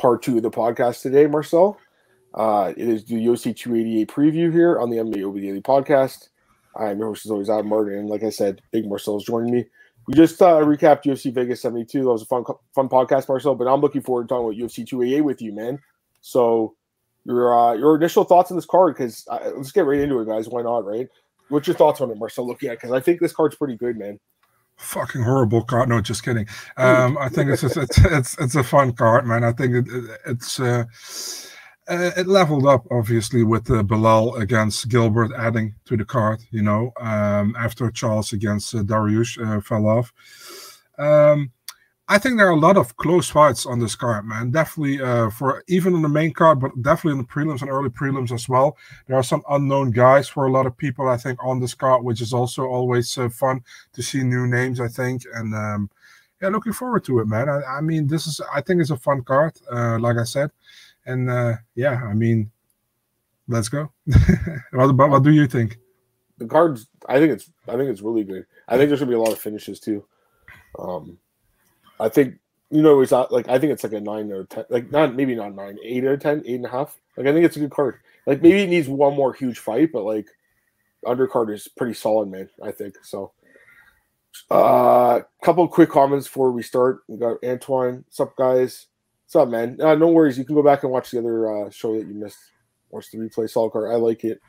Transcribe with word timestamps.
part 0.00 0.22
two 0.22 0.38
of 0.38 0.42
the 0.42 0.50
podcast 0.50 1.02
today, 1.02 1.26
Marcel. 1.26 1.78
Uh, 2.32 2.72
it 2.76 2.88
is 2.88 3.04
the 3.04 3.14
UFC 3.14 3.54
288 3.54 4.08
preview 4.08 4.52
here 4.52 4.78
on 4.78 4.88
the 4.88 4.96
MMA 4.96 5.40
Daily 5.40 5.60
podcast. 5.60 6.28
I'm 6.74 6.98
your 6.98 7.08
host, 7.08 7.26
as 7.26 7.30
always, 7.30 7.50
Adam 7.50 7.68
Martin. 7.68 7.98
And 7.98 8.08
like 8.08 8.22
I 8.22 8.30
said, 8.30 8.62
Big 8.72 8.88
Marcel 8.88 9.18
is 9.18 9.24
joining 9.24 9.52
me. 9.52 9.66
We 10.06 10.14
just 10.14 10.40
uh, 10.40 10.60
recapped 10.60 11.04
UFC 11.04 11.32
Vegas 11.32 11.60
72. 11.60 12.00
That 12.00 12.08
was 12.08 12.22
a 12.22 12.26
fun 12.26 12.44
fun 12.74 12.88
podcast, 12.88 13.28
Marcel, 13.28 13.54
but 13.54 13.66
I'm 13.66 13.80
looking 13.80 14.00
forward 14.00 14.28
to 14.28 14.28
talking 14.28 14.46
about 14.46 14.70
UFC 14.70 14.86
288 14.86 15.20
with 15.20 15.42
you, 15.42 15.52
man. 15.52 15.78
So, 16.22 16.74
your 17.24 17.56
uh, 17.56 17.74
your 17.74 17.96
initial 17.96 18.24
thoughts 18.24 18.50
on 18.50 18.56
this 18.56 18.66
card, 18.66 18.94
because 18.94 19.26
uh, 19.30 19.50
let's 19.54 19.72
get 19.72 19.84
right 19.84 20.00
into 20.00 20.18
it, 20.20 20.26
guys. 20.26 20.48
Why 20.48 20.62
not, 20.62 20.86
right? 20.86 21.08
What's 21.48 21.66
your 21.66 21.76
thoughts 21.76 22.00
on 22.00 22.10
it, 22.10 22.16
Marcel, 22.16 22.46
looking 22.46 22.70
at 22.70 22.78
Because 22.78 22.92
I 22.92 23.00
think 23.00 23.20
this 23.20 23.32
card's 23.32 23.56
pretty 23.56 23.76
good, 23.76 23.98
man 23.98 24.18
fucking 24.80 25.22
horrible 25.22 25.62
card. 25.62 25.88
No, 25.88 26.00
just 26.00 26.24
kidding. 26.24 26.46
Um, 26.76 27.18
I 27.18 27.28
think 27.28 27.50
it's, 27.50 27.62
it's 27.62 27.98
it's 27.98 28.38
it's 28.38 28.54
a 28.54 28.64
fun 28.64 28.92
card, 28.92 29.26
man. 29.26 29.44
I 29.44 29.52
think 29.52 29.74
it, 29.74 29.86
it 29.88 30.20
it's 30.26 30.58
uh, 30.58 30.84
uh, 31.88 32.10
it 32.16 32.26
leveled 32.26 32.66
up 32.66 32.86
obviously 32.90 33.44
with 33.44 33.70
uh, 33.70 33.82
Belal 33.82 34.40
against 34.40 34.88
Gilbert 34.88 35.30
adding 35.36 35.74
to 35.84 35.96
the 35.96 36.04
card. 36.04 36.40
You 36.50 36.62
know, 36.62 36.92
um, 37.00 37.54
after 37.58 37.90
Charles 37.90 38.32
against 38.32 38.74
uh, 38.74 38.78
Dariush 38.78 39.38
uh, 39.44 39.60
fell 39.60 39.86
off. 39.86 40.12
Um, 40.98 41.52
I 42.10 42.18
think 42.18 42.36
there 42.36 42.48
are 42.48 42.50
a 42.50 42.56
lot 42.56 42.76
of 42.76 42.96
close 42.96 43.30
fights 43.30 43.66
on 43.66 43.78
this 43.78 43.94
card, 43.94 44.24
man. 44.24 44.50
Definitely 44.50 45.00
uh, 45.00 45.30
for 45.30 45.62
even 45.68 45.94
in 45.94 46.02
the 46.02 46.08
main 46.08 46.32
card, 46.32 46.58
but 46.58 46.82
definitely 46.82 47.12
in 47.12 47.18
the 47.18 47.32
prelims 47.32 47.62
and 47.62 47.70
early 47.70 47.88
prelims 47.88 48.32
as 48.32 48.48
well. 48.48 48.76
There 49.06 49.16
are 49.16 49.22
some 49.22 49.44
unknown 49.48 49.92
guys 49.92 50.28
for 50.28 50.46
a 50.46 50.50
lot 50.50 50.66
of 50.66 50.76
people, 50.76 51.08
I 51.08 51.16
think, 51.16 51.38
on 51.40 51.60
this 51.60 51.72
card, 51.72 52.02
which 52.02 52.20
is 52.20 52.32
also 52.32 52.66
always 52.66 53.16
uh, 53.16 53.28
fun 53.28 53.62
to 53.92 54.02
see 54.02 54.24
new 54.24 54.48
names. 54.48 54.80
I 54.80 54.88
think, 54.88 55.22
and 55.32 55.54
um, 55.54 55.88
yeah, 56.42 56.48
looking 56.48 56.72
forward 56.72 57.04
to 57.04 57.20
it, 57.20 57.28
man. 57.28 57.48
I, 57.48 57.62
I, 57.78 57.80
mean, 57.80 58.08
this 58.08 58.26
is 58.26 58.40
I 58.52 58.60
think 58.60 58.80
it's 58.80 58.90
a 58.90 58.96
fun 58.96 59.22
card, 59.22 59.52
uh, 59.72 59.96
like 60.00 60.16
I 60.16 60.24
said, 60.24 60.50
and 61.06 61.30
uh, 61.30 61.58
yeah, 61.76 62.02
I 62.04 62.14
mean, 62.14 62.50
let's 63.46 63.68
go. 63.68 63.92
what, 64.72 64.96
what 64.96 65.22
do 65.22 65.30
you 65.30 65.46
think? 65.46 65.78
The 66.38 66.46
cards, 66.46 66.88
I 67.08 67.20
think 67.20 67.34
it's 67.34 67.48
I 67.68 67.76
think 67.76 67.88
it's 67.88 68.02
really 68.02 68.24
good. 68.24 68.46
I 68.66 68.76
think 68.76 68.88
there's 68.88 68.98
gonna 68.98 69.10
be 69.10 69.16
a 69.16 69.20
lot 69.20 69.30
of 69.30 69.38
finishes 69.38 69.78
too. 69.78 70.04
Um, 70.76 71.16
I 72.00 72.08
think 72.08 72.36
you 72.70 72.82
know 72.82 73.00
it's 73.00 73.12
not 73.12 73.30
like 73.30 73.48
I 73.48 73.58
think 73.58 73.72
it's 73.72 73.84
like 73.84 73.92
a 73.92 74.00
nine 74.00 74.32
or 74.32 74.44
ten, 74.44 74.64
like 74.70 74.90
not 74.90 75.14
maybe 75.14 75.34
not 75.34 75.54
nine, 75.54 75.78
eight 75.84 76.04
or 76.04 76.16
ten, 76.16 76.42
eight 76.46 76.56
and 76.56 76.66
a 76.66 76.70
half. 76.70 76.98
Like 77.16 77.26
I 77.26 77.32
think 77.32 77.44
it's 77.44 77.56
a 77.56 77.60
good 77.60 77.70
card. 77.70 78.00
Like 78.26 78.42
maybe 78.42 78.62
it 78.62 78.70
needs 78.70 78.88
one 78.88 79.14
more 79.14 79.32
huge 79.32 79.58
fight, 79.58 79.90
but 79.92 80.04
like 80.04 80.28
undercard 81.04 81.52
is 81.52 81.68
pretty 81.68 81.94
solid, 81.94 82.30
man. 82.30 82.48
I 82.62 82.72
think 82.72 82.96
so. 83.02 83.32
A 84.50 84.54
uh, 84.54 85.22
couple 85.42 85.66
quick 85.68 85.90
comments 85.90 86.26
before 86.26 86.52
we 86.52 86.62
start. 86.62 87.00
We 87.08 87.18
got 87.18 87.42
Antoine. 87.44 88.04
What's 88.06 88.20
up, 88.20 88.36
guys? 88.36 88.86
What's 89.26 89.36
up, 89.36 89.48
man? 89.48 89.80
Uh, 89.80 89.94
no 89.94 90.08
worries. 90.08 90.38
You 90.38 90.44
can 90.44 90.54
go 90.54 90.62
back 90.62 90.82
and 90.82 90.92
watch 90.92 91.10
the 91.10 91.18
other 91.18 91.66
uh, 91.66 91.70
show 91.70 91.96
that 91.98 92.06
you 92.06 92.14
missed. 92.14 92.38
Watch 92.90 93.10
the 93.10 93.18
replay. 93.18 93.50
Solid 93.50 93.72
card. 93.72 93.90
I 93.90 93.96
like 93.96 94.24
it. 94.24 94.40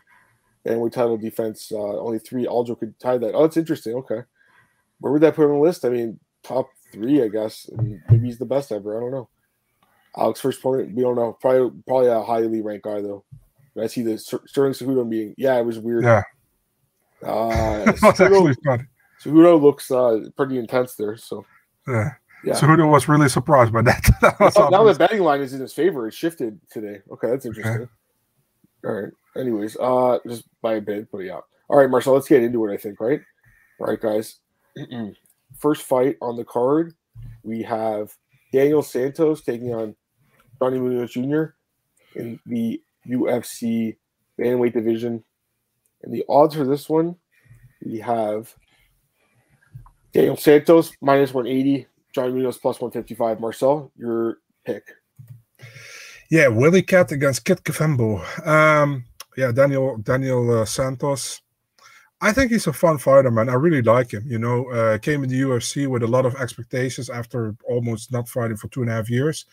And 0.66 0.80
we 0.80 0.90
title 0.90 1.18
defense. 1.18 1.72
Uh, 1.72 2.00
only 2.00 2.20
three. 2.20 2.46
Aljo 2.46 2.80
could 2.80 3.00
tie 3.00 3.18
that. 3.18 3.34
Oh, 3.34 3.44
it's 3.44 3.58
interesting. 3.58 3.96
Okay. 3.96 4.22
Where 5.00 5.14
would 5.14 5.22
that 5.24 5.36
put 5.36 5.46
on 5.46 5.54
the 5.54 5.58
list? 5.58 5.84
I 5.84 5.90
mean, 5.90 6.20
top 6.44 6.70
three, 6.92 7.23
I 7.23 7.28
guess. 7.28 7.70
And 7.70 8.02
maybe 8.09 8.28
he's 8.28 8.38
the 8.38 8.45
best 8.45 8.72
ever. 8.72 8.97
I 8.97 9.00
don't 9.00 9.11
know. 9.11 9.30
Alex 10.17 10.42
first 10.42 10.59
opponent, 10.59 10.94
we 10.94 11.03
don't 11.03 11.16
know. 11.16 11.38
Probably 11.39 11.72
probably 11.88 12.08
a 12.09 12.22
highly 12.22 12.61
ranked 12.61 12.83
guy 12.83 13.02
though. 13.02 13.23
I 13.80 13.88
see 13.88 14.02
the 14.02 14.17
Sterling 14.17 14.73
Cejudo 14.73 15.09
being 15.09 15.33
yeah, 15.38 15.58
it 15.58 15.66
was 15.66 15.80
weird. 15.80 16.03
Yeah. 16.03 16.23
Uh, 17.23 17.86
Cejudo, 17.94 18.86
Cejudo 19.23 19.61
looks 19.61 19.89
uh, 19.89 20.25
pretty 20.36 20.58
intense 20.58 20.95
there. 20.95 21.16
So 21.16 21.45
yeah. 21.88 22.11
Yeah. 22.44 22.55
Cejudo 22.55 22.89
was 22.89 23.08
really 23.08 23.30
surprised 23.30 23.72
by 23.72 23.83
that. 23.83 24.03
that 24.22 24.39
now, 24.58 24.70
now 24.70 24.83
the 24.83 24.98
betting 24.98 25.22
line 25.22 25.42
is 25.42 25.53
in 25.53 25.61
his 25.61 25.73
favor. 25.73 26.08
It 26.08 26.14
shifted 26.14 26.59
today. 26.72 27.02
Okay, 27.11 27.30
that's 27.30 27.45
interesting. 27.45 27.88
All 28.83 28.92
right. 28.92 29.14
Anyways, 29.38 29.78
uh, 29.80 30.17
just 30.28 30.45
by 30.61 30.73
a 30.76 30.81
bit, 30.81 31.08
but 31.11 31.20
yeah. 31.20 31.39
All 31.70 31.77
right, 31.77 31.89
Marcel, 31.89 32.14
let's 32.14 32.27
get 32.27 32.43
into 32.43 32.66
it. 32.66 32.73
I 32.73 32.77
think 32.77 32.99
right. 32.99 33.21
All 33.80 33.87
right, 33.87 34.02
guys 34.02 34.39
first 35.61 35.83
fight 35.83 36.17
on 36.22 36.36
the 36.36 36.44
card, 36.44 36.94
we 37.44 37.61
have 37.64 38.14
Daniel 38.52 38.82
Santos 38.82 39.42
taking 39.42 39.73
on 39.73 39.95
Johnny 40.60 40.80
Munoz 40.80 41.11
Jr. 41.11 41.55
in 42.16 42.39
the 42.45 42.82
UFC 43.08 43.98
bantamweight 44.39 44.73
division. 44.73 45.23
And 46.04 46.14
the 46.14 46.26
odds 46.27 46.55
for 46.55 46.66
this 46.66 46.89
one, 46.89 47.16
we 47.83 47.99
have 47.99 48.54
Daniel 50.14 50.38
Santos 50.38 50.92
minus 51.02 51.33
180, 51.33 51.88
Johnny 52.14 52.33
Munoz 52.33 52.58
plus 52.58 52.82
155. 52.82 53.39
Marcel, 53.39 53.92
your 53.95 54.38
pick. 54.66 54.83
Yeah, 56.30 56.48
Willie 56.48 56.82
Cat 56.82 57.11
against 57.11 57.45
Kit 57.45 57.64
Kavembo. 57.64 58.22
Um, 58.48 59.05
yeah, 59.38 59.52
Daniel 59.52 59.98
Daniel 59.98 60.61
uh, 60.61 60.66
Santos 60.66 61.42
I 62.23 62.32
think 62.32 62.52
he's 62.52 62.67
a 62.67 62.73
fun 62.73 62.99
fighter, 62.99 63.32
man. 63.32 63.49
I 63.49 63.55
really 63.55 63.82
like 63.82 64.11
him. 64.11 64.23
You 64.27 64.37
know, 64.37 64.70
uh, 64.70 64.99
came 64.99 65.23
in 65.23 65.30
the 65.30 65.42
UFC 65.42 65.87
with 65.87 66.04
a 66.04 66.08
lot 66.08 66.26
of 66.26 66.36
expectations 66.36 67.09
after 67.09 67.55
almost 67.67 68.11
not 68.11 68.30
fighting 68.30 68.58
for 68.58 68.67
two 68.67 68.82
and 68.82 68.92
a 68.92 68.93
half 68.93 69.09
years. 69.09 69.45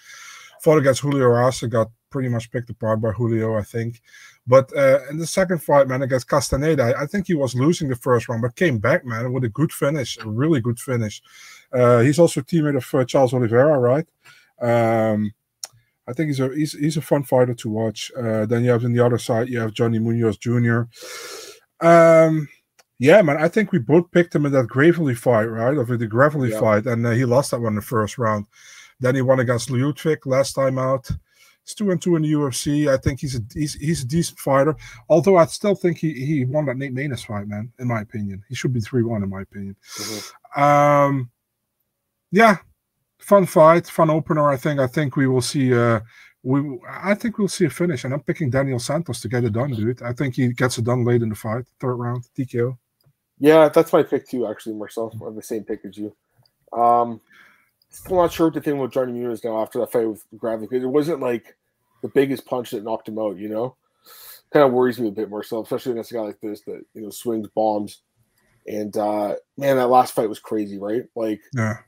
Fought 0.60 0.78
against 0.78 1.00
Julio 1.00 1.32
Arce, 1.32 1.62
got 1.62 1.88
pretty 2.10 2.28
much 2.28 2.50
picked 2.50 2.68
apart 2.68 3.00
by 3.00 3.12
Julio, 3.12 3.56
I 3.56 3.62
think. 3.62 4.02
But 4.46 4.74
uh, 4.76 5.00
in 5.08 5.18
the 5.18 5.26
second 5.26 5.62
fight, 5.62 5.88
man, 5.88 6.02
against 6.02 6.28
Castaneda, 6.28 6.94
I 6.98 7.06
think 7.06 7.26
he 7.26 7.34
was 7.34 7.54
losing 7.54 7.88
the 7.88 7.96
first 7.96 8.28
round, 8.28 8.42
but 8.42 8.56
came 8.56 8.78
back, 8.78 9.04
man, 9.04 9.32
with 9.32 9.44
a 9.44 9.48
good 9.48 9.72
finish, 9.72 10.18
a 10.18 10.28
really 10.28 10.60
good 10.60 10.78
finish. 10.78 11.22
Uh, 11.72 12.00
he's 12.00 12.18
also 12.18 12.40
teammate 12.40 12.76
of 12.76 12.94
uh, 12.94 13.04
Charles 13.04 13.32
Oliveira, 13.32 13.78
right? 13.78 14.06
Um, 14.60 15.32
I 16.06 16.12
think 16.12 16.28
he's 16.28 16.40
a 16.40 16.48
he's, 16.54 16.72
he's 16.72 16.96
a 16.96 17.02
fun 17.02 17.22
fighter 17.22 17.54
to 17.54 17.68
watch. 17.68 18.10
Uh, 18.16 18.46
then 18.46 18.64
you 18.64 18.70
have 18.70 18.84
on 18.84 18.92
the 18.92 19.04
other 19.04 19.18
side, 19.18 19.48
you 19.48 19.58
have 19.60 19.74
Johnny 19.74 19.98
Munoz 19.98 20.38
Jr. 20.38 20.82
Um, 21.80 22.48
yeah, 22.98 23.22
man. 23.22 23.36
I 23.36 23.48
think 23.48 23.72
we 23.72 23.78
both 23.78 24.10
picked 24.10 24.34
him 24.34 24.46
in 24.46 24.52
that 24.52 24.66
Gravely 24.66 25.14
fight, 25.14 25.44
right? 25.44 25.76
Over 25.76 25.96
the 25.96 26.06
Gravely 26.06 26.50
yeah. 26.50 26.60
fight, 26.60 26.86
and 26.86 27.06
uh, 27.06 27.10
he 27.10 27.24
lost 27.24 27.52
that 27.52 27.60
one 27.60 27.72
in 27.72 27.76
the 27.76 27.82
first 27.82 28.18
round. 28.18 28.46
Then 29.00 29.14
he 29.14 29.22
won 29.22 29.40
against 29.40 29.70
Ludwig 29.70 30.26
last 30.26 30.54
time 30.54 30.78
out. 30.78 31.08
He's 31.64 31.74
two 31.74 31.90
and 31.90 32.02
two 32.02 32.16
in 32.16 32.22
the 32.22 32.32
UFC. 32.32 32.88
I 32.88 32.96
think 32.96 33.20
he's 33.20 33.36
a 33.36 33.40
he's, 33.54 33.74
he's 33.74 34.02
a 34.02 34.06
decent 34.06 34.38
fighter. 34.38 34.74
Although 35.08 35.36
I 35.36 35.46
still 35.46 35.74
think 35.74 35.98
he 35.98 36.12
he 36.12 36.44
won 36.44 36.66
that 36.66 36.76
Nate 36.76 36.94
Maness 36.94 37.24
fight, 37.24 37.46
man. 37.46 37.72
In 37.78 37.86
my 37.86 38.00
opinion, 38.00 38.42
he 38.48 38.54
should 38.54 38.72
be 38.72 38.80
three 38.80 39.04
one 39.04 39.22
in 39.22 39.28
my 39.28 39.42
opinion. 39.42 39.76
Mm-hmm. 39.96 40.60
Um, 40.60 41.30
yeah, 42.32 42.56
fun 43.18 43.46
fight, 43.46 43.86
fun 43.86 44.10
opener. 44.10 44.48
I 44.48 44.56
think. 44.56 44.80
I 44.80 44.88
think 44.88 45.14
we 45.14 45.28
will 45.28 45.42
see. 45.42 45.72
Uh, 45.72 46.00
we 46.42 46.80
I 46.88 47.14
think 47.14 47.38
we'll 47.38 47.48
see 47.48 47.66
a 47.66 47.70
finish, 47.70 48.04
and 48.04 48.14
I'm 48.14 48.22
picking 48.22 48.50
Daniel 48.50 48.78
Santos 48.78 49.20
to 49.20 49.28
get 49.28 49.44
it 49.44 49.52
done, 49.52 49.70
dude. 49.70 50.02
I 50.02 50.12
think 50.12 50.34
he 50.34 50.48
gets 50.52 50.78
it 50.78 50.84
done 50.84 51.04
late 51.04 51.22
in 51.22 51.28
the 51.28 51.34
fight, 51.34 51.66
third 51.78 51.94
round, 51.94 52.24
TKO. 52.36 52.76
Yeah, 53.40 53.68
that's 53.68 53.92
my 53.92 54.02
pick 54.02 54.28
too. 54.28 54.46
Actually, 54.46 54.74
myself, 54.74 55.14
I 55.20 55.26
have 55.26 55.34
the 55.34 55.42
same 55.42 55.64
pick 55.64 55.84
as 55.84 55.96
you. 55.96 56.14
Um, 56.72 57.20
still 57.90 58.16
not 58.16 58.32
sure 58.32 58.46
what 58.46 58.54
the 58.54 58.60
thing 58.60 58.78
with 58.78 58.92
Johnny 58.92 59.12
Munoz 59.12 59.44
now 59.44 59.62
after 59.62 59.78
that 59.80 59.92
fight 59.92 60.08
with 60.08 60.24
because 60.30 60.82
it 60.82 60.86
wasn't 60.86 61.20
like 61.20 61.56
the 62.02 62.08
biggest 62.08 62.46
punch 62.46 62.70
that 62.70 62.84
knocked 62.84 63.08
him 63.08 63.18
out. 63.18 63.38
You 63.38 63.48
know, 63.48 63.76
kind 64.52 64.64
of 64.64 64.72
worries 64.72 64.98
me 64.98 65.08
a 65.08 65.12
bit 65.12 65.30
more 65.30 65.42
so, 65.42 65.62
especially 65.62 65.92
against 65.92 66.10
a 66.10 66.14
guy 66.14 66.20
like 66.20 66.40
this 66.40 66.62
that 66.62 66.82
you 66.94 67.02
know 67.02 67.10
swings 67.10 67.48
bombs. 67.54 68.02
And 68.66 68.94
uh 68.96 69.36
man, 69.56 69.76
that 69.76 69.88
last 69.88 70.14
fight 70.14 70.28
was 70.28 70.40
crazy, 70.40 70.78
right? 70.78 71.04
Like, 71.14 71.40
yeah. 71.54 71.78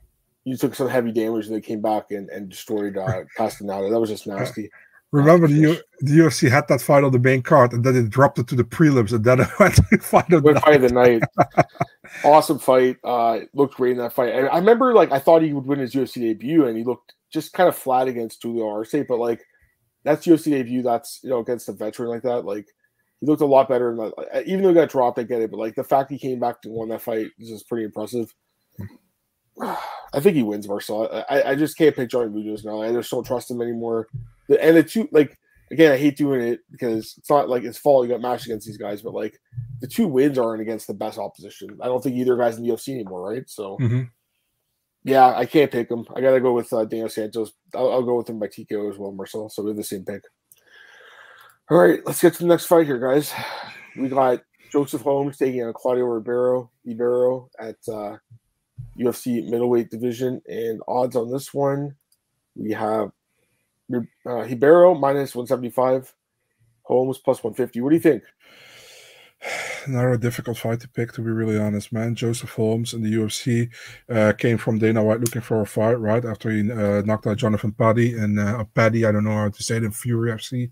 you 0.45 0.57
took 0.57 0.73
some 0.73 0.89
heavy 0.89 1.11
damage 1.11 1.45
and 1.45 1.55
they 1.55 1.61
came 1.61 1.81
back 1.81 2.11
and, 2.11 2.29
and 2.29 2.49
destroyed 2.49 2.97
uh 2.97 3.23
Castaneda. 3.37 3.89
That 3.89 3.99
was 3.99 4.09
just 4.09 4.25
nasty. 4.25 4.71
Remember 5.11 5.47
the, 5.47 5.55
U- 5.55 5.81
the 5.99 6.11
UFC 6.11 6.49
had 6.49 6.69
that 6.69 6.81
fight 6.81 7.03
on 7.03 7.11
the 7.11 7.19
main 7.19 7.41
card, 7.41 7.73
and 7.73 7.83
then 7.83 7.95
it 7.95 8.09
dropped 8.09 8.39
it 8.39 8.47
to 8.47 8.55
the 8.55 8.63
prelims, 8.63 9.11
and 9.11 9.25
then 9.25 9.41
it 9.41 9.47
went 9.59 9.75
to 9.75 9.97
fight 9.97 10.31
of 10.31 10.43
the 10.43 10.53
night. 10.53 10.63
Fight 10.63 10.75
of 10.75 10.81
the 10.81 10.93
night. 10.93 11.23
awesome 12.23 12.59
fight. 12.59 12.97
Uh, 13.03 13.39
looked 13.53 13.75
great 13.75 13.91
in 13.91 13.97
that 13.97 14.13
fight. 14.13 14.33
I, 14.33 14.47
I, 14.47 14.57
remember, 14.57 14.93
like, 14.93 15.11
I 15.11 15.19
thought 15.19 15.41
he 15.41 15.51
would 15.51 15.65
win 15.65 15.79
his 15.79 15.93
UFC 15.93 16.21
debut, 16.21 16.65
and 16.65 16.77
he 16.77 16.85
looked 16.85 17.13
just 17.29 17.51
kind 17.51 17.67
of 17.67 17.75
flat 17.75 18.07
against 18.07 18.41
Julio 18.41 18.69
Arce. 18.69 18.95
But 19.07 19.19
like, 19.19 19.43
that's 20.05 20.25
UFC 20.25 20.45
debut. 20.51 20.81
That's 20.81 21.19
you 21.23 21.29
know 21.29 21.39
against 21.39 21.67
a 21.67 21.73
veteran 21.73 22.09
like 22.09 22.23
that. 22.23 22.45
Like, 22.45 22.67
he 23.19 23.27
looked 23.27 23.41
a 23.41 23.45
lot 23.45 23.67
better. 23.67 23.93
That, 23.93 24.43
even 24.47 24.61
though 24.61 24.69
he 24.69 24.75
got 24.75 24.89
dropped, 24.89 25.19
I 25.19 25.23
get 25.23 25.41
it. 25.41 25.51
But 25.51 25.59
like, 25.59 25.75
the 25.75 25.83
fact 25.83 26.09
he 26.09 26.19
came 26.19 26.39
back 26.39 26.61
to 26.61 26.69
win 26.69 26.87
that 26.87 27.01
fight 27.01 27.27
is 27.37 27.49
just 27.49 27.67
pretty 27.67 27.83
impressive. 27.83 28.33
I 29.61 30.19
think 30.21 30.37
he 30.37 30.43
wins 30.43 30.69
Marcel. 30.69 31.25
I, 31.29 31.51
I 31.51 31.55
just 31.55 31.77
can't 31.77 31.95
pick 31.95 32.09
Johnny 32.09 32.29
Munoz 32.29 32.63
now. 32.63 32.81
I 32.81 32.93
just 32.93 33.11
don't 33.11 33.25
trust 33.25 33.51
him 33.51 33.61
anymore 33.61 34.07
and 34.59 34.77
the 34.77 34.83
two 34.83 35.07
like 35.11 35.37
again, 35.71 35.91
I 35.91 35.97
hate 35.97 36.17
doing 36.17 36.41
it 36.41 36.59
because 36.69 37.15
it's 37.17 37.29
not 37.29 37.49
like 37.49 37.63
it's 37.63 37.77
fault 37.77 38.05
you 38.05 38.11
got 38.11 38.21
matched 38.21 38.45
against 38.45 38.67
these 38.67 38.77
guys, 38.77 39.01
but 39.01 39.13
like 39.13 39.39
the 39.79 39.87
two 39.87 40.07
wins 40.07 40.37
aren't 40.37 40.61
against 40.61 40.87
the 40.87 40.93
best 40.93 41.17
opposition. 41.17 41.77
I 41.81 41.85
don't 41.85 42.03
think 42.03 42.15
either 42.15 42.37
guy's 42.37 42.57
in 42.57 42.63
the 42.63 42.69
UFC 42.69 42.89
anymore, 42.89 43.31
right? 43.31 43.49
So 43.49 43.77
mm-hmm. 43.77 44.03
yeah, 45.03 45.33
I 45.35 45.45
can't 45.45 45.71
pick 45.71 45.89
him. 45.89 46.05
I 46.15 46.21
gotta 46.21 46.41
go 46.41 46.53
with 46.53 46.71
uh, 46.73 46.85
Daniel 46.85 47.09
Santos. 47.09 47.53
I'll, 47.75 47.91
I'll, 47.91 48.03
go 48.03 48.17
with 48.17 48.29
him 48.29 48.39
by 48.39 48.47
TKO 48.47 48.91
as 48.91 48.97
well, 48.97 49.11
Marcel. 49.11 49.49
So 49.49 49.63
we 49.63 49.69
have 49.69 49.77
the 49.77 49.83
same 49.83 50.05
pick. 50.05 50.23
All 51.69 51.77
right, 51.77 52.01
let's 52.05 52.21
get 52.21 52.33
to 52.33 52.39
the 52.39 52.49
next 52.49 52.65
fight 52.65 52.85
here, 52.85 52.99
guys. 52.99 53.33
We 53.95 54.09
got 54.09 54.41
Joseph 54.71 55.01
Holmes 55.01 55.37
taking 55.37 55.63
on 55.63 55.73
Claudio 55.73 56.05
Ribeiro 56.05 56.69
Ribeiro 56.85 57.49
at 57.59 57.77
uh, 57.87 58.17
UFC 58.99 59.49
middleweight 59.49 59.89
division, 59.89 60.41
and 60.47 60.81
odds 60.87 61.15
on 61.15 61.31
this 61.31 61.53
one 61.53 61.95
we 62.55 62.71
have 62.71 63.11
uh, 64.25 64.41
Ribeiro 64.43 64.93
minus 64.93 65.35
175, 65.35 66.13
Holmes 66.83 67.17
plus 67.17 67.43
150. 67.43 67.81
What 67.81 67.89
do 67.89 67.95
you 67.95 68.01
think? 68.01 68.23
Another 69.85 70.17
difficult 70.17 70.57
fight 70.57 70.79
to 70.81 70.87
pick, 70.87 71.11
to 71.13 71.21
be 71.21 71.31
really 71.31 71.57
honest, 71.57 71.91
man. 71.91 72.15
Joseph 72.15 72.51
Holmes 72.51 72.93
in 72.93 73.01
the 73.01 73.13
UFC 73.13 73.69
uh, 74.09 74.33
came 74.33 74.57
from 74.57 74.77
Dana 74.79 75.03
White 75.03 75.21
looking 75.21 75.41
for 75.41 75.61
a 75.61 75.65
fight, 75.65 75.99
right? 75.99 76.23
After 76.23 76.51
he 76.51 76.71
uh, 76.71 77.01
knocked 77.01 77.27
out 77.27 77.37
Jonathan 77.37 77.71
Paddy 77.71 78.17
and 78.17 78.39
uh, 78.39 78.63
Paddy, 78.75 79.05
I 79.05 79.11
don't 79.11 79.23
know 79.23 79.31
how 79.31 79.49
to 79.49 79.63
say 79.63 79.77
it 79.77 79.83
in 79.83 79.91
Fury 79.91 80.31
FC. 80.31 80.71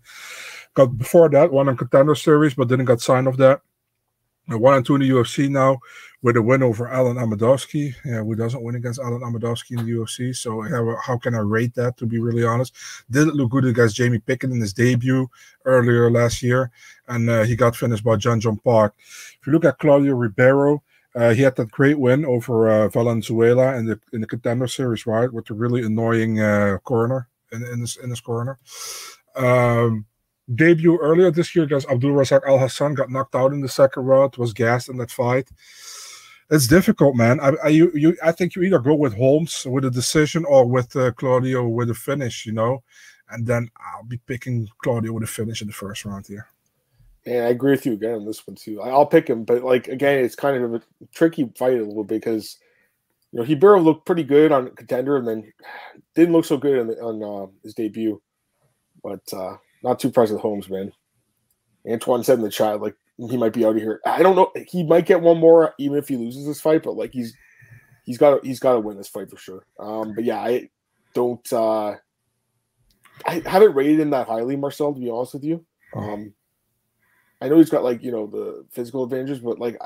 Got 0.73 0.97
before 0.97 1.29
that 1.29 1.51
one 1.51 1.69
on 1.69 1.77
contender 1.77 2.15
series, 2.15 2.53
but 2.53 2.67
didn't 2.67 2.85
get 2.85 3.01
signed 3.01 3.27
of 3.27 3.37
that. 3.37 3.61
One 4.57 4.75
and 4.75 4.85
two 4.85 4.95
in 4.95 5.01
the 5.01 5.09
UFC 5.09 5.49
now 5.49 5.79
with 6.21 6.35
a 6.35 6.41
win 6.41 6.63
over 6.63 6.87
Alen 6.87 7.17
Amedovski. 7.17 7.93
Yeah, 8.03 8.23
who 8.23 8.35
doesn't 8.35 8.61
win 8.61 8.75
against 8.75 8.99
Alen 8.99 9.21
Amedovski 9.21 9.77
in 9.77 9.85
the 9.85 9.91
UFC? 9.91 10.35
So 10.35 10.61
how, 10.61 10.95
how 11.01 11.17
can 11.17 11.35
I 11.35 11.39
rate 11.39 11.75
that? 11.75 11.97
To 11.97 12.05
be 12.05 12.19
really 12.19 12.43
honest, 12.43 12.75
didn't 13.09 13.35
look 13.35 13.51
good 13.51 13.65
against 13.65 13.95
Jamie 13.95 14.19
Pickett 14.19 14.51
in 14.51 14.59
his 14.59 14.73
debut 14.73 15.29
earlier 15.65 16.09
last 16.09 16.41
year, 16.41 16.71
and 17.07 17.29
uh, 17.29 17.43
he 17.43 17.55
got 17.55 17.75
finished 17.75 18.03
by 18.03 18.15
Jun 18.15 18.41
Yong 18.41 18.57
Park. 18.57 18.95
If 18.97 19.39
you 19.45 19.53
look 19.53 19.65
at 19.65 19.79
Claudio 19.79 20.15
Ribeiro, 20.15 20.83
uh, 21.15 21.33
he 21.33 21.41
had 21.41 21.55
that 21.55 21.71
great 21.71 21.99
win 21.99 22.25
over 22.25 22.69
uh, 22.69 22.87
Valenzuela 22.89 23.75
in 23.77 23.85
the 23.85 23.99
in 24.13 24.21
the 24.21 24.27
contender 24.27 24.67
series, 24.67 25.05
right, 25.05 25.31
with 25.31 25.45
the 25.45 25.53
really 25.53 25.83
annoying 25.83 26.39
uh, 26.39 26.77
corner 26.83 27.27
in 27.51 27.63
in 27.63 27.81
this 27.81 27.95
in 27.97 28.09
this 28.09 28.21
corner. 28.21 28.59
Um, 29.35 30.05
debut 30.55 30.97
earlier 30.97 31.31
this 31.31 31.55
year 31.55 31.65
against 31.65 31.89
Abdul 31.89 32.11
Razak 32.11 32.43
Alhassan, 32.43 32.95
got 32.95 33.09
knocked 33.09 33.35
out 33.35 33.53
in 33.53 33.61
the 33.61 33.69
second 33.69 34.03
round, 34.05 34.35
was 34.37 34.53
gassed 34.53 34.89
in 34.89 34.97
that 34.97 35.11
fight. 35.11 35.49
It's 36.49 36.67
difficult, 36.67 37.15
man. 37.15 37.39
I, 37.39 37.53
I 37.63 37.67
you, 37.67 37.91
you 37.93 38.17
I 38.23 38.31
think 38.31 38.55
you 38.55 38.63
either 38.63 38.79
go 38.79 38.95
with 38.95 39.15
Holmes 39.15 39.65
with 39.69 39.85
a 39.85 39.91
decision 39.91 40.45
or 40.45 40.65
with 40.65 40.95
uh, 40.95 41.11
Claudio 41.11 41.67
with 41.67 41.91
a 41.91 41.93
finish, 41.93 42.45
you 42.45 42.53
know, 42.53 42.83
and 43.29 43.45
then 43.45 43.69
I'll 43.77 44.03
be 44.03 44.17
picking 44.17 44.67
Claudio 44.83 45.13
with 45.13 45.23
a 45.23 45.27
finish 45.27 45.61
in 45.61 45.67
the 45.67 45.73
first 45.73 46.05
round 46.05 46.25
here. 46.25 46.47
Yeah, 47.25 47.43
I 47.45 47.49
agree 47.49 47.71
with 47.71 47.85
you 47.85 47.93
again 47.93 48.15
on 48.15 48.25
this 48.25 48.45
one 48.47 48.55
too. 48.55 48.81
I'll 48.81 49.05
pick 49.05 49.29
him, 49.29 49.43
but 49.43 49.63
like 49.63 49.87
again, 49.87 50.23
it's 50.23 50.35
kind 50.35 50.63
of 50.63 50.73
a 50.73 50.81
tricky 51.13 51.51
fight 51.55 51.77
a 51.77 51.83
little 51.83 52.03
bit 52.03 52.21
because 52.21 52.57
you 53.31 53.39
know 53.39 53.55
barely 53.55 53.83
looked 53.83 54.07
pretty 54.07 54.23
good 54.23 54.51
on 54.51 54.71
contender, 54.71 55.17
and 55.17 55.27
then 55.27 55.53
didn't 56.15 56.33
look 56.33 56.45
so 56.45 56.57
good 56.57 56.79
on, 56.79 56.89
on 56.89 57.43
uh, 57.43 57.51
his 57.63 57.75
debut. 57.75 58.19
But 59.03 59.21
uh, 59.31 59.57
not 59.83 59.99
too 59.99 60.09
impressed 60.09 60.31
with 60.31 60.41
Holmes, 60.41 60.69
man. 60.69 60.91
Antoine 61.89 62.23
said 62.23 62.37
in 62.39 62.43
the 62.43 62.49
chat, 62.49 62.81
like 62.81 62.95
he 63.17 63.37
might 63.37 63.53
be 63.53 63.65
out 63.65 63.75
of 63.75 63.81
here. 63.81 64.01
I 64.05 64.21
don't 64.21 64.35
know. 64.35 64.51
He 64.67 64.83
might 64.83 65.05
get 65.05 65.21
one 65.21 65.39
more, 65.39 65.73
even 65.77 65.97
if 65.97 66.07
he 66.07 66.17
loses 66.17 66.45
this 66.45 66.61
fight. 66.61 66.83
But 66.83 66.95
like 66.95 67.13
he's 67.13 67.35
he's 68.05 68.17
got 68.17 68.45
he's 68.45 68.59
got 68.59 68.73
to 68.73 68.79
win 68.79 68.97
this 68.97 69.07
fight 69.07 69.29
for 69.29 69.37
sure. 69.37 69.65
Um, 69.79 70.13
but 70.15 70.23
yeah, 70.23 70.39
I 70.39 70.69
don't. 71.13 71.53
uh 71.53 71.95
I 73.25 73.41
haven't 73.45 73.75
rated 73.75 73.99
him 73.99 74.11
that 74.11 74.27
highly, 74.27 74.55
Marcel. 74.55 74.93
To 74.93 74.99
be 74.99 75.09
honest 75.09 75.33
with 75.33 75.43
you, 75.43 75.65
um, 75.93 76.33
I 77.41 77.49
know 77.49 77.57
he's 77.57 77.69
got 77.69 77.83
like 77.83 78.03
you 78.03 78.11
know 78.11 78.27
the 78.27 78.65
physical 78.71 79.03
advantages, 79.03 79.39
but 79.39 79.59
like, 79.59 79.77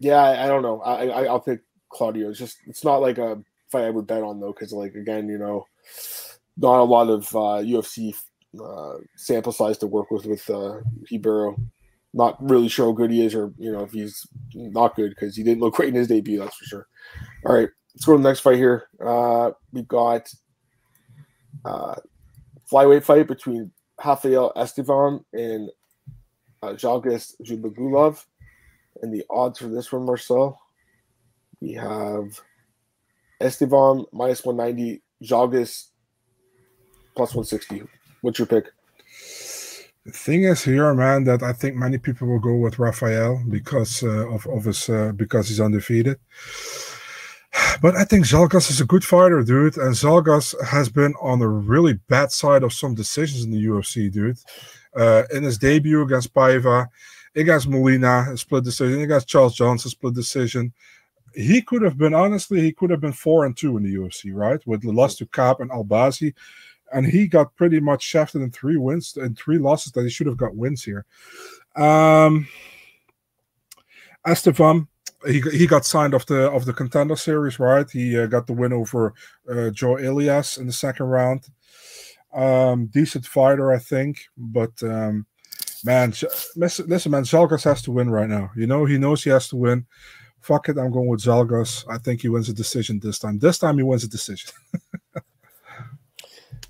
yeah, 0.00 0.16
I, 0.16 0.44
I 0.44 0.46
don't 0.46 0.62
know. 0.62 0.80
I, 0.80 1.08
I 1.08 1.24
I'll 1.24 1.40
pick 1.40 1.60
Claudio. 1.90 2.30
It's 2.30 2.38
just 2.38 2.58
it's 2.66 2.84
not 2.84 3.02
like 3.02 3.18
a 3.18 3.42
fight 3.70 3.84
I 3.84 3.90
would 3.90 4.06
bet 4.06 4.22
on 4.22 4.40
though, 4.40 4.52
because 4.52 4.72
like 4.72 4.94
again, 4.94 5.28
you 5.28 5.38
know, 5.38 5.66
not 6.56 6.80
a 6.80 6.84
lot 6.84 7.08
of 7.08 7.34
uh, 7.34 7.62
UFC 7.62 8.14
uh, 8.62 8.94
sample 9.16 9.52
size 9.52 9.78
to 9.78 9.86
work 9.86 10.10
with 10.10 10.26
with 10.26 10.48
uh, 10.50 10.80
Ribeiro. 11.10 11.56
Not 12.14 12.42
really 12.42 12.68
sure 12.68 12.86
how 12.86 12.92
good 12.92 13.10
he 13.10 13.24
is, 13.24 13.34
or 13.34 13.52
you 13.58 13.70
know 13.72 13.84
if 13.84 13.92
he's 13.92 14.26
not 14.54 14.96
good 14.96 15.10
because 15.10 15.36
he 15.36 15.42
didn't 15.42 15.60
look 15.60 15.74
great 15.74 15.90
in 15.90 15.94
his 15.94 16.08
debut. 16.08 16.38
That's 16.38 16.56
for 16.56 16.64
sure. 16.64 16.86
All 17.44 17.54
right, 17.54 17.68
let's 17.94 18.04
go 18.04 18.12
to 18.16 18.22
the 18.22 18.28
next 18.28 18.40
fight 18.40 18.56
here. 18.56 18.88
Uh, 19.04 19.50
we've 19.72 19.88
got 19.88 20.32
uh, 21.64 21.96
flyweight 22.70 23.04
fight 23.04 23.26
between 23.26 23.70
Rafael 24.02 24.52
Estevam 24.56 25.24
and 25.32 25.70
uh, 26.62 26.72
Zhalgas 26.72 27.34
Zhumagulov. 27.42 28.24
And 29.02 29.12
the 29.12 29.24
odds 29.30 29.58
for 29.58 29.68
this 29.68 29.92
one, 29.92 30.06
Marcel, 30.06 30.60
we 31.60 31.72
have 31.74 32.40
Estevam 33.40 34.06
minus 34.12 34.44
190, 34.44 35.02
Zhalgas 35.22 35.88
plus 37.16 37.34
160. 37.34 37.82
What's 38.20 38.38
your 38.38 38.46
pick? 38.46 38.66
The 40.04 40.12
thing 40.12 40.44
is 40.44 40.62
here, 40.62 40.94
man, 40.94 41.24
that 41.24 41.42
I 41.42 41.52
think 41.52 41.74
many 41.74 41.98
people 41.98 42.28
will 42.28 42.38
go 42.38 42.54
with 42.54 42.78
Rafael 42.78 43.42
because 43.48 44.04
uh, 44.04 44.28
of, 44.28 44.46
of 44.46 44.64
his 44.64 44.88
uh, 44.88 45.12
because 45.16 45.48
he's 45.48 45.60
undefeated. 45.60 46.18
But 47.80 47.96
I 47.96 48.04
think 48.04 48.26
Zhalgas 48.26 48.70
is 48.70 48.82
a 48.82 48.84
good 48.84 49.02
fighter, 49.02 49.42
dude. 49.42 49.78
And 49.78 49.94
Zhalgas 49.94 50.54
has 50.62 50.90
been 50.90 51.14
on 51.22 51.38
the 51.38 51.48
really 51.48 51.94
bad 51.94 52.30
side 52.30 52.62
of 52.62 52.72
some 52.74 52.94
decisions 52.94 53.44
in 53.44 53.50
the 53.50 53.64
UFC, 53.64 54.12
dude. 54.12 54.36
Uh, 54.94 55.22
in 55.32 55.42
his 55.42 55.56
debut 55.56 56.02
against 56.02 56.34
Paiva, 56.34 56.86
against 57.34 57.66
Molina, 57.68 58.26
a 58.30 58.36
split 58.36 58.64
decision, 58.64 59.00
against 59.00 59.28
Charles 59.28 59.54
Johnson, 59.54 59.90
split 59.90 60.14
decision. 60.14 60.72
He 61.34 61.62
could 61.62 61.80
have 61.80 61.96
been, 61.96 62.12
honestly, 62.12 62.60
he 62.60 62.72
could 62.72 62.90
have 62.90 63.00
been 63.00 63.12
four 63.12 63.46
and 63.46 63.56
two 63.56 63.76
in 63.78 63.84
the 63.84 63.94
UFC, 63.94 64.34
right? 64.34 64.60
With 64.66 64.82
the 64.82 64.92
loss 64.92 65.16
to 65.16 65.26
Kape 65.26 65.60
and 65.60 65.70
Albazi 65.70 66.34
and 66.92 67.06
he 67.06 67.26
got 67.26 67.54
pretty 67.56 67.80
much 67.80 68.02
shafted 68.02 68.42
in 68.42 68.50
three 68.50 68.76
wins 68.76 69.16
and 69.16 69.36
three 69.36 69.58
losses 69.58 69.92
that 69.92 70.02
he 70.02 70.10
should 70.10 70.26
have 70.26 70.36
got 70.36 70.56
wins 70.56 70.82
here. 70.84 71.04
Um, 71.76 72.48
he 75.26 75.40
he 75.40 75.66
got 75.66 75.84
signed 75.84 76.14
off 76.14 76.26
the 76.26 76.50
of 76.50 76.64
the 76.64 76.72
contender 76.72 77.16
series, 77.16 77.58
right? 77.58 77.88
He 77.90 78.18
uh, 78.18 78.26
got 78.26 78.46
the 78.46 78.52
win 78.52 78.72
over 78.72 79.14
uh, 79.50 79.70
Joe 79.70 79.98
Elias 79.98 80.58
in 80.58 80.66
the 80.66 80.72
second 80.72 81.06
round. 81.06 81.46
Um, 82.34 82.86
decent 82.86 83.26
fighter, 83.26 83.72
I 83.72 83.78
think, 83.78 84.26
but 84.36 84.82
um, 84.82 85.26
man, 85.84 86.12
listen, 86.54 87.10
man, 87.10 87.24
Zhalgas 87.24 87.64
has 87.64 87.82
to 87.82 87.92
win 87.92 88.10
right 88.10 88.28
now. 88.28 88.50
You 88.56 88.66
know, 88.66 88.84
he 88.84 88.98
knows 88.98 89.24
he 89.24 89.30
has 89.30 89.48
to 89.48 89.56
win. 89.56 89.86
Fuck 90.40 90.68
it, 90.68 90.78
I'm 90.78 90.92
going 90.92 91.08
with 91.08 91.22
Zhalgas. 91.22 91.84
I 91.88 91.98
think 91.98 92.20
he 92.20 92.28
wins 92.28 92.48
a 92.48 92.52
decision 92.52 93.00
this 93.00 93.18
time. 93.18 93.38
This 93.38 93.58
time 93.58 93.78
he 93.78 93.82
wins 93.82 94.04
a 94.04 94.08
decision. 94.08 94.50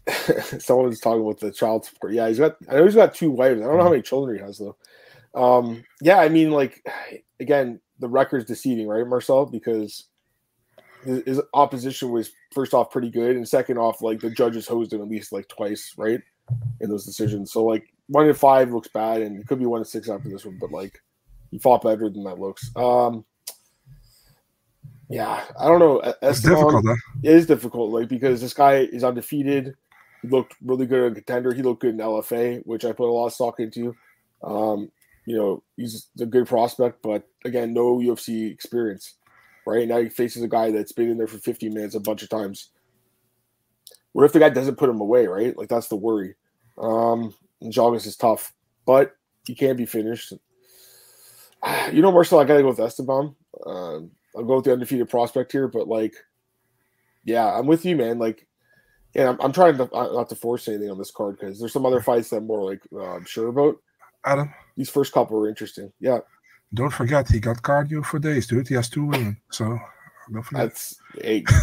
someone 0.58 0.86
was 0.86 1.00
talking 1.00 1.22
about 1.22 1.40
the 1.40 1.50
child 1.50 1.84
support. 1.84 2.12
Yeah, 2.12 2.28
he's 2.28 2.38
got. 2.38 2.56
I 2.68 2.74
know 2.76 2.84
he's 2.84 2.94
got 2.94 3.14
two 3.14 3.30
wives. 3.30 3.60
I 3.60 3.64
don't 3.64 3.76
know 3.76 3.82
how 3.82 3.90
many 3.90 4.02
children 4.02 4.38
he 4.38 4.42
has 4.42 4.58
though. 4.58 4.76
Um, 5.34 5.84
yeah, 6.00 6.18
I 6.18 6.28
mean, 6.28 6.50
like 6.50 6.86
again, 7.40 7.80
the 7.98 8.08
record's 8.08 8.46
deceiving, 8.46 8.86
right, 8.86 9.06
Marcel? 9.06 9.46
Because 9.46 10.06
his, 11.04 11.40
opposition 11.54 12.10
was 12.10 12.32
first 12.52 12.74
off 12.74 12.90
pretty 12.90 13.10
good, 13.10 13.36
and 13.36 13.48
second 13.48 13.78
off, 13.78 14.02
like 14.02 14.20
the 14.20 14.30
judges 14.30 14.66
hosed 14.66 14.92
him 14.92 15.02
at 15.02 15.08
least 15.08 15.32
like 15.32 15.48
twice, 15.48 15.92
right, 15.96 16.20
in 16.80 16.90
those 16.90 17.04
decisions. 17.04 17.52
So 17.52 17.64
like 17.64 17.92
one 18.08 18.28
in 18.28 18.34
five 18.34 18.72
looks 18.72 18.88
bad, 18.88 19.22
and 19.22 19.40
it 19.40 19.46
could 19.46 19.58
be 19.58 19.66
one 19.66 19.80
in 19.80 19.84
six 19.84 20.08
after 20.08 20.28
this 20.28 20.44
one, 20.44 20.58
but 20.60 20.70
like 20.70 21.00
he 21.50 21.58
fought 21.58 21.82
better 21.82 22.08
than 22.08 22.24
that 22.24 22.38
looks. 22.38 22.70
Um, 22.76 23.24
yeah, 25.08 25.44
I 25.58 25.66
don't 25.66 25.78
know. 25.78 26.14
It's 26.22 26.40
difficult. 26.40 26.84
Huh? 26.86 26.96
It 27.22 27.32
is 27.32 27.46
difficult, 27.46 27.92
like 27.92 28.08
because 28.08 28.40
this 28.40 28.54
guy 28.54 28.78
is 28.78 29.04
undefeated 29.04 29.76
He 30.22 30.28
looked 30.28 30.54
really 30.64 30.86
good 30.86 31.06
in 31.06 31.14
contender. 31.14 31.52
He 31.52 31.62
looked 31.62 31.82
good 31.82 31.94
in 31.94 32.00
LFA, 32.00 32.62
which 32.64 32.84
I 32.84 32.92
put 32.92 33.08
a 33.08 33.12
lot 33.12 33.26
of 33.26 33.32
stock 33.32 33.60
into. 33.60 33.94
Um, 34.42 34.90
you 35.24 35.36
know, 35.36 35.62
he's 35.76 36.08
a 36.20 36.26
good 36.26 36.46
prospect, 36.46 37.02
but 37.02 37.28
again, 37.44 37.72
no 37.72 37.98
UFC 37.98 38.50
experience. 38.50 39.14
Right 39.66 39.88
now, 39.88 40.00
he 40.00 40.08
faces 40.08 40.42
a 40.42 40.48
guy 40.48 40.70
that's 40.70 40.92
been 40.92 41.10
in 41.10 41.18
there 41.18 41.26
for 41.26 41.38
50 41.38 41.68
minutes 41.68 41.96
a 41.96 42.00
bunch 42.00 42.22
of 42.22 42.28
times. 42.28 42.70
What 44.12 44.24
if 44.24 44.32
the 44.32 44.38
guy 44.38 44.48
doesn't 44.48 44.76
put 44.76 44.88
him 44.88 45.00
away? 45.00 45.26
Right, 45.26 45.56
like 45.56 45.68
that's 45.68 45.88
the 45.88 45.96
worry. 45.96 46.34
Um, 46.78 47.34
is 47.60 48.16
tough, 48.16 48.52
but 48.86 49.16
he 49.46 49.54
can't 49.54 49.78
be 49.78 49.86
finished. 49.86 50.32
You 51.92 52.02
know, 52.02 52.12
Marcel, 52.12 52.38
I 52.38 52.44
gotta 52.44 52.62
go 52.62 52.68
with 52.68 52.78
Estevam. 52.78 53.34
Um, 53.66 54.10
I'll 54.36 54.44
go 54.44 54.56
with 54.56 54.66
the 54.66 54.72
undefeated 54.72 55.08
prospect 55.08 55.52
here, 55.52 55.68
but 55.68 55.88
like, 55.88 56.14
yeah, 57.24 57.46
I'm 57.46 57.66
with 57.66 57.84
you, 57.84 57.96
man. 57.96 58.18
Like, 58.18 58.46
and 59.14 59.30
I'm, 59.30 59.40
I'm 59.40 59.52
trying 59.52 59.76
to 59.78 59.90
uh, 59.92 60.12
not 60.12 60.28
to 60.28 60.36
force 60.36 60.68
anything 60.68 60.90
on 60.90 60.98
this 60.98 61.10
card 61.10 61.38
because 61.38 61.58
there's 61.58 61.72
some 61.72 61.86
other 61.86 62.00
fights 62.00 62.30
that 62.30 62.38
I'm 62.38 62.46
more 62.46 62.70
like 62.70 62.82
uh, 62.92 63.14
I'm 63.14 63.24
sure 63.24 63.48
about. 63.48 63.76
Adam, 64.24 64.52
these 64.76 64.90
first 64.90 65.12
couple 65.12 65.38
were 65.38 65.48
interesting. 65.48 65.92
Yeah. 66.00 66.18
Don't 66.74 66.92
forget 66.92 67.28
he 67.28 67.38
got 67.38 67.62
cardio 67.62 68.04
for 68.04 68.18
days, 68.18 68.46
dude. 68.46 68.68
He 68.68 68.74
has 68.74 68.90
two 68.90 69.04
women, 69.04 69.40
so 69.50 69.78
don't 70.32 70.42
forget. 70.42 70.64
That's 70.64 71.00
eight. 71.22 71.48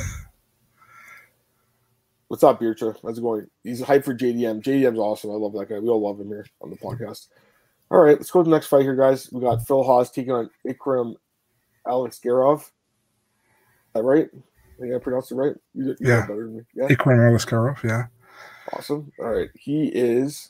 What's 2.30 2.44
up, 2.44 2.60
Bircha? 2.60 2.96
How's 3.04 3.20
it 3.20 3.22
going? 3.22 3.48
He's 3.64 3.82
hyped 3.82 4.06
for 4.06 4.16
JDM. 4.16 4.64
JDM's 4.64 4.98
awesome. 4.98 5.30
I 5.30 5.36
love 5.36 5.54
that 5.54 5.70
guy. 5.70 5.78
We 5.78 5.90
all 5.90 6.02
love 6.02 6.20
him 6.20 6.30
here 6.30 6.48
on 6.62 6.72
the 6.72 6.78
podcast. 6.78 7.28
All 7.92 8.00
right, 8.00 8.18
let's 8.18 8.32
go 8.32 8.42
to 8.42 8.50
the 8.50 8.56
next 8.56 8.68
fight 8.68 8.82
here, 8.82 8.96
guys. 8.96 9.30
We 9.32 9.42
got 9.42 9.68
Phil 9.68 9.84
Hawes 9.84 10.10
taking 10.10 10.32
on 10.32 10.50
Ikram 10.66 11.14
Alex 11.88 12.20
Garov. 12.24 12.62
Is 12.62 12.70
that 13.96 14.04
right? 14.04 14.30
I 14.34 14.82
think 14.82 14.96
I 14.96 14.98
pronounced 14.98 15.32
it 15.32 15.36
right. 15.36 15.56
You, 15.74 15.88
you 15.88 15.96
yeah. 16.00 16.26
Better 16.26 16.46
than 16.46 16.58
me. 16.58 16.64
Yeah. 16.74 16.88
Ikram 16.88 17.20
Aliskerov, 17.20 17.84
yeah. 17.84 18.06
Awesome. 18.74 19.12
All 19.20 19.30
right. 19.30 19.50
He 19.56 19.86
is 19.88 20.50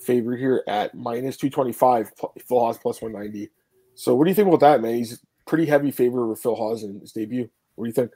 favored 0.00 0.38
here 0.38 0.62
at 0.68 0.94
minus 0.94 1.36
225, 1.36 2.12
Phil 2.46 2.58
Hawes 2.58 2.78
plus 2.78 3.00
190. 3.00 3.50
So 3.94 4.14
what 4.14 4.24
do 4.24 4.30
you 4.30 4.34
think 4.34 4.48
about 4.48 4.60
that, 4.60 4.82
man? 4.82 4.94
He's 4.94 5.20
pretty 5.46 5.66
heavy 5.66 5.90
favorite 5.90 6.24
over 6.24 6.36
Phil 6.36 6.54
Hawes 6.54 6.82
in 6.82 7.00
his 7.00 7.12
debut. 7.12 7.48
What 7.74 7.84
do 7.84 7.88
you 7.88 7.94
think? 7.94 8.12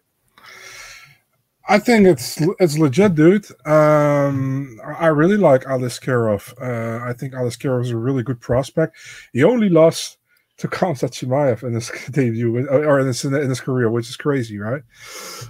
I 1.69 1.79
think 1.79 2.07
it's 2.07 2.41
it's 2.59 2.79
legit, 2.79 3.15
dude. 3.15 3.47
Um, 3.65 4.81
I 4.85 5.07
really 5.07 5.37
like 5.37 5.63
Aliskerov. 5.65 6.53
Uh, 6.61 7.05
I 7.05 7.13
think 7.13 7.33
Aliskerov 7.33 7.83
is 7.83 7.91
a 7.91 7.97
really 7.97 8.25
good 8.25 8.41
prospect. 8.41 8.97
He 9.33 9.45
only 9.45 9.69
lost 9.69 10.19
to 10.61 10.69
Khamzat 10.69 11.11
Chimaev 11.11 11.63
in 11.63 11.73
his 11.73 11.91
debut 12.11 12.69
or 12.69 13.01
in 13.01 13.07
his, 13.07 13.25
in 13.25 13.33
his 13.33 13.61
career, 13.61 13.91
which 13.91 14.11
is 14.11 14.17
crazy, 14.17 14.59
right? 14.59 14.83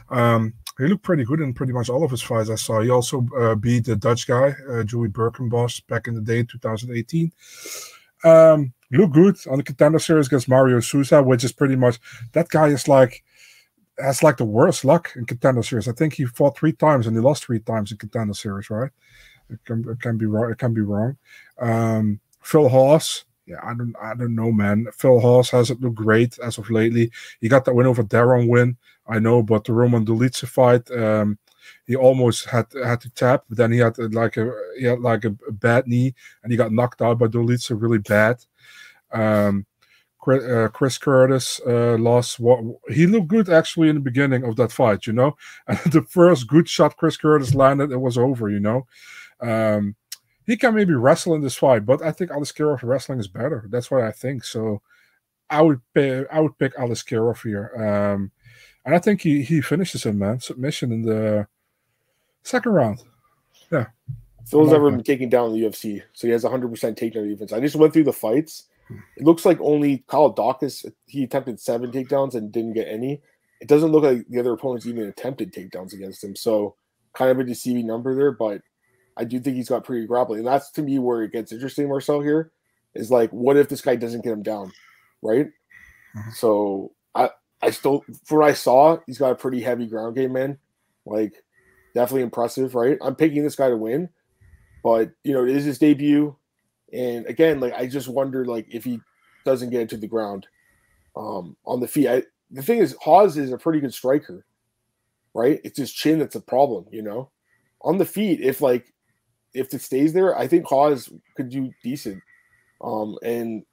Um, 0.09 0.55
he 0.79 0.87
looked 0.87 1.03
pretty 1.03 1.25
good 1.25 1.41
in 1.41 1.53
pretty 1.53 1.73
much 1.73 1.89
all 1.89 2.05
of 2.05 2.13
his 2.13 2.23
fights 2.23 2.49
I 2.49 2.55
saw. 2.55 2.81
He 2.81 2.91
also 2.91 3.27
uh, 3.37 3.57
beat 3.57 3.87
the 3.87 3.97
Dutch 3.97 4.29
guy, 4.29 4.55
uh, 4.71 4.85
Joey 4.85 5.09
Birkenboss, 5.09 5.85
back 5.89 6.07
in 6.07 6.15
the 6.15 6.21
day, 6.21 6.45
2018. 6.45 7.33
Um, 8.23 8.73
looked 8.93 9.15
good 9.15 9.37
on 9.51 9.59
the 9.59 9.65
contender 9.65 9.99
series 9.99 10.29
against 10.29 10.49
Mario 10.49 10.79
Souza, 10.79 11.23
which 11.23 11.43
is 11.43 11.53
pretty 11.53 11.77
much 11.77 11.99
that 12.33 12.49
guy 12.49 12.69
is 12.69 12.87
like 12.87 13.25
has 13.99 14.23
like 14.23 14.37
the 14.37 14.45
worst 14.45 14.85
luck 14.85 15.13
in 15.17 15.27
contender 15.27 15.63
series. 15.63 15.89
I 15.89 15.93
think 15.93 16.15
he 16.15 16.25
fought 16.25 16.57
three 16.57 16.73
times 16.73 17.07
and 17.07 17.17
he 17.17 17.21
lost 17.21 17.45
three 17.45 17.61
times 17.61 17.91
in 17.93 17.99
contender 17.99 18.35
series, 18.35 18.71
right? 18.71 18.91
It 19.51 19.59
can, 19.65 19.85
it 19.89 20.01
can 20.01 20.17
be 20.17 20.27
wrong. 20.27 20.51
It 20.51 20.59
can 20.59 20.73
be 20.73 20.81
wrong. 20.81 21.17
Um, 21.59 22.21
Phil 22.43 22.69
Hawes, 22.69 23.25
yeah, 23.51 23.59
I 23.65 23.75
don't, 23.75 23.95
I 24.01 24.15
don't 24.15 24.37
know, 24.37 24.53
man. 24.53 24.87
Phil 24.97 25.19
Hawes 25.19 25.51
hasn't 25.51 25.81
looked 25.81 25.97
great 25.97 26.39
as 26.39 26.57
of 26.59 26.71
lately. 26.71 27.11
He 27.41 27.49
got 27.49 27.65
that 27.65 27.75
win 27.75 27.87
over 27.87 28.05
Deron 28.05 28.49
Winn, 28.49 28.77
I 29.09 29.19
know, 29.19 29.43
but 29.43 29.65
the 29.65 29.73
Roman 29.73 30.07
Dolidze 30.07 30.47
fight, 30.47 30.89
um, 30.93 31.37
he 31.87 31.97
almost 31.97 32.47
had 32.47 32.67
had 32.85 33.01
to 33.01 33.11
tap, 33.11 33.45
but 33.49 33.59
then 33.59 33.73
he 33.73 33.79
had 33.79 33.99
like 34.15 34.37
a 34.37 34.53
he 34.79 34.85
had 34.85 35.01
like 35.01 35.25
a, 35.25 35.31
bad 35.51 35.89
knee, 35.89 36.15
and 36.43 36.53
he 36.53 36.57
got 36.57 36.73
knocked 36.73 37.03
out 37.03 37.19
by 37.19 37.27
Dolidze 37.27 37.71
really 37.81 37.99
bad. 37.99 38.37
Um, 39.13 39.67
Chris, 40.21 40.45
uh, 40.45 40.69
Chris 40.69 40.99
Curtis 40.99 41.61
uh, 41.67 41.97
lost. 41.99 42.39
What 42.39 42.61
he 42.89 43.07
looked 43.07 43.29
good 43.29 43.49
actually 43.49 43.89
in 43.89 43.97
the 43.97 44.01
beginning 44.01 44.45
of 44.45 44.55
that 44.57 44.71
fight, 44.71 45.07
you 45.07 45.13
know. 45.13 45.37
And 45.67 45.79
the 45.93 46.03
first 46.03 46.47
good 46.47 46.69
shot 46.69 46.97
Chris 46.97 47.17
Curtis 47.17 47.55
landed, 47.55 47.91
it 47.91 48.01
was 48.01 48.17
over, 48.17 48.49
you 48.49 48.61
know. 48.61 48.87
Um, 49.41 49.97
he 50.51 50.57
can 50.57 50.75
maybe 50.75 50.95
wrestle 50.95 51.35
in 51.35 51.43
this 51.43 51.57
fight, 51.57 51.87
but 51.87 52.03
I 52.03 52.13
think 52.13 52.31
Aliskerov 52.31 52.83
wrestling 52.83 53.21
is 53.21 53.29
better. 53.29 53.67
That's 53.69 53.91
what 53.91 54.03
I 54.03 54.11
think. 54.11 54.45
So 54.45 54.83
I 55.49 55.63
would 55.63 55.81
pay, 55.95 56.25
I 56.33 56.41
would 56.41 56.59
pick 56.59 56.77
Aliskerov 56.77 57.43
here, 57.43 57.73
um, 57.77 58.31
and 58.85 58.95
I 58.95 58.99
think 58.99 59.21
he 59.21 59.43
he 59.43 59.61
finishes 59.61 60.05
him, 60.05 60.19
man. 60.19 60.41
Submission 60.41 60.93
in 60.93 61.03
the 61.03 61.47
second 62.43 62.73
round. 62.73 63.03
Yeah. 63.71 63.87
Phil's 64.47 64.73
ever 64.73 64.91
been 64.91 65.05
taken 65.05 65.29
down 65.29 65.51
in 65.51 65.61
the 65.61 65.69
UFC, 65.69 66.03
so 66.13 66.27
he 66.27 66.33
has 66.33 66.43
100% 66.43 66.71
takedown 66.73 67.29
defense. 67.29 67.53
I 67.53 67.61
just 67.61 67.77
went 67.77 67.93
through 67.93 68.05
the 68.05 68.13
fights 68.13 68.65
it 69.17 69.25
looks 69.25 69.45
like 69.45 69.61
only 69.61 70.05
Kyle 70.07 70.35
Daukaus 70.35 70.91
he 71.07 71.25
attempted 71.25 71.61
seven 71.61 71.91
takedowns 71.91 72.35
and 72.35 72.53
didn't 72.53 72.75
get 72.75 72.89
any. 72.89 73.23
It 73.61 73.69
doesn't 73.69 73.93
look 73.93 74.05
like 74.05 74.27
the 74.29 74.41
other 74.41 74.53
opponents 74.53 74.87
even 74.87 75.05
attempted 75.05 75.53
takedowns 75.53 75.93
against 75.93 76.25
him. 76.25 76.35
So 76.35 76.77
kind 77.15 77.31
of 77.31 77.39
a 77.39 77.45
deceiving 77.45 77.87
number 77.87 78.15
there, 78.15 78.33
but 78.33 78.63
I 79.21 79.25
do 79.25 79.39
think 79.39 79.57
he's 79.57 79.69
got 79.69 79.85
pretty 79.85 80.07
grappling. 80.07 80.39
And 80.39 80.49
that's 80.49 80.71
to 80.71 80.83
me 80.83 80.99
where 80.99 81.23
it 81.23 81.33
gets 81.33 81.53
interesting, 81.53 81.89
Marcel, 81.89 82.23
here 82.23 82.53
is 82.95 83.11
like, 83.11 83.31
what 83.31 83.59
if 83.59 83.69
this 83.69 83.83
guy 83.83 83.95
doesn't 83.95 84.25
get 84.25 84.33
him 84.33 84.43
down? 84.43 84.73
Right? 85.21 85.49
Mm-hmm. 86.17 86.31
So 86.35 86.93
I 87.15 87.29
I 87.61 87.71
still 87.71 88.03
for 88.25 88.39
what 88.39 88.49
I 88.49 88.55
saw, 88.55 88.99
he's 89.07 89.19
got 89.19 89.33
a 89.33 89.37
pretty 89.37 89.61
heavy 89.61 89.87
ground 89.87 90.17
game, 90.17 90.33
man. 90.33 90.59
Like 91.05 91.35
definitely 91.95 92.23
impressive, 92.23 92.75
right? 92.75 92.97
I'm 93.03 93.15
picking 93.15 93.45
this 93.45 93.57
guy 93.57 93.69
to 93.69 93.77
win, 93.77 94.09
but 94.83 95.11
you 95.23 95.35
know, 95.35 95.45
it 95.45 95.55
is 95.55 95.65
his 95.65 95.79
debut. 95.79 96.35
And 96.93 97.27
again, 97.27 97.61
like 97.61 97.75
I 97.75 97.87
just 97.87 98.09
wonder, 98.09 98.47
like 98.47 98.67
if 98.71 98.85
he 98.85 99.01
doesn't 99.45 99.71
get 99.71 99.83
into 99.83 99.99
the 99.99 100.09
ground 100.09 100.47
um, 101.15 101.57
on 101.67 101.81
the 101.81 101.89
feet. 101.89 102.09
I, 102.09 102.23
the 102.51 102.63
thing 102.63 102.79
is, 102.79 102.97
Hawes 103.01 103.37
is 103.37 103.53
a 103.53 103.59
pretty 103.59 103.81
good 103.81 103.95
striker, 103.95 104.47
right? 105.35 105.61
It's 105.63 105.79
his 105.79 105.93
chin 105.93 106.19
that's 106.19 106.35
a 106.35 106.41
problem, 106.41 106.87
you 106.91 107.03
know. 107.03 107.31
On 107.83 107.99
the 107.99 108.05
feet, 108.05 108.41
if 108.41 108.61
like 108.61 108.93
if 109.55 109.73
it 109.75 109.83
stays 109.83 110.13
there, 110.13 110.39
I 110.39 110.47
think 110.47 110.67
Hawes 110.67 111.11
could 111.37 111.49
do 111.49 111.73
decent. 111.83 112.23
Um, 112.81 113.19
and 113.23 113.65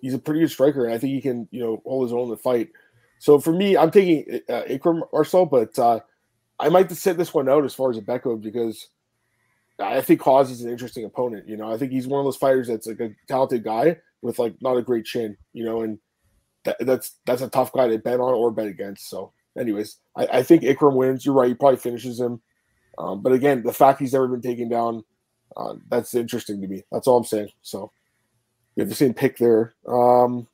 he's 0.00 0.14
a 0.14 0.18
pretty 0.18 0.40
good 0.40 0.50
striker, 0.50 0.84
and 0.84 0.94
I 0.94 0.98
think 0.98 1.14
he 1.14 1.20
can, 1.20 1.48
you 1.50 1.60
know, 1.60 1.82
hold 1.84 2.04
his 2.04 2.12
own 2.12 2.24
in 2.24 2.30
the 2.30 2.36
fight. 2.36 2.70
So 3.18 3.38
for 3.38 3.52
me, 3.52 3.76
I'm 3.76 3.90
taking 3.90 4.40
uh, 4.48 4.62
Ikram 4.68 5.00
Marcel, 5.12 5.46
but 5.46 5.78
uh, 5.78 6.00
I 6.58 6.68
might 6.68 6.88
just 6.88 7.02
sit 7.02 7.16
this 7.16 7.32
one 7.32 7.48
out 7.48 7.64
as 7.64 7.74
far 7.74 7.90
as 7.90 7.96
a 7.96 8.02
Becko 8.02 8.40
because 8.40 8.88
I 9.78 10.00
think 10.02 10.20
Hawes 10.20 10.50
is 10.50 10.62
an 10.62 10.70
interesting 10.70 11.04
opponent. 11.04 11.48
You 11.48 11.56
know, 11.56 11.72
I 11.72 11.78
think 11.78 11.90
he's 11.90 12.06
one 12.06 12.20
of 12.20 12.24
those 12.24 12.36
fighters 12.36 12.68
that's 12.68 12.86
like 12.86 13.00
a 13.00 13.14
talented 13.28 13.64
guy 13.64 13.96
with 14.22 14.38
like 14.38 14.54
not 14.60 14.76
a 14.76 14.82
great 14.82 15.04
chin. 15.04 15.36
You 15.52 15.64
know, 15.64 15.82
and 15.82 15.98
that, 16.64 16.76
that's 16.80 17.16
that's 17.24 17.42
a 17.42 17.48
tough 17.48 17.72
guy 17.72 17.88
to 17.88 17.98
bet 17.98 18.20
on 18.20 18.34
or 18.34 18.50
bet 18.50 18.66
against. 18.66 19.08
So, 19.08 19.32
anyways, 19.58 19.96
I, 20.16 20.26
I 20.26 20.42
think 20.42 20.62
Ikram 20.62 20.94
wins. 20.94 21.24
You're 21.24 21.34
right. 21.34 21.48
He 21.48 21.54
probably 21.54 21.78
finishes 21.78 22.20
him. 22.20 22.40
Um, 22.98 23.22
but 23.22 23.32
again, 23.32 23.62
the 23.62 23.72
fact 23.72 24.00
he's 24.00 24.12
never 24.12 24.28
been 24.28 24.42
taken 24.42 24.68
down, 24.68 25.04
uh, 25.56 25.74
that's 25.88 26.14
interesting 26.14 26.60
to 26.60 26.68
me. 26.68 26.84
That's 26.90 27.06
all 27.06 27.18
I'm 27.18 27.24
saying. 27.24 27.50
So 27.62 27.90
we 28.74 28.82
have 28.82 28.88
the 28.88 28.94
same 28.94 29.14
pick 29.14 29.36
there. 29.38 29.74
Um, 29.86 30.46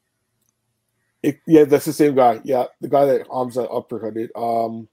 it, 1.23 1.41
yeah, 1.47 1.65
that's 1.65 1.85
the 1.85 1.93
same 1.93 2.15
guy. 2.15 2.41
Yeah, 2.45 2.67
the 2.81 2.89
guy 2.89 3.05
that 3.05 3.27
Hamza 3.33 3.67
uppercutted. 3.67 4.31
Um, 4.35 4.89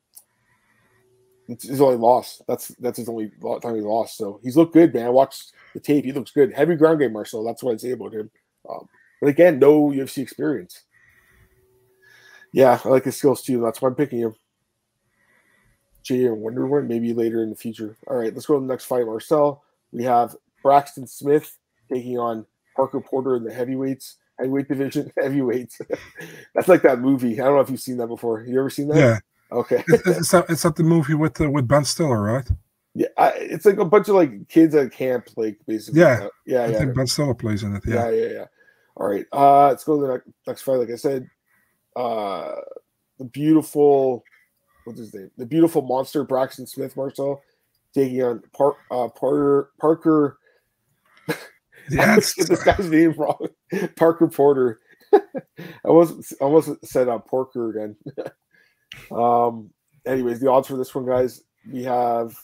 it's 1.48 1.68
his 1.68 1.80
only 1.80 1.96
loss. 1.96 2.42
That's 2.48 2.70
that's 2.80 2.98
his 2.98 3.08
only 3.08 3.32
time 3.62 3.76
he 3.76 3.82
lost. 3.82 4.18
So 4.18 4.40
he's 4.44 4.58
looked 4.58 4.74
good, 4.74 4.94
man. 4.94 5.06
I 5.06 5.10
watched 5.10 5.54
the 5.74 5.80
tape. 5.80 6.04
He 6.04 6.12
looks 6.12 6.32
good. 6.32 6.54
Heavy 6.54 6.76
ground 6.76 7.00
game, 7.00 7.14
Marcel. 7.14 7.44
That's 7.44 7.64
what 7.64 7.74
I 7.74 7.78
say 7.78 7.92
about 7.92 8.14
him. 8.14 8.30
Um, 8.70 8.88
but 9.22 9.30
again, 9.30 9.60
no 9.60 9.90
UFC 9.90 10.20
experience. 10.20 10.84
Yeah, 12.52 12.80
I 12.84 12.90
like 12.90 13.06
his 13.06 13.16
skills 13.16 13.42
too. 13.42 13.62
That's 13.62 13.82
why 13.82 13.90
I'm 13.90 13.96
picking 13.96 14.20
him. 14.20 14.36
And 16.10 16.42
Wonder 16.42 16.66
Woman, 16.68 16.88
maybe 16.88 17.14
later 17.14 17.44
in 17.44 17.50
the 17.50 17.56
future. 17.56 17.98
All 18.08 18.18
right, 18.18 18.34
let's 18.34 18.46
go 18.46 18.56
to 18.56 18.62
the 18.62 18.72
next 18.72 18.86
fight, 18.86 19.06
Marcel. 19.06 19.64
We 19.92 20.04
have 20.04 20.36
Braxton 20.64 21.08
Smith 21.08 21.58
taking 21.92 22.18
on 22.18 22.46
Parker 22.76 23.02
Porter 23.02 23.36
in 23.36 23.44
the 23.44 23.54
heavyweights, 23.54 24.18
heavyweight 24.40 24.68
division, 24.68 25.12
heavyweights. 25.22 25.82
That's 26.56 26.68
like 26.68 26.82
that 26.84 27.00
movie. 27.00 27.40
I 27.40 27.46
don't 27.46 27.56
know 27.56 27.62
if 27.62 27.70
you've 27.70 27.80
seen 27.80 27.98
that 27.98 28.08
before. 28.08 28.42
You 28.42 28.60
ever 28.60 28.70
seen 28.70 28.88
that? 28.90 28.98
Yeah. 28.98 29.20
Okay. 29.52 29.84
it's, 29.88 30.32
that, 30.32 30.46
it's 30.50 30.64
the 30.76 30.84
movie 30.84 31.14
with 31.14 31.40
uh, 31.40 31.50
with 31.50 31.68
Ben 31.68 31.86
Stiller, 31.86 32.22
right? 32.22 32.48
Yeah, 32.94 33.08
I, 33.18 33.30
it's 33.36 33.66
like 33.66 33.78
a 33.78 33.86
bunch 33.86 34.10
of 34.10 34.16
like 34.16 34.48
kids 34.50 34.76
at 34.76 34.92
camp, 34.92 35.30
like 35.38 35.58
basically. 35.68 36.02
Yeah, 36.02 36.28
yeah, 36.46 36.64
I 36.64 36.68
yeah. 36.68 36.80
think 36.80 36.96
Ben 36.96 37.08
Stiller 37.08 37.36
plays 37.36 37.64
in 37.64 37.76
it. 37.76 37.84
Yeah. 37.86 38.10
yeah, 38.10 38.10
yeah, 38.10 38.34
yeah. 38.34 38.46
All 38.96 39.08
right, 39.08 39.26
uh, 39.32 39.68
let's 39.68 39.84
go 39.84 40.02
to 40.02 40.08
the 40.08 40.14
next, 40.14 40.28
next 40.48 40.62
fight. 40.64 40.78
Like 40.78 40.90
I 40.90 40.96
said, 40.96 41.30
uh, 41.96 42.56
the 43.20 43.26
beautiful, 43.26 44.24
what's 44.88 45.00
his 45.00 45.14
name? 45.14 45.30
The 45.38 45.46
beautiful 45.46 45.82
monster 45.82 46.24
Braxton 46.24 46.66
Smith, 46.66 46.96
Marcel, 46.96 47.44
taking 47.94 48.24
on 48.24 48.42
Par- 48.54 48.78
uh, 48.90 49.10
Parker 49.10 49.72
Parker. 49.80 50.38
Get 51.90 52.16
this 52.16 52.64
guy's 52.64 52.90
name 52.90 53.12
wrong. 53.12 53.50
Parker 53.96 54.28
Porter. 54.28 54.80
I 55.14 55.20
almost 55.84 56.34
almost 56.40 56.86
said 56.86 57.10
uh, 57.10 57.20
Porker 57.20 57.70
again. 57.70 57.96
Um, 59.12 59.70
anyways, 60.06 60.40
the 60.40 60.50
odds 60.50 60.68
for 60.68 60.78
this 60.78 60.96
one, 60.96 61.06
guys, 61.06 61.44
we 61.72 61.84
have 61.84 62.36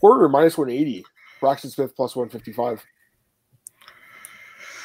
Porter 0.00 0.28
minus 0.28 0.58
180, 0.58 1.04
Braxton 1.40 1.70
Smith 1.70 1.94
plus 1.94 2.16
155. 2.16 2.84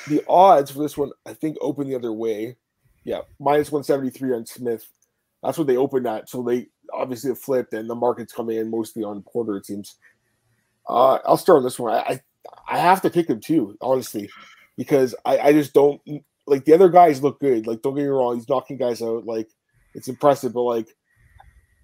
The 0.09 0.23
odds 0.27 0.71
for 0.71 0.79
this 0.79 0.97
one, 0.97 1.11
I 1.25 1.33
think, 1.33 1.57
open 1.61 1.87
the 1.87 1.95
other 1.95 2.11
way. 2.11 2.57
Yeah, 3.05 3.21
minus 3.39 3.71
173 3.71 4.33
on 4.33 4.45
Smith. 4.45 4.89
That's 5.41 5.57
what 5.57 5.67
they 5.67 5.77
opened 5.77 6.07
at. 6.07 6.29
So 6.29 6.43
they 6.43 6.67
obviously 6.93 7.31
it 7.31 7.37
flipped, 7.37 7.73
and 7.73 7.89
the 7.89 7.95
market's 7.95 8.33
coming 8.33 8.57
in 8.57 8.69
mostly 8.69 9.03
on 9.03 9.23
Porter, 9.23 9.57
it 9.57 9.65
seems. 9.65 9.95
Uh, 10.87 11.19
I'll 11.25 11.37
start 11.37 11.57
on 11.57 11.63
this 11.63 11.79
one. 11.79 11.93
I, 11.93 11.99
I, 11.99 12.21
I 12.67 12.77
have 12.79 13.01
to 13.03 13.09
pick 13.09 13.29
him 13.29 13.39
too, 13.39 13.77
honestly, 13.81 14.29
because 14.77 15.15
I, 15.25 15.37
I 15.39 15.53
just 15.53 15.73
don't 15.73 16.01
like 16.47 16.65
the 16.65 16.73
other 16.73 16.89
guys 16.89 17.21
look 17.21 17.39
good. 17.39 17.67
Like, 17.67 17.81
don't 17.81 17.95
get 17.95 18.03
me 18.03 18.07
wrong, 18.07 18.35
he's 18.35 18.49
knocking 18.49 18.77
guys 18.77 19.01
out. 19.01 19.25
Like, 19.25 19.49
it's 19.93 20.07
impressive, 20.07 20.53
but 20.53 20.63
like, 20.63 20.87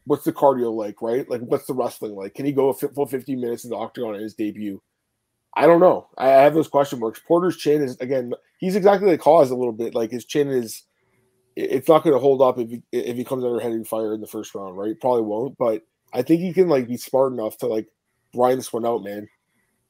what's 0.05 0.23
the 0.23 0.33
cardio 0.33 0.73
like, 0.73 1.01
right? 1.01 1.29
Like, 1.29 1.41
what's 1.41 1.65
the 1.65 1.73
wrestling 1.73 2.15
like? 2.15 2.33
Can 2.33 2.45
he 2.45 2.51
go 2.51 2.69
a 2.69 2.73
full 2.73 3.05
15 3.05 3.39
minutes 3.39 3.63
in 3.63 3.69
the 3.69 3.77
octagon 3.77 4.15
in 4.15 4.21
his 4.21 4.33
debut? 4.33 4.81
I 5.55 5.67
don't 5.67 5.79
know. 5.79 6.07
I 6.17 6.27
have 6.27 6.53
those 6.53 6.67
question 6.67 6.99
marks. 6.99 7.21
Porter's 7.25 7.57
chin 7.57 7.81
is 7.81 7.97
again, 7.99 8.33
he's 8.59 8.75
exactly 8.75 9.09
like 9.09 9.21
Hawes 9.21 9.51
a 9.51 9.55
little 9.55 9.73
bit. 9.73 9.95
Like 9.95 10.11
his 10.11 10.25
chin 10.25 10.49
is, 10.49 10.83
it's 11.55 11.87
not 11.87 12.03
going 12.03 12.13
to 12.13 12.19
hold 12.19 12.41
up 12.41 12.59
if 12.59 12.69
he 12.69 12.83
if 12.91 13.15
he 13.15 13.23
comes 13.23 13.43
under 13.43 13.59
heavy 13.59 13.83
fire 13.83 14.13
in 14.13 14.21
the 14.21 14.27
first 14.27 14.53
round, 14.53 14.77
right? 14.77 14.99
Probably 14.99 15.21
won't, 15.21 15.57
but 15.57 15.83
I 16.13 16.21
think 16.21 16.41
he 16.41 16.53
can 16.53 16.67
like 16.67 16.87
be 16.87 16.97
smart 16.97 17.33
enough 17.33 17.57
to 17.59 17.67
like 17.67 17.87
grind 18.33 18.59
this 18.59 18.73
one 18.73 18.85
out, 18.85 19.03
man. 19.03 19.27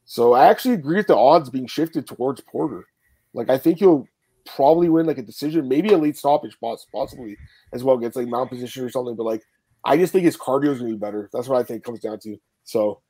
So 0.05 0.33
I 0.33 0.45
actually 0.45 0.75
agree 0.75 0.97
with 0.97 1.07
the 1.07 1.17
odds 1.17 1.49
being 1.49 1.67
shifted 1.67 2.05
towards 2.07 2.41
Porter. 2.41 2.85
Like 3.33 3.49
I 3.49 3.57
think 3.57 3.79
he'll 3.79 4.07
probably 4.45 4.89
win 4.89 5.07
like 5.07 5.17
a 5.17 5.23
decision, 5.23 5.67
maybe 5.67 5.89
a 5.89 5.97
late 5.97 6.17
stoppage, 6.17 6.55
possibly 6.61 7.37
as 7.73 7.83
well, 7.83 7.97
gets 7.97 8.15
like 8.15 8.27
mount 8.27 8.49
position 8.49 8.83
or 8.83 8.89
something. 8.89 9.15
But 9.15 9.25
like 9.25 9.43
I 9.83 9.97
just 9.97 10.13
think 10.13 10.25
his 10.25 10.37
cardio 10.37 10.69
is 10.69 10.79
gonna 10.79 10.91
be 10.91 10.97
better. 10.97 11.29
That's 11.33 11.47
what 11.47 11.59
I 11.59 11.63
think 11.63 11.83
comes 11.83 11.99
down 11.99 12.19
to. 12.19 12.37
So 12.63 13.01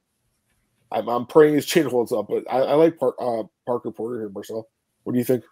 I'm, 0.92 1.08
I'm 1.10 1.26
praying 1.26 1.56
his 1.56 1.66
chin 1.66 1.88
holds 1.88 2.12
up, 2.12 2.28
but 2.30 2.44
I, 2.50 2.60
I 2.60 2.74
like 2.76 2.98
Par- 2.98 3.16
uh, 3.20 3.44
Parker 3.66 3.92
Porter 3.92 4.20
here, 4.20 4.30
Marcel. 4.30 4.68
What 5.04 5.14
do 5.14 5.20
you 5.20 5.26
think? 5.26 5.44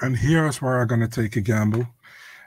And 0.00 0.16
here's 0.16 0.62
where 0.62 0.80
I'm 0.80 0.88
gonna 0.88 1.08
take 1.08 1.36
a 1.36 1.40
gamble. 1.40 1.86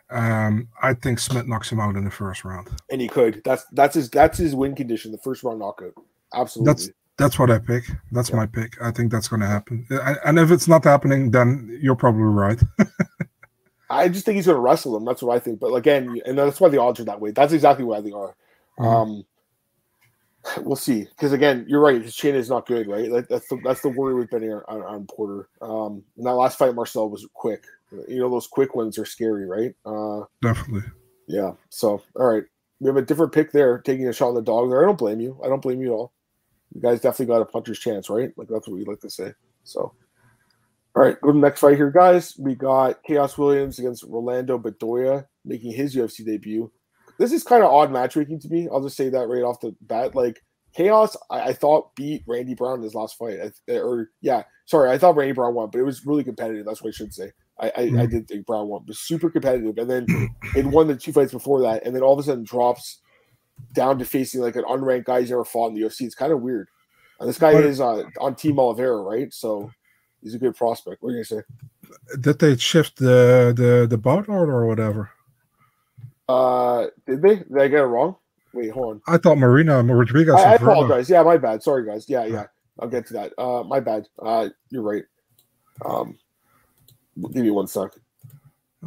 Um, 0.09 0.67
I 0.81 0.93
think 0.93 1.19
Smith 1.19 1.47
knocks 1.47 1.71
him 1.71 1.79
out 1.79 1.95
in 1.95 2.05
the 2.05 2.11
first 2.11 2.45
round. 2.45 2.69
And 2.91 3.01
he 3.01 3.07
could. 3.07 3.41
That's 3.43 3.65
that's 3.71 3.95
his 3.95 4.09
that's 4.09 4.37
his 4.37 4.55
win 4.55 4.75
condition. 4.75 5.11
The 5.11 5.17
first 5.17 5.43
round 5.43 5.59
knockout. 5.59 5.93
Absolutely. 6.33 6.71
That's 6.71 6.89
that's 7.17 7.39
what 7.39 7.51
I 7.51 7.59
pick. 7.59 7.83
That's 8.11 8.29
yeah. 8.29 8.37
my 8.37 8.45
pick. 8.45 8.81
I 8.81 8.91
think 8.91 9.11
that's 9.11 9.27
going 9.27 9.41
to 9.41 9.47
happen. 9.47 9.85
And 10.25 10.39
if 10.39 10.51
it's 10.51 10.67
not 10.67 10.83
happening, 10.83 11.31
then 11.31 11.77
you're 11.81 11.95
probably 11.95 12.23
right. 12.23 12.59
I 13.89 14.09
just 14.09 14.25
think 14.25 14.37
he's 14.37 14.47
going 14.47 14.55
to 14.55 14.61
wrestle 14.61 14.97
him. 14.97 15.05
That's 15.05 15.21
what 15.21 15.35
I 15.35 15.39
think. 15.39 15.59
But 15.59 15.73
again, 15.73 16.19
and 16.25 16.37
that's 16.37 16.59
why 16.59 16.69
the 16.69 16.81
odds 16.81 16.99
are 16.99 17.05
that 17.05 17.21
way. 17.21 17.31
That's 17.31 17.53
exactly 17.53 17.85
why 17.85 18.01
they 18.01 18.11
are. 18.11 18.35
Mm-hmm. 18.79 18.85
Um, 18.85 19.25
we'll 20.61 20.75
see. 20.75 21.05
Because 21.05 21.31
again, 21.31 21.65
you're 21.67 21.81
right. 21.81 22.01
His 22.01 22.15
chin 22.15 22.35
is 22.35 22.49
not 22.49 22.65
good, 22.65 22.87
right? 22.87 23.09
Like 23.09 23.27
that's 23.27 23.47
the 23.47 23.59
that's 23.63 23.81
the 23.81 23.89
worry 23.89 24.15
with 24.15 24.29
Benny 24.29 24.49
on, 24.49 24.63
on 24.67 25.05
Porter. 25.07 25.49
Um, 25.61 26.03
and 26.17 26.25
that 26.25 26.33
last 26.33 26.57
fight, 26.57 26.75
Marcel 26.75 27.09
was 27.09 27.27
quick. 27.33 27.63
You 28.07 28.19
know, 28.19 28.29
those 28.29 28.47
quick 28.47 28.75
ones 28.75 28.97
are 28.97 29.05
scary, 29.05 29.45
right? 29.45 29.73
Uh, 29.85 30.25
Definitely. 30.41 30.81
Yeah. 31.27 31.51
So, 31.69 32.01
all 32.15 32.27
right, 32.27 32.43
we 32.79 32.87
have 32.87 32.97
a 32.97 33.01
different 33.01 33.31
pick 33.31 33.51
there, 33.51 33.79
taking 33.79 34.07
a 34.07 34.13
shot 34.13 34.29
on 34.29 34.35
the 34.35 34.41
dog 34.41 34.69
there. 34.69 34.83
I 34.83 34.85
don't 34.85 34.97
blame 34.97 35.19
you. 35.19 35.39
I 35.43 35.47
don't 35.47 35.61
blame 35.61 35.81
you 35.81 35.93
at 35.93 35.95
all. 35.95 36.13
You 36.73 36.81
guys 36.81 36.99
definitely 36.99 37.27
got 37.27 37.41
a 37.41 37.45
puncher's 37.45 37.79
chance, 37.79 38.09
right? 38.09 38.31
Like 38.35 38.47
that's 38.47 38.67
what 38.67 38.75
we 38.75 38.83
like 38.83 38.99
to 39.01 39.09
say. 39.09 39.31
So, 39.63 39.93
all 40.95 41.03
right, 41.03 41.19
go 41.21 41.27
to 41.27 41.33
the 41.33 41.39
next 41.39 41.61
fight 41.61 41.77
here, 41.77 41.91
guys. 41.91 42.35
We 42.37 42.55
got 42.55 43.03
Khaos 43.07 43.37
Williams 43.37 43.79
against 43.79 44.03
Rolando 44.03 44.57
Bedoya 44.57 45.25
making 45.45 45.71
his 45.71 45.95
UFC 45.95 46.25
debut. 46.25 46.71
This 47.19 47.31
is 47.31 47.43
kind 47.43 47.63
of 47.63 47.71
odd 47.71 47.91
matchmaking 47.91 48.39
to 48.41 48.49
me. 48.49 48.67
I'll 48.71 48.83
just 48.83 48.97
say 48.97 49.09
that 49.09 49.27
right 49.27 49.43
off 49.43 49.59
the 49.59 49.75
bat. 49.81 50.15
Like 50.15 50.41
Khaos, 50.77 51.15
I, 51.29 51.41
I 51.41 51.53
thought 51.53 51.95
beat 51.95 52.23
Randy 52.27 52.55
Brown 52.55 52.77
in 52.77 52.83
his 52.83 52.95
last 52.95 53.17
fight, 53.17 53.39
I, 53.69 53.73
or 53.73 54.09
yeah, 54.21 54.43
sorry, 54.65 54.91
I 54.91 54.97
thought 54.97 55.15
Randy 55.15 55.33
Brown 55.33 55.53
won, 55.53 55.69
but 55.71 55.79
it 55.79 55.83
was 55.83 56.05
really 56.05 56.23
competitive. 56.23 56.65
That's 56.65 56.81
what 56.81 56.89
I 56.89 56.91
should 56.91 57.13
say. 57.13 57.31
I, 57.59 57.67
I, 57.67 57.81
mm-hmm. 57.85 57.99
I 57.99 58.05
did 58.07 58.27
think 58.27 58.47
Brown 58.47 58.67
won, 58.67 58.83
but 58.85 58.95
super 58.95 59.29
competitive, 59.29 59.77
and 59.77 59.89
then 59.89 60.07
it 60.55 60.65
won 60.65 60.87
the 60.87 60.95
two 60.95 61.13
fights 61.13 61.31
before 61.31 61.61
that, 61.61 61.85
and 61.85 61.95
then 61.95 62.01
all 62.01 62.13
of 62.13 62.19
a 62.19 62.23
sudden 62.23 62.43
drops 62.43 62.99
down 63.73 63.99
to 63.99 64.05
facing 64.05 64.41
like 64.41 64.55
an 64.55 64.63
unranked 64.63 65.05
guy 65.05 65.21
he's 65.21 65.29
never 65.29 65.45
fought 65.45 65.67
in 65.67 65.75
the 65.75 65.81
UFC. 65.81 66.01
It's 66.01 66.15
kind 66.15 66.33
of 66.33 66.41
weird. 66.41 66.67
And 67.19 67.29
this 67.29 67.37
guy 67.37 67.51
is 67.51 67.79
uh, 67.79 68.03
on 68.19 68.35
Team 68.35 68.59
Oliveira, 68.59 68.97
right? 68.97 69.31
So 69.31 69.71
he's 70.21 70.33
a 70.33 70.39
good 70.39 70.55
prospect. 70.55 71.01
What 71.01 71.09
are 71.09 71.11
you 71.11 71.23
gonna 71.29 71.41
say? 71.41 72.17
Did 72.19 72.39
they 72.39 72.57
shift 72.57 72.97
the 72.97 73.53
the 73.55 73.85
the 73.87 73.97
bout 73.97 74.27
order 74.27 74.51
or 74.51 74.65
whatever? 74.65 75.11
Uh, 76.27 76.87
did 77.05 77.21
they? 77.21 77.35
Did 77.37 77.57
I 77.57 77.67
get 77.67 77.81
it 77.81 77.85
wrong? 77.85 78.15
Wait, 78.53 78.71
hold 78.71 79.01
on. 79.07 79.13
I 79.13 79.17
thought 79.17 79.37
Marina 79.37 79.81
Rodriguez. 79.83 80.35
I, 80.35 80.51
I 80.51 80.53
apologize. 80.55 81.09
Yeah, 81.09 81.23
my 81.23 81.37
bad. 81.37 81.63
Sorry, 81.63 81.85
guys. 81.85 82.07
Yeah, 82.07 82.25
yeah. 82.25 82.45
I'll 82.79 82.87
get 82.87 83.07
to 83.07 83.13
that. 83.13 83.33
Uh, 83.37 83.63
my 83.63 83.79
bad. 83.79 84.07
Uh, 84.21 84.49
you're 84.69 84.83
right. 84.83 85.03
Um, 85.83 86.17
give 87.33 87.43
me 87.43 87.51
one 87.51 87.67
sec. 87.67 87.91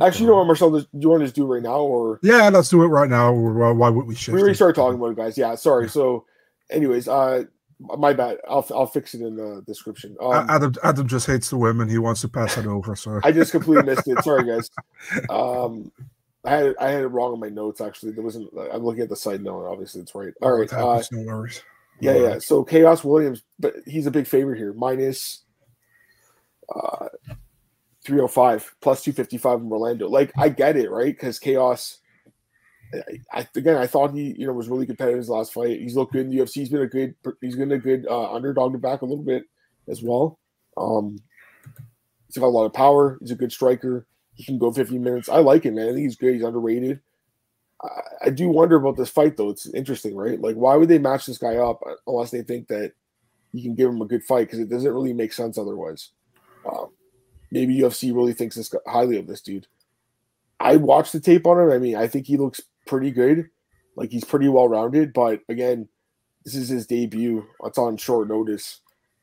Actually, 0.00 0.23
you 0.23 0.26
know 0.31 0.37
what, 0.37 0.47
Marcel? 0.47 0.71
Do 0.71 0.87
you 0.93 1.09
want 1.09 1.21
to 1.21 1.26
just 1.26 1.35
do 1.35 1.45
it 1.45 1.55
right 1.55 1.62
now, 1.62 1.81
or 1.81 2.21
yeah, 2.23 2.49
let's 2.50 2.69
do 2.69 2.83
it 2.83 2.88
right 2.88 3.09
now. 3.09 3.33
Or 3.33 3.73
why 3.75 3.88
would 3.88 4.07
we 4.07 4.14
shift? 4.14 4.35
We 4.35 4.40
already 4.40 4.55
started 4.55 4.75
talking 4.75 4.99
about 4.99 5.12
it, 5.12 5.16
guys. 5.16 5.38
Yeah, 5.38 5.55
sorry. 5.55 5.88
So, 5.88 6.26
anyways, 6.71 7.09
uh, 7.09 7.45
my 7.81 8.12
bad. 8.12 8.38
I'll 8.49 8.66
I'll 8.75 8.87
fix 8.87 9.14
it 9.14 9.23
in 9.23 9.37
the 9.37 9.62
description. 9.66 10.16
Um, 10.21 10.47
Adam 10.50 10.75
Adam 10.83 11.09
just 11.09 11.26
hates 11.26 11.49
the 11.49 11.57
women. 11.57 11.88
He 11.88 11.99
wants 11.99 12.21
to 12.23 12.28
pass 12.28 12.59
it 12.59 12.66
over. 12.66 12.95
So 12.95 13.21
I 13.25 13.33
just 13.33 13.52
completely 13.52 13.85
missed 13.85 14.07
it. 14.07 14.19
Sorry, 14.25 14.45
guys. 14.45 14.71
Um, 15.31 15.90
I 16.47 16.50
had 16.50 16.67
it, 16.67 16.76
I 16.81 16.91
had 16.91 17.03
it 17.03 17.09
wrong 17.09 17.35
in 17.35 17.41
my 17.41 17.49
notes. 17.49 17.81
Actually, 17.81 18.12
there 18.12 18.25
wasn't. 18.25 18.50
I'm 18.73 18.85
looking 18.85 19.03
at 19.03 19.09
the 19.09 19.17
side 19.17 19.43
note. 19.43 19.67
Obviously, 19.67 20.00
it's 20.00 20.15
right. 20.15 20.33
All 20.43 20.53
right. 20.53 20.73
Uh, 20.73 21.03
no 21.12 21.23
worries. 21.23 21.62
Yeah, 22.00 22.17
yeah. 22.17 22.38
So 22.38 22.65
Khaos 22.65 23.05
Williams, 23.05 23.43
but 23.59 23.75
he's 23.87 24.07
a 24.07 24.11
big 24.11 24.26
favorite 24.26 24.59
here. 24.59 24.73
Minus 24.75 25.45
uh, 26.75 27.09
305 28.05 28.76
plus 28.81 29.03
255 29.03 29.61
in 29.61 29.73
Orlando. 29.73 30.09
Like 30.09 30.31
I 30.37 30.50
get 30.50 30.76
it, 30.76 30.91
right? 30.91 31.15
Because 31.15 31.41
Khaos 31.41 31.99
I, 33.33 33.47
again, 33.55 33.76
I 33.76 33.87
thought 33.87 34.15
he, 34.15 34.35
you 34.38 34.47
know, 34.47 34.53
was 34.53 34.69
really 34.69 34.87
competitive 34.87 35.15
in 35.15 35.21
his 35.21 35.29
last 35.29 35.53
fight. 35.53 35.81
He's 35.81 35.97
looked 35.97 36.12
good 36.12 36.26
in 36.26 36.31
the 36.31 36.38
UFC. 36.38 36.55
He's 36.55 36.69
been 36.69 36.83
a 36.83 36.87
good, 36.87 37.15
he's 37.41 37.57
been 37.57 37.73
a 37.73 37.79
good 37.79 38.07
uh, 38.07 38.33
underdog 38.33 38.73
to 38.73 38.79
back 38.79 39.03
a 39.03 39.07
little 39.07 39.25
bit 39.25 39.45
as 39.88 40.02
well. 40.02 40.39
Um, 40.76 41.19
he's 42.26 42.37
got 42.37 42.47
a 42.47 42.49
lot 42.49 42.67
of 42.67 42.73
power. 42.73 43.19
He's 43.21 43.30
a 43.30 43.37
good 43.37 43.52
striker. 43.52 44.06
He 44.37 44.45
can 44.45 44.59
go 44.59 44.73
15 44.73 45.03
minutes. 45.03 45.29
I 45.29 45.39
like 45.39 45.65
him, 45.65 45.75
man. 45.75 45.89
I 45.89 45.93
think 45.93 46.05
he's 46.05 46.17
good. 46.17 46.35
He's 46.35 46.45
underrated. 46.45 47.01
I, 47.83 47.89
I 48.27 48.31
do 48.31 48.49
wonder 48.49 48.77
about 48.77 48.97
this 48.97 49.11
fight, 49.11 49.37
though. 49.37 49.51
It's 49.51 49.67
interesting, 49.67 50.15
right? 50.15 50.41
Like, 50.41 50.57
why 50.57 50.77
would 50.77 50.89
they 50.89 50.99
match 50.99 51.27
this 51.27 51.39
guy 51.39 51.57
up 51.57 51.83
unless 52.07 52.31
they 52.31 52.43
think 52.43 52.69
that 52.69 52.93
you 53.53 53.63
can 53.63 53.75
give 53.75 53.89
him 53.89 54.03
a 54.03 54.07
good 54.07 54.25
fight? 54.25 54.47
Because 54.47 54.61
it 54.61 54.69
doesn't 54.69 54.93
really 54.93 55.13
make 55.13 55.33
sense 55.33 55.59
otherwise. 55.59 56.11
Um, 56.71 56.89
maybe 57.51 57.79
UFC 57.79 58.15
really 58.15 58.33
thinks 58.33 58.57
this 58.57 58.75
highly 58.87 59.17
of 59.17 59.27
this 59.27 59.41
dude. 59.41 59.67
I 60.61 60.77
watched 60.77 61.13
the 61.13 61.21
tape 61.21 61.47
on 61.47 61.61
him. 61.61 61.71
I 61.71 61.79
mean, 61.79 61.97
I 61.97 62.07
think 62.07 62.27
he 62.27 62.37
looks 62.37 62.61
pretty 62.87 63.11
good. 63.11 63.49
Like 63.97 64.11
he's 64.11 64.25
pretty 64.25 64.49
well 64.49 64.69
rounded, 64.69 65.13
but 65.13 65.41
again, 65.49 65.89
this 66.45 66.55
is 66.55 66.69
his 66.69 66.87
debut. 66.87 67.47
It's 67.65 67.79
on 67.79 67.97
short 67.97 68.29
notice, 68.29 68.81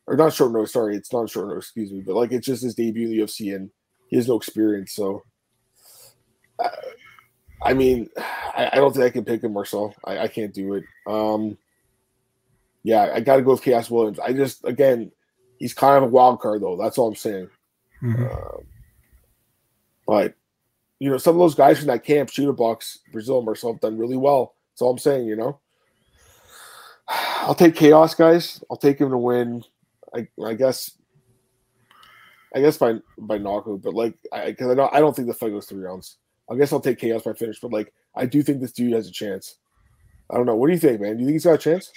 or 0.07 0.17
not 0.17 0.33
short 0.33 0.51
notice. 0.51 0.73
Sorry, 0.73 0.95
it's 0.95 1.13
not 1.13 1.29
short 1.29 1.47
notice. 1.47 1.65
Excuse 1.65 1.91
me, 1.91 2.01
but 2.01 2.15
like 2.15 2.31
it's 2.31 2.47
just 2.47 2.63
his 2.63 2.75
debut 2.75 3.07
in 3.07 3.11
the 3.11 3.19
UFC, 3.19 3.55
and 3.55 3.69
he 4.13 4.17
has 4.17 4.27
no 4.27 4.35
experience. 4.35 4.91
So, 4.91 5.23
uh, 6.59 6.69
I 7.63 7.73
mean, 7.73 8.09
I, 8.15 8.69
I, 8.73 8.75
don't 8.75 8.93
think 8.93 9.05
I 9.05 9.09
can 9.09 9.25
pick 9.25 9.43
him, 9.43 9.53
Marcel. 9.53 9.95
I, 10.05 10.19
I 10.19 10.27
can't 10.27 10.53
do 10.53 10.75
it. 10.75 10.83
Um, 11.07 11.57
yeah, 12.83 13.09
I 13.11 13.21
got 13.21 13.37
to 13.37 13.41
go 13.41 13.53
with 13.53 13.63
Khaos 13.63 13.89
Williams. 13.89 14.19
I 14.19 14.33
just 14.33 14.65
again, 14.65 15.11
he's 15.57 15.73
kind 15.73 15.97
of 15.97 16.03
a 16.03 16.13
wild 16.13 16.41
card 16.41 16.61
though. 16.61 16.77
That's 16.77 16.99
all 16.99 17.07
I'm 17.07 17.15
saying. 17.15 17.49
Mm-hmm. 18.03 18.25
Uh, 18.25 18.61
but 20.05 20.35
you 20.99 21.09
know, 21.09 21.17
some 21.17 21.33
of 21.33 21.39
those 21.39 21.55
guys 21.55 21.79
from 21.79 21.87
that 21.87 22.03
camp, 22.03 22.29
Chute 22.29 22.55
Boxe, 22.55 22.99
Brazil, 23.11 23.41
Marcel 23.41 23.73
have 23.73 23.81
done 23.81 23.97
really 23.97 24.17
well. 24.17 24.53
That's 24.73 24.83
all 24.83 24.91
I'm 24.91 24.99
saying, 24.99 25.25
you 25.25 25.35
know. 25.35 25.59
I'll 27.07 27.55
take 27.55 27.73
Khaos, 27.73 28.15
guys. 28.15 28.63
I'll 28.69 28.77
take 28.77 28.99
him 28.99 29.09
to 29.09 29.17
win. 29.17 29.63
I, 30.15 30.27
I 30.45 30.53
guess. 30.53 30.91
I 32.55 32.61
guess 32.61 32.77
by 32.77 32.95
by 33.17 33.37
knockout, 33.37 33.81
but 33.81 33.93
like, 33.93 34.15
I 34.31 34.47
because 34.47 34.71
I 34.71 34.75
don't 34.75 34.93
I 34.93 34.99
don't 34.99 35.15
think 35.15 35.27
the 35.27 35.33
fight 35.33 35.51
goes 35.51 35.65
three 35.65 35.81
rounds. 35.83 36.17
I 36.49 36.55
guess 36.55 36.73
I'll 36.73 36.79
take 36.79 36.99
Khaos 36.99 37.23
by 37.23 37.33
finish, 37.33 37.59
but 37.59 37.71
like, 37.71 37.93
I 38.15 38.25
do 38.25 38.43
think 38.43 38.59
this 38.59 38.73
dude 38.73 38.93
has 38.93 39.07
a 39.07 39.11
chance. 39.11 39.57
I 40.29 40.35
don't 40.35 40.45
know. 40.45 40.55
What 40.55 40.67
do 40.67 40.73
you 40.73 40.79
think, 40.79 41.01
man? 41.01 41.15
Do 41.15 41.21
you 41.21 41.25
think 41.27 41.35
he's 41.35 41.45
got 41.45 41.53
a 41.53 41.57
chance? 41.57 41.91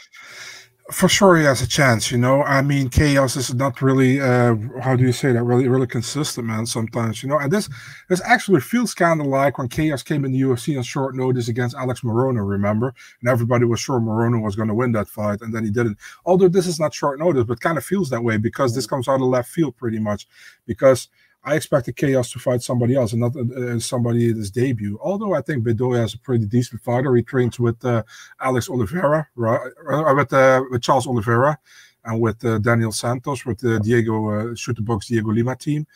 For 0.92 1.08
sure 1.08 1.36
he 1.36 1.42
has 1.42 1.62
a 1.62 1.66
chance 1.66 2.12
you 2.12 2.18
know? 2.18 2.44
I 2.44 2.62
mean 2.62 2.88
Khaos 2.88 3.36
is 3.36 3.52
not 3.52 3.82
really 3.82 4.20
uh 4.20 4.54
how 4.80 4.94
do 4.94 5.02
you 5.02 5.10
say 5.10 5.32
that? 5.32 5.42
Really 5.42 5.66
really 5.66 5.88
consistent 5.88 6.46
man 6.46 6.64
sometimes 6.64 7.24
you 7.24 7.28
know? 7.28 7.38
And 7.40 7.50
this 7.50 7.68
this 8.08 8.22
actually 8.24 8.60
feels 8.60 8.94
kind 8.94 9.20
of 9.20 9.26
like 9.26 9.58
when 9.58 9.68
Khaos 9.68 10.04
came 10.04 10.24
in 10.24 10.30
the 10.30 10.42
ufc 10.42 10.76
on 10.76 10.84
short 10.84 11.16
notice 11.16 11.48
against 11.48 11.74
alex 11.74 12.02
morono 12.02 12.48
remember? 12.48 12.94
And 13.20 13.28
everybody 13.28 13.64
was 13.64 13.80
sure 13.80 13.98
morono 13.98 14.40
was 14.40 14.54
going 14.54 14.68
to 14.68 14.74
win 14.74 14.92
that 14.92 15.08
fight 15.08 15.40
and 15.40 15.52
then 15.52 15.64
he 15.64 15.70
didn't. 15.70 15.98
Although 16.24 16.48
this 16.48 16.68
is 16.68 16.78
not 16.78 16.94
short 16.94 17.18
notice 17.18 17.42
but 17.44 17.60
kind 17.60 17.78
of 17.78 17.84
feels 17.84 18.08
that 18.10 18.22
way 18.22 18.36
because 18.36 18.72
this 18.72 18.86
comes 18.86 19.08
out 19.08 19.16
of 19.20 19.22
left 19.22 19.50
field 19.50 19.76
pretty 19.76 19.98
much. 19.98 20.28
Because 20.66 21.08
I 21.46 21.54
expected 21.54 21.94
Khaos 21.94 22.32
to 22.32 22.40
fight 22.40 22.60
somebody 22.60 22.96
else 22.96 23.12
and 23.12 23.20
not 23.20 23.36
uh, 23.36 23.76
uh 23.76 23.78
somebody 23.78 24.30
at 24.30 24.36
his 24.36 24.50
debut. 24.50 24.98
Although 25.00 25.32
I 25.32 25.40
think 25.40 25.64
Bedoya 25.64 26.04
is 26.04 26.14
a 26.14 26.18
pretty 26.18 26.44
decent 26.44 26.82
fighter. 26.82 27.14
He 27.14 27.22
trains 27.22 27.60
with 27.60 27.82
uh, 27.84 28.02
Alex 28.40 28.68
Oliveira, 28.68 29.28
right? 29.36 29.70
Uh, 29.88 30.14
with, 30.16 30.32
uh, 30.32 30.62
with 30.70 30.82
Charles 30.82 31.06
Oliveira 31.06 31.56
and 32.04 32.20
with 32.20 32.44
uh, 32.44 32.58
Daniel 32.58 32.90
Santos, 32.90 33.46
with 33.46 33.58
the 33.60 33.78
Diego 33.78 34.28
uh, 34.30 34.54
Chute 34.56 34.84
Boxe 34.84 35.06
Diego 35.06 35.30
Lima 35.30 35.54
team. 35.54 35.86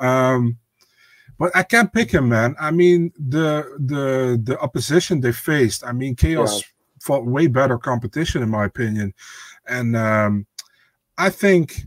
Um, 0.00 0.56
but 1.38 1.54
I 1.54 1.62
can't 1.62 1.92
pick 1.92 2.10
him, 2.10 2.30
man. 2.30 2.56
I 2.58 2.70
mean, 2.70 3.12
the 3.18 3.76
the 3.78 4.40
the 4.42 4.58
opposition 4.60 5.20
they 5.20 5.32
faced. 5.32 5.84
I 5.84 5.92
mean, 5.92 6.16
Khaos 6.16 6.60
yeah. 6.60 6.66
fought 7.02 7.26
way 7.26 7.48
better 7.48 7.76
competition, 7.76 8.42
in 8.42 8.48
my 8.48 8.64
opinion, 8.64 9.12
and 9.68 9.94
um, 9.94 10.46
I 11.18 11.28
think 11.28 11.86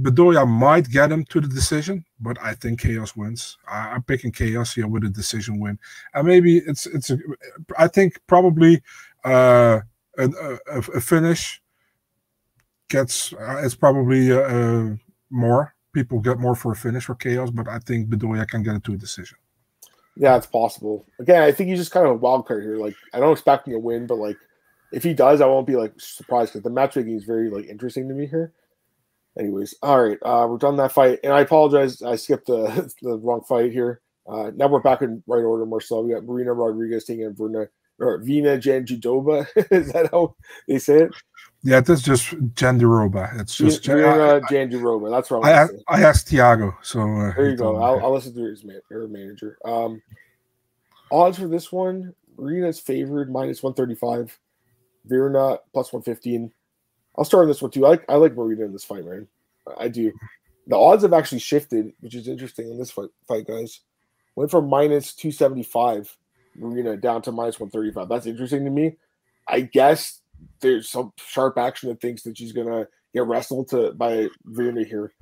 Bedoya 0.00 0.48
might 0.48 0.88
get 0.88 1.12
him 1.12 1.24
to 1.26 1.40
the 1.40 1.48
decision, 1.48 2.04
but 2.20 2.38
I 2.40 2.54
think 2.54 2.80
Khaos 2.80 3.16
wins. 3.16 3.58
I, 3.68 3.94
am 3.94 4.02
picking 4.02 4.32
Khaos 4.32 4.74
here 4.74 4.86
with 4.86 5.04
a 5.04 5.10
decision 5.10 5.60
win, 5.60 5.78
and 6.14 6.26
maybe 6.26 6.58
it's 6.58 6.86
it's. 6.86 7.10
A, 7.10 7.18
I 7.78 7.88
think 7.88 8.18
probably 8.26 8.80
uh, 9.24 9.80
a, 10.18 10.30
a, 10.68 11.00
finish 11.00 11.60
gets 12.88 13.32
uh, 13.34 13.60
it's 13.62 13.74
probably 13.74 14.32
uh, 14.32 14.40
uh, 14.40 14.96
more 15.30 15.74
people 15.92 16.20
get 16.20 16.38
more 16.38 16.54
for 16.54 16.72
a 16.72 16.76
finish 16.76 17.04
for 17.04 17.14
Khaos, 17.14 17.54
but 17.54 17.68
I 17.68 17.78
think 17.78 18.08
Bedoya 18.08 18.48
can 18.48 18.62
get 18.62 18.76
it 18.76 18.84
to 18.84 18.94
a 18.94 18.96
decision. 18.96 19.36
Yeah, 20.16 20.36
it's 20.36 20.46
possible. 20.46 21.06
Again, 21.18 21.42
I 21.42 21.52
think 21.52 21.68
he's 21.68 21.78
just 21.78 21.92
kind 21.92 22.06
of 22.06 22.12
a 22.12 22.16
wild 22.16 22.46
card 22.46 22.62
here. 22.62 22.76
Like 22.76 22.94
I 23.12 23.20
don't 23.20 23.32
expect 23.32 23.66
him 23.66 23.74
to 23.74 23.78
win, 23.78 24.06
but 24.06 24.16
like 24.16 24.36
if 24.92 25.02
he 25.02 25.14
does, 25.14 25.40
I 25.40 25.46
won't 25.46 25.66
be 25.66 25.76
like 25.76 25.92
surprised 25.98 26.52
because 26.52 26.62
the 26.62 26.70
matchmaking 26.70 27.14
is 27.14 27.24
very 27.24 27.50
like 27.50 27.66
interesting 27.66 28.08
to 28.08 28.14
me 28.14 28.26
here. 28.26 28.52
Anyways, 29.38 29.74
all 29.82 30.02
right, 30.02 30.18
uh, 30.22 30.46
we're 30.48 30.58
done 30.58 30.76
that 30.76 30.92
fight, 30.92 31.20
and 31.24 31.32
I 31.32 31.40
apologize, 31.40 32.02
I 32.02 32.16
skipped 32.16 32.46
the 32.46 32.92
the 33.02 33.18
wrong 33.18 33.42
fight 33.48 33.72
here. 33.72 34.00
Uh, 34.28 34.50
now 34.54 34.68
we're 34.68 34.80
back 34.80 35.02
in 35.02 35.22
right 35.26 35.42
order, 35.42 35.66
Marcel. 35.66 36.04
We 36.04 36.12
got 36.12 36.24
Marina 36.24 36.52
Rodriguez 36.52 37.04
taking 37.04 37.26
on 37.26 37.34
Verna 37.34 37.66
or 37.98 38.18
Vina 38.18 38.58
Jandiroba. 38.58 39.46
Is 39.70 39.92
that 39.92 40.10
how 40.10 40.36
they 40.68 40.78
say 40.78 41.02
it? 41.02 41.14
Yeah, 41.64 41.80
that's 41.80 42.02
just 42.02 42.30
Jandiroba. 42.54 43.40
It's 43.40 43.56
just 43.56 43.84
Verena 43.86 44.40
Jandiroba. 44.50 45.10
That's 45.10 45.30
right. 45.30 45.68
I, 45.88 45.96
I, 45.96 46.02
asked 46.02 46.28
Tiago, 46.28 46.76
so 46.82 47.00
uh, 47.00 47.34
there 47.34 47.50
you 47.50 47.56
go. 47.56 47.76
I'll, 47.76 48.04
I'll, 48.04 48.12
listen 48.12 48.34
to 48.34 48.44
his 48.44 48.64
man, 48.64 48.80
her 48.90 49.08
manager. 49.08 49.58
Um, 49.64 50.02
odds 51.10 51.38
for 51.38 51.46
this 51.46 51.70
one, 51.72 52.14
Marina's 52.36 52.80
favored 52.80 53.30
minus 53.30 53.62
135. 53.62 54.38
Verna 55.04 55.58
plus 55.72 55.92
115. 55.92 56.52
I'll 57.16 57.24
start 57.24 57.42
on 57.42 57.48
this 57.48 57.62
one 57.62 57.70
too. 57.70 57.86
I 57.86 57.90
like 57.90 58.04
I 58.08 58.14
like 58.16 58.34
Marina 58.34 58.64
in 58.64 58.72
this 58.72 58.84
fight, 58.84 59.04
man. 59.04 59.28
I 59.78 59.88
do. 59.88 60.12
The 60.66 60.76
odds 60.76 61.02
have 61.02 61.12
actually 61.12 61.40
shifted, 61.40 61.92
which 62.00 62.14
is 62.14 62.28
interesting 62.28 62.70
in 62.70 62.78
this 62.78 62.90
fight, 62.90 63.10
fight 63.26 63.46
guys. 63.46 63.80
Went 64.36 64.50
from 64.50 64.68
minus 64.68 65.14
275 65.14 66.16
Marina 66.56 66.96
down 66.96 67.22
to 67.22 67.32
minus 67.32 67.60
135. 67.60 68.08
That's 68.08 68.26
interesting 68.26 68.64
to 68.64 68.70
me. 68.70 68.96
I 69.48 69.60
guess 69.60 70.20
there's 70.60 70.88
some 70.88 71.12
sharp 71.16 71.58
action 71.58 71.88
that 71.88 72.00
thinks 72.00 72.22
that 72.22 72.38
she's 72.38 72.52
gonna 72.52 72.86
get 73.12 73.26
wrestled 73.26 73.68
to 73.70 73.92
by 73.92 74.28
Virna 74.48 74.86
here. 74.86 75.12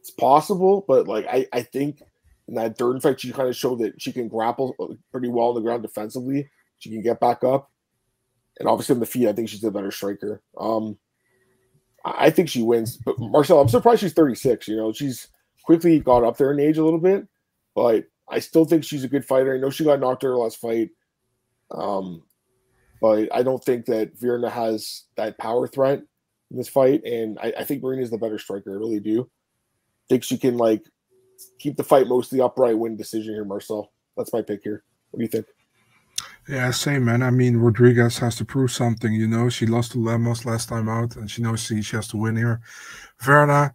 It's 0.00 0.10
possible, 0.10 0.84
but 0.86 1.06
like 1.06 1.26
I, 1.26 1.46
I 1.52 1.62
think 1.62 2.02
in 2.48 2.54
that 2.54 2.76
third 2.76 3.02
fight, 3.02 3.20
she 3.20 3.32
kind 3.32 3.48
of 3.48 3.56
showed 3.56 3.78
that 3.78 4.00
she 4.00 4.12
can 4.12 4.28
grapple 4.28 4.74
uh, 4.80 4.94
pretty 5.12 5.28
well 5.28 5.48
on 5.48 5.54
the 5.54 5.60
ground 5.60 5.82
defensively. 5.82 6.50
She 6.78 6.90
can 6.90 7.02
get 7.02 7.20
back 7.20 7.44
up, 7.44 7.70
and 8.60 8.68
obviously 8.68 8.92
on 8.94 9.00
the 9.00 9.06
feet, 9.06 9.26
I 9.26 9.32
think 9.32 9.48
she's 9.48 9.64
a 9.64 9.70
better 9.70 9.90
striker. 9.90 10.42
Um, 10.58 10.98
I 12.04 12.30
think 12.30 12.48
she 12.48 12.62
wins. 12.62 12.98
But 12.98 13.18
Marcel, 13.18 13.60
I'm 13.60 13.68
surprised 13.68 14.02
she's 14.02 14.12
36. 14.12 14.68
You 14.68 14.76
know, 14.76 14.92
she's 14.92 15.28
quickly 15.64 15.98
got 15.98 16.24
up 16.24 16.36
there 16.36 16.52
in 16.52 16.60
age 16.60 16.78
a 16.78 16.84
little 16.84 17.00
bit, 17.00 17.26
but 17.74 18.04
I 18.28 18.38
still 18.38 18.66
think 18.66 18.84
she's 18.84 19.02
a 19.02 19.08
good 19.08 19.24
fighter. 19.24 19.54
I 19.54 19.58
know 19.58 19.70
she 19.70 19.84
got 19.84 19.98
knocked 19.98 20.22
out 20.24 20.28
her 20.28 20.36
last 20.36 20.58
fight. 20.58 20.90
Um, 21.70 22.22
but 23.00 23.34
I 23.34 23.42
don't 23.42 23.64
think 23.64 23.86
that 23.86 24.18
Virna 24.18 24.50
has 24.50 25.04
that 25.16 25.38
power 25.38 25.66
threat 25.66 26.02
in 26.50 26.56
this 26.56 26.68
fight, 26.68 27.02
and 27.04 27.38
I, 27.40 27.54
I 27.60 27.64
think 27.64 27.82
Marina 27.82 28.02
is 28.02 28.10
the 28.10 28.18
better 28.18 28.38
striker. 28.38 28.72
I 28.72 28.78
really 28.78 29.00
do. 29.00 29.28
Think 30.08 30.22
she 30.22 30.36
can 30.36 30.58
like 30.58 30.84
keep 31.58 31.76
the 31.76 31.84
fight 31.84 32.08
mostly 32.08 32.40
upright, 32.40 32.78
win 32.78 32.96
decision 32.96 33.32
here, 33.32 33.44
Marcel. 33.44 33.90
That's 34.16 34.32
my 34.32 34.42
pick 34.42 34.60
here. 34.62 34.84
What 35.10 35.18
do 35.18 35.24
you 35.24 35.28
think? 35.28 35.46
Yeah, 36.50 36.72
same 36.72 37.04
man. 37.04 37.22
I 37.22 37.30
mean, 37.30 37.58
Rodriguez 37.58 38.18
has 38.18 38.34
to 38.36 38.44
prove 38.44 38.72
something. 38.72 39.12
You 39.12 39.28
know, 39.28 39.48
she 39.48 39.66
lost 39.66 39.92
to 39.92 40.02
Lemos 40.02 40.44
last 40.44 40.68
time 40.68 40.88
out, 40.88 41.14
and 41.14 41.30
she 41.30 41.42
knows 41.42 41.62
she, 41.62 41.80
she 41.80 41.94
has 41.94 42.08
to 42.08 42.16
win 42.16 42.34
here. 42.34 42.60
Virna, 43.22 43.72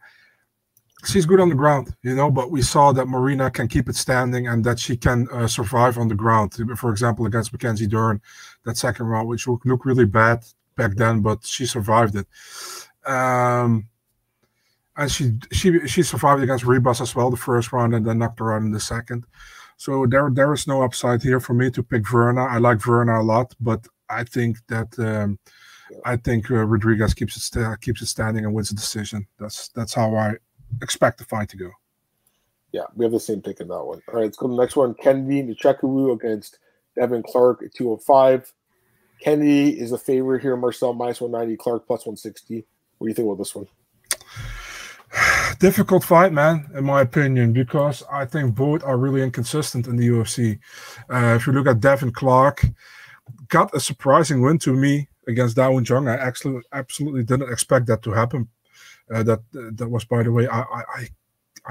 she's 1.06 1.26
good 1.26 1.40
on 1.40 1.48
the 1.48 1.56
ground, 1.56 1.96
you 2.02 2.14
know, 2.14 2.30
but 2.30 2.52
we 2.52 2.62
saw 2.62 2.92
that 2.92 3.08
Marina 3.08 3.50
can 3.50 3.70
keep 3.70 3.88
it 3.88 3.96
standing 3.96 4.50
and 4.50 4.62
that 4.66 4.78
she 4.78 4.98
can 4.98 5.26
uh, 5.32 5.48
survive 5.48 5.98
on 5.98 6.10
the 6.10 6.16
ground. 6.16 6.54
For 6.78 6.90
example, 6.92 7.26
against 7.26 7.54
Mackenzie 7.54 7.88
Dern, 7.88 8.22
that 8.66 8.76
second 8.76 9.06
round, 9.06 9.30
which 9.30 9.48
looked, 9.48 9.66
looked 9.66 9.86
really 9.86 10.04
bad 10.04 10.44
back 10.76 10.98
then, 10.98 11.22
but 11.22 11.46
she 11.46 11.66
survived 11.66 12.18
it. 12.18 12.28
Um, 13.10 13.88
and 14.98 15.10
she 15.10 15.32
she 15.54 15.88
she 15.88 16.04
survived 16.04 16.44
against 16.44 16.66
Ribas 16.66 17.00
as 17.00 17.16
well 17.16 17.30
the 17.30 17.38
first 17.38 17.72
round 17.72 17.96
and 17.96 18.06
then 18.06 18.18
knocked 18.18 18.40
her 18.40 18.54
out 18.54 18.64
in 18.64 18.72
the 18.72 18.80
second. 18.82 19.26
So 19.78 20.06
there 20.06 20.30
there 20.32 20.54
is 20.54 20.68
no 20.68 20.84
upside 20.84 21.22
here 21.22 21.40
for 21.40 21.54
me 21.54 21.70
to 21.72 21.84
pick 21.84 22.04
Virna. 22.04 22.50
I 22.50 22.58
like 22.58 22.80
Virna 22.80 23.20
a 23.20 23.24
lot, 23.24 23.54
but 23.60 23.86
I 24.10 24.24
think 24.24 24.58
that 24.68 24.98
um, 25.00 25.40
I 26.06 26.18
think 26.18 26.50
uh, 26.50 26.66
Rodriguez 26.66 27.14
keeps 27.14 27.36
it 27.36 27.42
st- 27.42 27.82
keeps 27.82 28.02
it 28.02 28.08
standing 28.08 28.46
and 28.46 28.54
wins 28.54 28.70
the 28.70 28.76
decision. 28.76 29.28
That's 29.40 29.70
that's 29.70 29.94
how 29.94 30.16
I 30.16 30.36
expect 30.82 31.18
the 31.18 31.26
fight 31.26 31.50
to 31.50 31.58
go. 31.58 31.72
Yeah, 32.72 32.84
we 32.96 33.06
have 33.06 33.12
the 33.12 33.20
same 33.20 33.42
pick 33.42 33.60
in 33.62 33.68
that 33.70 33.84
one. 33.84 34.02
All 34.08 34.16
right, 34.16 34.24
let's 34.24 34.38
go 34.38 34.48
to 34.48 34.54
the 34.54 34.62
next 34.62 34.76
one. 34.76 34.96
Kennedy 34.96 35.44
Nzechukwu 35.44 36.14
against 36.14 36.60
Devin 36.96 37.24
Clark 37.24 37.64
at 37.64 37.74
205. 37.74 38.52
Kennedy 39.22 39.80
is 39.80 39.92
a 39.92 39.98
favorite 39.98 40.42
here. 40.42 40.58
Marcel 40.58 40.94
minus 40.94 41.22
190, 41.22 41.58
Clark 41.58 41.88
plus 41.88 42.06
160. 42.06 42.66
What 42.98 43.06
do 43.06 43.10
you 43.10 43.14
think 43.14 43.28
about 43.28 43.38
this 43.38 43.56
one? 43.56 43.68
Difficult 45.60 46.04
fight, 46.04 46.34
man, 46.34 46.70
in 46.76 46.84
my 46.84 47.02
opinion, 47.02 47.54
because 47.54 48.04
I 48.12 48.26
think 48.26 48.56
both 48.56 48.84
are 48.84 48.98
really 48.98 49.22
inconsistent 49.22 49.88
in 49.88 49.96
the 49.96 50.08
UFC. 50.08 50.60
Uh, 51.10 51.36
if 51.36 51.48
you 51.48 51.54
look 51.54 51.68
at 51.68 51.80
Devin 51.80 52.12
Clark, 52.12 52.66
got 53.48 53.74
a 53.76 53.80
surprising 53.80 54.42
win 54.42 54.58
to 54.60 54.74
me 54.74 55.08
against 55.28 55.56
Da 55.56 55.70
Un 55.70 55.86
Jung. 55.86 56.08
I 56.08 56.16
actually 56.16 56.62
absolutely 56.72 57.24
didn't 57.24 57.52
expect 57.52 57.88
that 57.88 58.02
to 58.04 58.12
happen. 58.12 58.48
Uh, 59.14 59.24
that 59.24 59.40
that 59.52 59.88
was, 59.88 60.04
by 60.04 60.24
the 60.24 60.32
way, 60.32 60.48
I, 60.48 60.62
I 60.62 60.84
I 60.96 61.08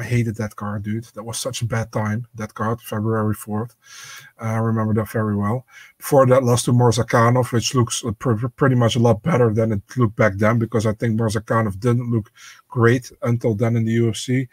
hated 0.03 0.37
that 0.37 0.57
card, 0.57 0.83
dude. 0.83 1.05
That 1.15 1.23
was 1.23 1.39
such 1.39 1.63
a 1.63 1.67
bad 1.67 1.93
time. 1.93 2.27
That 2.35 2.55
card, 2.55 2.81
February 2.81 3.35
fourth. 3.35 3.77
Uh, 4.41 4.47
I 4.47 4.57
remember 4.59 4.93
that 4.95 5.09
very 5.09 5.37
well. 5.37 5.67
Before 5.99 6.27
that, 6.27 6.43
lost 6.43 6.65
to 6.65 6.73
Murzakanov, 6.73 7.53
which 7.53 7.75
looks 7.75 8.03
pr- 8.19 8.49
pretty 8.49 8.75
much 8.75 8.97
a 8.97 8.99
lot 8.99 9.23
better 9.23 9.55
than 9.55 9.73
it 9.73 9.83
looked 9.97 10.17
back 10.17 10.35
then, 10.37 10.59
because 10.59 10.85
I 10.85 10.95
think 10.95 11.19
Murzakanov 11.19 11.79
didn't 11.79 12.11
look 12.11 12.33
great 12.69 13.13
until 13.23 13.55
then 13.55 13.77
in 13.77 13.85
the 13.85 13.97
UFC. 13.97 14.49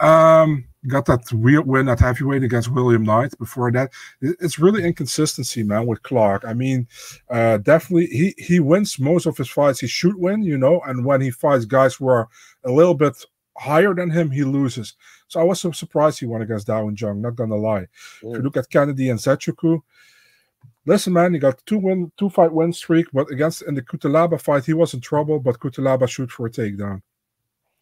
Um, 0.00 0.64
got 0.86 1.04
that 1.06 1.30
weird 1.32 1.66
win 1.66 1.88
at 1.88 2.00
heavyweight 2.00 2.42
against 2.42 2.70
William 2.70 3.02
Knight. 3.02 3.38
Before 3.38 3.70
that, 3.72 3.90
it's 4.20 4.58
really 4.58 4.84
inconsistency, 4.84 5.62
man, 5.62 5.86
with 5.86 6.02
Clark. 6.02 6.44
I 6.46 6.54
mean, 6.54 6.88
uh, 7.28 7.58
definitely 7.58 8.06
he 8.06 8.34
he 8.38 8.60
wins 8.60 8.98
most 8.98 9.26
of 9.26 9.36
his 9.36 9.48
fights. 9.48 9.80
He 9.80 9.86
should 9.86 10.16
win, 10.16 10.42
you 10.42 10.56
know, 10.56 10.80
and 10.86 11.04
when 11.04 11.20
he 11.20 11.30
fights 11.30 11.66
guys 11.66 11.94
who 11.94 12.08
are 12.08 12.28
a 12.64 12.70
little 12.70 12.94
bit 12.94 13.24
higher 13.60 13.94
than 13.94 14.10
him, 14.10 14.30
he 14.30 14.42
loses. 14.42 14.94
So 15.28 15.38
I 15.38 15.44
was 15.44 15.60
so 15.60 15.70
surprised 15.70 16.18
he 16.18 16.26
won 16.26 16.40
against 16.42 16.66
Da 16.66 16.78
Un 16.78 16.96
Jung. 16.98 17.20
Not 17.20 17.36
gonna 17.36 17.56
lie. 17.56 17.86
Mm. 18.22 18.32
If 18.32 18.36
you 18.38 18.42
look 18.42 18.56
at 18.56 18.70
Kennedy 18.70 19.10
and 19.10 19.20
Nzechukwu, 19.20 19.82
listen, 20.86 21.12
man, 21.12 21.34
he 21.34 21.38
got 21.38 21.64
two 21.66 21.78
win, 21.78 22.10
two 22.16 22.30
fight 22.30 22.52
win 22.52 22.72
streak, 22.72 23.06
but 23.12 23.30
against 23.30 23.62
in 23.62 23.74
the 23.74 23.82
Cutelaba 23.82 24.40
fight, 24.40 24.64
he 24.64 24.72
was 24.72 24.94
in 24.94 25.00
trouble. 25.00 25.38
But 25.38 25.60
Cutelaba 25.60 26.08
shoot 26.08 26.30
for 26.30 26.46
a 26.46 26.50
takedown. 26.50 27.02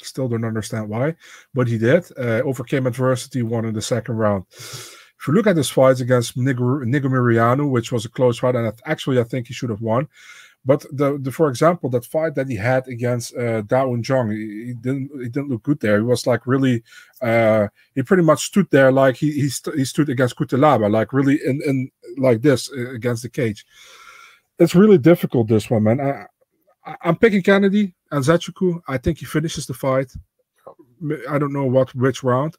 Still 0.02 0.28
don't 0.28 0.44
understand 0.44 0.88
why, 0.88 1.14
but 1.54 1.68
he 1.68 1.78
did. 1.78 2.04
Uh, 2.16 2.42
overcame 2.44 2.86
adversity, 2.86 3.42
won 3.42 3.64
in 3.64 3.74
the 3.74 3.82
second 3.82 4.16
round. 4.16 4.44
If 4.50 5.26
you 5.26 5.34
look 5.34 5.48
at 5.48 5.56
his 5.56 5.70
fights 5.70 6.00
against 6.00 6.36
Negumereanu, 6.36 7.68
which 7.68 7.90
was 7.90 8.04
a 8.04 8.08
close 8.08 8.38
fight, 8.38 8.54
and 8.54 8.72
actually 8.84 9.18
I 9.18 9.24
think 9.24 9.48
he 9.48 9.54
should 9.54 9.70
have 9.70 9.80
won. 9.80 10.08
But 10.68 10.84
the, 10.92 11.16
the 11.18 11.32
for 11.32 11.48
example, 11.48 11.88
that 11.90 12.04
fight 12.04 12.34
that 12.34 12.46
he 12.46 12.56
had 12.56 12.86
against 12.88 13.34
uh, 13.34 13.62
Da 13.62 13.90
Un 13.90 14.02
Jung, 14.06 14.30
he, 14.30 14.66
he, 14.66 14.74
didn't 14.74 15.10
he 15.14 15.30
didn't 15.30 15.48
look 15.48 15.62
good 15.62 15.80
there. 15.80 15.96
He 15.96 16.02
was 16.02 16.26
like 16.26 16.46
really, 16.46 16.82
uh, 17.22 17.68
he 17.94 18.02
pretty 18.02 18.22
much 18.22 18.44
stood 18.44 18.68
there 18.70 18.92
like 18.92 19.16
he 19.16 19.32
he, 19.32 19.48
st- 19.48 19.78
he 19.78 19.86
stood 19.86 20.10
against 20.10 20.36
Cutelaba, 20.36 20.90
like 20.90 21.14
really 21.14 21.40
in 21.42 21.62
in 21.64 21.90
like 22.18 22.42
this 22.42 22.70
uh, 22.70 22.90
against 22.90 23.22
the 23.22 23.30
cage. 23.30 23.64
It's 24.58 24.74
really 24.74 24.98
difficult 24.98 25.48
this 25.48 25.70
one, 25.70 25.84
man. 25.84 26.02
I, 26.02 26.96
I'm 27.00 27.16
picking 27.16 27.42
Kennedy 27.42 27.94
and 28.10 28.22
Nzechukwu. 28.22 28.82
I 28.86 28.98
think 28.98 29.20
he 29.20 29.24
finishes 29.24 29.66
the 29.66 29.72
fight. 29.72 30.12
I 31.30 31.38
don't 31.38 31.54
know 31.54 31.64
what 31.64 31.94
which 31.94 32.22
round, 32.22 32.58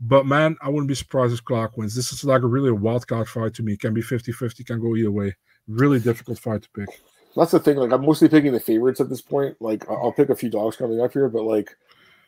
but 0.00 0.26
man, 0.26 0.56
I 0.62 0.68
wouldn't 0.68 0.86
be 0.86 0.94
surprised 0.94 1.34
if 1.34 1.44
Clark 1.44 1.76
wins. 1.76 1.96
This 1.96 2.12
is 2.12 2.22
like 2.22 2.42
a 2.42 2.46
really 2.46 2.70
a 2.70 2.74
wild 2.86 3.04
card 3.08 3.28
fight 3.28 3.54
to 3.54 3.64
me. 3.64 3.72
It 3.72 3.80
Can 3.80 3.94
be 3.94 4.02
50-50, 4.02 4.64
can 4.64 4.80
go 4.80 4.94
either 4.94 5.10
way. 5.10 5.34
Really 5.66 5.98
difficult 5.98 6.38
fight 6.38 6.62
to 6.62 6.70
pick. 6.70 6.88
That's 7.36 7.52
the 7.52 7.60
thing. 7.60 7.76
Like 7.76 7.92
I'm 7.92 8.04
mostly 8.04 8.28
picking 8.28 8.52
the 8.52 8.60
favorites 8.60 9.00
at 9.00 9.08
this 9.08 9.22
point. 9.22 9.56
Like 9.60 9.88
I'll 9.88 10.12
pick 10.12 10.28
a 10.28 10.36
few 10.36 10.50
dogs 10.50 10.76
coming 10.76 11.00
up 11.00 11.12
here, 11.12 11.28
but 11.28 11.44
like 11.44 11.76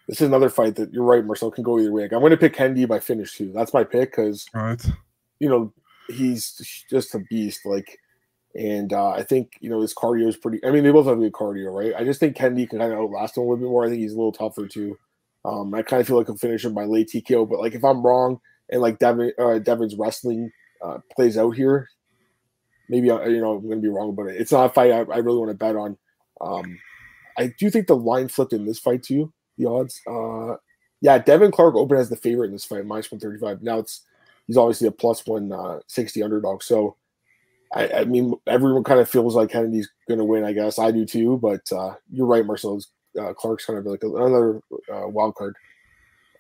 this 0.09 0.21
is 0.21 0.27
another 0.27 0.51
fight 0.51 0.77
that 0.77 0.93
you're 0.93 1.05
right, 1.05 1.25
Marcel 1.25 1.51
can 1.51 1.65
go 1.65 1.79
either 1.79 1.93
way. 1.93 2.03
Like, 2.03 2.13
I'm 2.13 2.21
going 2.21 2.31
to 2.31 2.37
pick 2.37 2.53
Kennedy 2.53 2.85
by 2.85 3.01
finish 3.01 3.37
too. 3.37 3.53
That's 3.55 3.73
my 3.73 3.85
pick 3.85 4.11
because, 4.11 4.47
right. 4.53 4.85
you 5.41 5.49
know, 5.49 5.73
he's 6.09 6.85
just 6.91 7.15
a 7.15 7.21
beast. 7.21 7.65
Like 7.65 7.99
and 8.55 8.93
uh, 8.93 9.11
I 9.11 9.23
think 9.23 9.59
you 9.61 9.69
know 9.69 9.81
his 9.81 9.95
cardio 9.95 10.29
is 10.29 10.37
pretty. 10.37 10.65
I 10.65 10.71
mean, 10.71 10.85
they 10.85 10.93
both 10.93 11.07
have 11.07 11.19
good 11.19 11.33
cardio, 11.33 11.73
right? 11.73 11.95
I 11.97 12.05
just 12.05 12.21
think 12.21 12.37
Kennedy 12.37 12.67
can 12.67 12.79
kind 12.79 12.93
of 12.93 12.99
outlast 12.99 13.37
him 13.37 13.43
a 13.43 13.47
little 13.47 13.57
bit 13.57 13.69
more. 13.69 13.85
I 13.85 13.89
think 13.89 14.01
he's 14.01 14.13
a 14.13 14.17
little 14.17 14.33
tougher 14.33 14.69
too. 14.69 14.97
Um, 15.45 15.75
I 15.75 15.83
kind 15.83 16.01
of 16.01 16.07
feel 16.07 16.17
like 16.17 16.29
I'm 16.29 16.39
finishing 16.39 16.73
by 16.73 16.85
late 16.85 17.09
TKO. 17.09 17.49
But 17.49 17.59
like 17.59 17.75
if 17.75 17.85
I'm 17.85 18.03
wrong 18.03 18.41
and 18.71 18.81
like 18.81 18.99
Devin 18.99 19.33
uh, 19.39 19.59
Devin's 19.59 19.97
wrestling 19.97 20.51
uh, 20.85 20.99
plays 21.15 21.37
out 21.37 21.57
here, 21.57 21.89
maybe 22.89 23.09
you 23.09 23.41
know 23.41 23.57
I'm 23.57 23.63
going 23.63 23.81
to 23.81 23.83
be 23.83 23.89
wrong 23.89 24.11
about 24.11 24.29
it. 24.29 24.41
It's 24.41 24.53
not 24.53 24.67
a 24.67 24.73
fight 24.73 24.93
I, 24.93 25.01
I 25.01 25.19
really 25.19 25.39
want 25.39 25.51
to 25.51 25.55
bet 25.55 25.77
on. 25.77 25.97
Um, 26.41 26.79
I 27.39 27.53
do 27.59 27.71
think 27.71 27.87
the 27.87 27.97
line 27.97 28.29
flipped 28.29 28.53
in 28.53 28.65
this 28.65 28.79
fight 28.79 29.03
too. 29.03 29.33
The 29.59 29.67
odds, 29.67 30.01
uh, 30.09 30.57
yeah, 31.01 31.19
Devin 31.19 31.51
Clark 31.51 31.75
open 31.75 31.97
as 31.97 32.09
the 32.09 32.17
favorite 32.17 32.47
in 32.47 32.53
this 32.53 32.65
fight, 32.65 32.87
minus 32.87 33.11
one 33.11 33.21
thirty 33.21 33.39
five. 33.39 33.63
Now 33.63 33.79
it's 33.79 34.03
he's 34.47 34.57
obviously 34.57 34.89
a 34.89 34.93
plus 34.93 35.27
one 35.27 35.53
uh, 35.53 35.81
sixty 35.87 36.23
underdog. 36.23 36.63
So 36.63 36.97
I, 37.75 37.89
I, 37.89 38.05
mean, 38.05 38.35
everyone 38.47 38.85
kind 38.85 39.01
of 39.01 39.11
feels 39.11 39.35
like 39.35 39.51
Kennedy's 39.51 39.91
going 40.09 40.19
to 40.19 40.25
win. 40.25 40.45
I 40.45 40.53
guess 40.53 40.79
I 40.79 40.91
do 40.91 41.05
too. 41.05 41.39
But 41.39 41.63
uh, 41.73 41.95
you're 42.11 42.27
right, 42.27 42.47
Marcel. 42.47 42.81
Uh, 43.19 43.33
Clark's 43.33 43.67
kind 43.67 43.79
of 43.79 43.87
like 43.87 44.03
another 44.03 44.61
uh, 44.93 45.09
wild 45.09 45.35
card 45.37 45.55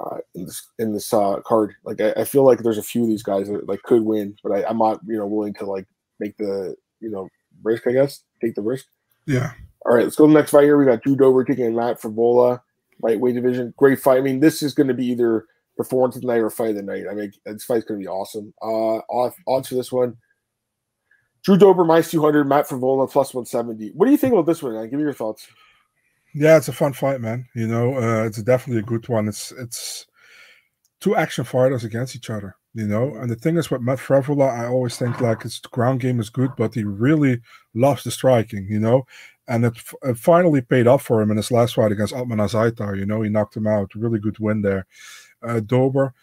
uh, 0.00 0.18
in 0.34 0.44
this 0.46 0.68
in 0.78 0.92
this 0.92 1.12
uh, 1.12 1.40
card. 1.44 1.74
Like 1.84 2.00
I, 2.00 2.12
I, 2.18 2.24
feel 2.24 2.44
like 2.44 2.60
there's 2.60 2.78
a 2.78 2.82
few 2.82 3.02
of 3.02 3.08
these 3.08 3.22
guys 3.22 3.48
that 3.48 3.68
like 3.68 3.82
could 3.82 4.02
win, 4.02 4.36
but 4.42 4.52
I, 4.52 4.68
am 4.68 4.78
not 4.78 5.00
you 5.06 5.16
know 5.16 5.26
willing 5.26 5.54
to 5.54 5.66
like 5.66 5.86
make 6.20 6.36
the 6.36 6.74
you 7.00 7.10
know 7.10 7.28
risk. 7.62 7.86
I 7.86 7.92
guess 7.92 8.22
take 8.40 8.54
the 8.54 8.62
risk. 8.62 8.86
Yeah. 9.26 9.52
All 9.86 9.94
right, 9.94 10.04
let's 10.04 10.16
go 10.16 10.26
to 10.26 10.32
the 10.32 10.38
next 10.38 10.50
fight 10.50 10.64
here. 10.64 10.78
We 10.78 10.86
got 10.86 11.02
Drew 11.02 11.14
Dober 11.14 11.44
taking 11.44 11.74
Matt 11.74 12.00
Frevola, 12.00 12.60
lightweight 13.02 13.34
division. 13.34 13.74
Great 13.76 14.00
fight. 14.00 14.18
I 14.18 14.22
mean, 14.22 14.40
this 14.40 14.62
is 14.62 14.72
going 14.72 14.88
to 14.88 14.94
be 14.94 15.06
either 15.06 15.46
performance 15.76 16.16
of 16.16 16.22
the 16.22 16.28
night 16.28 16.40
or 16.40 16.48
fight 16.48 16.70
of 16.70 16.76
the 16.76 16.82
night. 16.82 17.04
I 17.10 17.14
mean, 17.14 17.32
this 17.44 17.64
fight's 17.64 17.84
going 17.84 18.00
to 18.00 18.04
be 18.04 18.08
awesome. 18.08 18.54
Uh, 18.62 19.00
odds 19.46 19.68
for 19.68 19.74
this 19.74 19.92
one. 19.92 20.16
Drew 21.44 21.58
Dober 21.58 21.84
minus 21.84 22.10
200, 22.10 22.48
Matt 22.48 22.66
Frevola 22.66 23.10
plus 23.10 23.34
170. 23.34 23.90
What 23.90 24.06
do 24.06 24.12
you 24.12 24.16
think 24.16 24.32
about 24.32 24.46
this 24.46 24.62
one? 24.62 24.72
Man? 24.72 24.88
Give 24.88 24.98
me 24.98 25.02
your 25.02 25.12
thoughts. 25.12 25.46
Yeah, 26.34 26.56
it's 26.56 26.68
a 26.68 26.72
fun 26.72 26.94
fight, 26.94 27.20
man. 27.20 27.46
You 27.54 27.66
know, 27.68 27.96
uh, 27.96 28.24
it's 28.24 28.42
definitely 28.42 28.80
a 28.80 28.86
good 28.86 29.08
one. 29.08 29.28
It's 29.28 29.52
it's 29.52 30.06
two 31.00 31.14
action 31.14 31.44
fighters 31.44 31.84
against 31.84 32.16
each 32.16 32.30
other. 32.30 32.56
You 32.76 32.88
know, 32.88 33.14
and 33.14 33.30
the 33.30 33.36
thing 33.36 33.56
is 33.56 33.70
with 33.70 33.82
Matt 33.82 33.98
Frevola, 33.98 34.50
I 34.50 34.66
always 34.66 34.96
think 34.96 35.20
like 35.20 35.42
his 35.42 35.58
ground 35.60 36.00
game 36.00 36.18
is 36.18 36.28
good, 36.28 36.50
but 36.56 36.74
he 36.74 36.82
really 36.82 37.40
loves 37.72 38.02
the 38.02 38.10
striking. 38.10 38.66
You 38.68 38.80
know, 38.80 39.06
and 39.46 39.64
it, 39.64 39.74
it, 40.02 40.18
finally 40.18 40.60
paid 40.60 40.88
off 40.88 41.02
for 41.02 41.22
him 41.22 41.30
in 41.30 41.36
his 41.36 41.52
last 41.52 41.74
fight 41.74 41.92
against 41.92 42.14
Ottman 42.14 42.42
Azaitar. 42.42 42.98
You 42.98 43.06
know, 43.06 43.22
he 43.22 43.30
knocked 43.30 43.56
him 43.56 43.68
out. 43.68 43.94
Really 43.94 44.18
good 44.18 44.38
win 44.40 44.62
there. 44.62 44.86
Uh, 45.40 45.60
Dober, 45.60 46.14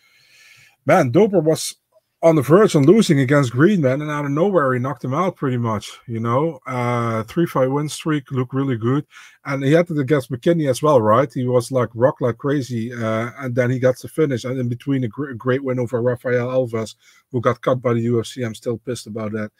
man, 0.86 1.12
Dober 1.12 1.40
was 1.40 1.76
on 2.24 2.36
the 2.36 2.42
verge 2.42 2.76
of 2.76 2.86
losing 2.86 3.20
against 3.20 3.52
Green, 3.52 3.82
man, 3.82 4.02
and 4.02 4.12
out 4.12 4.26
of 4.26 4.32
nowhere 4.32 4.74
he 4.74 4.80
knocked 4.80 5.04
him 5.04 5.14
out 5.14 5.36
pretty 5.36 5.58
much. 5.58 5.98
You 6.08 6.20
know, 6.20 6.60
uh, 6.68 7.24
three 7.24 7.48
fight 7.48 7.72
win 7.72 7.90
streak 7.90 8.30
looked 8.32 8.54
really 8.54 8.78
good, 8.78 9.06
and 9.46 9.64
he 9.64 9.72
had 9.72 9.90
it 9.90 9.98
against 9.98 10.32
McKinney 10.32 10.70
as 10.70 10.84
well, 10.84 11.02
right? 11.02 11.32
He 11.34 11.46
was 11.46 11.72
like 11.72 11.90
rock 11.96 12.22
like 12.22 12.38
crazy, 12.38 12.94
uh, 12.94 13.32
and 13.40 13.56
then 13.56 13.72
he 13.72 13.80
got 13.80 13.98
the 13.98 14.08
finish, 14.08 14.44
and 14.44 14.60
in 14.60 14.70
between 14.70 15.04
a 15.04 15.08
gr- 15.08 15.34
great 15.34 15.64
win 15.64 15.80
over 15.80 16.02
Rafael 16.02 16.48
Alves, 16.48 16.96
who 17.32 17.42
got 17.42 17.62
cut 17.62 17.82
by 17.82 17.94
the 17.94 18.06
UFC. 18.06 18.46
I'm 18.46 18.56
still 18.56 18.78
pissed 18.78 19.08
about 19.08 19.32
that. 19.32 19.52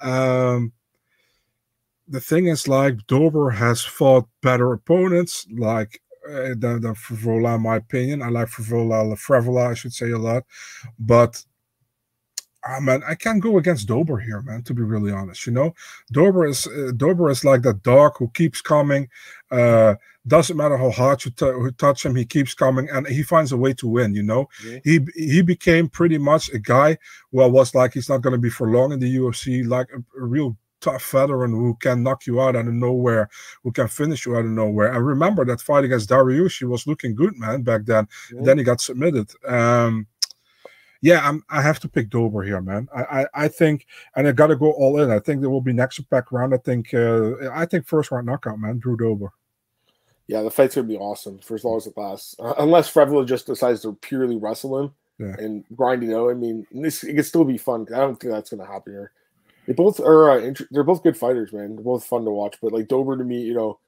Um, 0.00 0.72
the 2.08 2.20
thing 2.20 2.46
is, 2.46 2.66
like 2.66 3.06
Dober 3.06 3.50
has 3.50 3.82
fought 3.82 4.28
better 4.42 4.72
opponents, 4.72 5.46
like 5.56 6.00
uh, 6.28 6.52
in 6.52 7.62
my 7.62 7.76
opinion. 7.76 8.22
I 8.22 8.28
like 8.28 8.48
Frevola, 8.48 9.14
Frevola, 9.14 9.70
I 9.70 9.74
should 9.74 9.92
say 9.92 10.10
a 10.10 10.18
lot, 10.18 10.44
but 10.98 11.44
ah, 12.64 12.80
man, 12.80 13.02
I 13.06 13.14
can't 13.14 13.42
go 13.42 13.58
against 13.58 13.88
Dober 13.88 14.18
here, 14.18 14.42
man. 14.42 14.62
To 14.62 14.74
be 14.74 14.82
really 14.82 15.12
honest, 15.12 15.46
you 15.46 15.52
know, 15.52 15.74
Dober 16.12 16.46
is 16.46 16.66
uh, 16.66 16.92
Dober 16.96 17.30
is 17.30 17.44
like 17.44 17.62
that 17.62 17.82
dog 17.82 18.14
who 18.18 18.28
keeps 18.28 18.60
coming. 18.60 19.08
Uh, 19.50 19.94
doesn't 20.26 20.56
matter 20.56 20.76
how 20.76 20.90
hard 20.90 21.24
you 21.24 21.30
t- 21.30 21.70
touch 21.78 22.04
him, 22.04 22.14
he 22.14 22.24
keeps 22.24 22.52
coming, 22.52 22.88
and 22.90 23.06
he 23.06 23.22
finds 23.22 23.52
a 23.52 23.56
way 23.56 23.72
to 23.74 23.88
win. 23.88 24.14
You 24.14 24.22
know, 24.22 24.48
yeah. 24.64 24.78
he 24.84 25.00
he 25.14 25.42
became 25.42 25.88
pretty 25.88 26.18
much 26.18 26.50
a 26.50 26.58
guy 26.58 26.98
who 27.32 27.48
was 27.48 27.74
like 27.74 27.94
he's 27.94 28.08
not 28.08 28.22
going 28.22 28.34
to 28.34 28.38
be 28.38 28.50
for 28.50 28.68
long 28.68 28.92
in 28.92 29.00
the 29.00 29.16
UFC, 29.16 29.66
like 29.66 29.88
a, 29.92 29.98
a 30.20 30.24
real 30.24 30.56
tough 30.80 31.10
veteran 31.10 31.50
who 31.50 31.74
can 31.80 32.02
knock 32.02 32.26
you 32.26 32.40
out 32.40 32.56
out 32.56 32.68
of 32.68 32.74
nowhere, 32.74 33.28
who 33.62 33.72
can 33.72 33.88
finish 33.88 34.26
you 34.26 34.36
out 34.36 34.44
of 34.44 34.50
nowhere. 34.50 34.92
And 34.92 35.04
remember 35.04 35.44
that 35.44 35.60
fight 35.60 35.84
against 35.84 36.10
Dariush, 36.10 36.62
was 36.68 36.86
looking 36.86 37.14
good, 37.14 37.36
man, 37.36 37.62
back 37.62 37.84
then. 37.84 38.06
Yeah. 38.32 38.42
Then 38.42 38.58
he 38.58 38.64
got 38.64 38.80
submitted. 38.80 39.30
Um, 39.46 40.06
yeah, 41.00 41.26
I'm, 41.26 41.44
I 41.48 41.62
have 41.62 41.80
to 41.80 41.88
pick 41.88 42.10
Dober 42.10 42.42
here, 42.42 42.60
man. 42.60 42.88
I, 42.94 43.02
I, 43.02 43.26
I 43.34 43.48
think, 43.48 43.86
and 44.16 44.26
I 44.26 44.32
got 44.32 44.48
to 44.48 44.56
go 44.56 44.72
all 44.72 45.00
in. 45.00 45.10
I 45.10 45.18
think 45.18 45.40
there 45.40 45.50
will 45.50 45.60
be 45.60 45.72
next 45.72 45.98
back 46.10 46.32
round. 46.32 46.54
I 46.54 46.58
think, 46.58 46.92
uh, 46.92 47.50
I 47.52 47.66
think 47.66 47.86
first 47.86 48.10
round 48.10 48.26
knockout, 48.26 48.58
man. 48.58 48.78
Drew 48.78 48.96
Dober. 48.96 49.32
Yeah, 50.26 50.42
the 50.42 50.50
fight's 50.50 50.74
gonna 50.74 50.86
be 50.86 50.98
awesome 50.98 51.38
for 51.38 51.54
as 51.54 51.64
long 51.64 51.78
as 51.78 51.86
it 51.86 51.96
lasts. 51.96 52.36
Uh, 52.38 52.52
unless 52.58 52.92
Frevola 52.92 53.26
just 53.26 53.46
decides 53.46 53.80
to 53.82 53.94
purely 54.02 54.36
wrestle 54.36 54.78
him 54.78 54.94
yeah. 55.18 55.34
and 55.38 55.64
grind 55.74 56.02
you 56.02 56.10
know. 56.10 56.28
I 56.28 56.34
mean, 56.34 56.66
this 56.70 57.02
it 57.02 57.14
can 57.14 57.24
still 57.24 57.44
be 57.44 57.56
fun. 57.56 57.86
I 57.94 57.98
don't 57.98 58.20
think 58.20 58.32
that's 58.32 58.50
gonna 58.50 58.66
happen 58.66 58.92
here. 58.92 59.12
They 59.66 59.72
both 59.72 60.00
are 60.00 60.30
uh, 60.30 60.38
int- 60.38 60.68
they're 60.70 60.84
both 60.84 61.02
good 61.02 61.16
fighters, 61.16 61.52
man. 61.52 61.76
They're 61.76 61.84
both 61.84 62.04
fun 62.04 62.24
to 62.24 62.30
watch. 62.30 62.56
But 62.60 62.72
like 62.72 62.88
Dober 62.88 63.16
to 63.16 63.24
me, 63.24 63.40
you 63.40 63.54
know, 63.54 63.78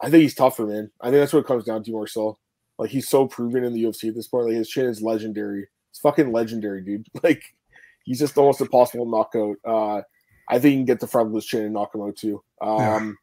I 0.00 0.10
think 0.10 0.22
he's 0.22 0.34
tougher, 0.34 0.66
man. 0.66 0.90
I 1.00 1.06
think 1.06 1.16
that's 1.16 1.32
what 1.32 1.40
it 1.40 1.46
comes 1.46 1.64
down 1.64 1.82
to, 1.82 1.92
Marcel. 1.92 2.38
Like 2.78 2.90
he's 2.90 3.08
so 3.08 3.26
proven 3.26 3.64
in 3.64 3.72
the 3.72 3.84
UFC 3.84 4.08
at 4.08 4.14
this 4.14 4.28
point. 4.28 4.46
Like 4.46 4.56
his 4.56 4.68
chin 4.68 4.86
is 4.86 5.00
legendary. 5.00 5.68
It's 5.96 6.02
fucking 6.02 6.30
legendary, 6.30 6.82
dude. 6.82 7.06
Like 7.22 7.42
he's 8.04 8.18
just 8.18 8.36
almost 8.36 8.60
impossible 8.60 9.06
knockout. 9.06 9.56
Uh, 9.64 10.02
I 10.46 10.58
think 10.58 10.64
he 10.64 10.76
can 10.76 10.84
get 10.84 11.00
the 11.00 11.06
front 11.06 11.28
of 11.28 11.34
his 11.34 11.46
chin 11.46 11.64
and 11.64 11.72
knock 11.72 11.94
him 11.94 12.02
out 12.02 12.16
too. 12.16 12.42
Um, 12.60 13.16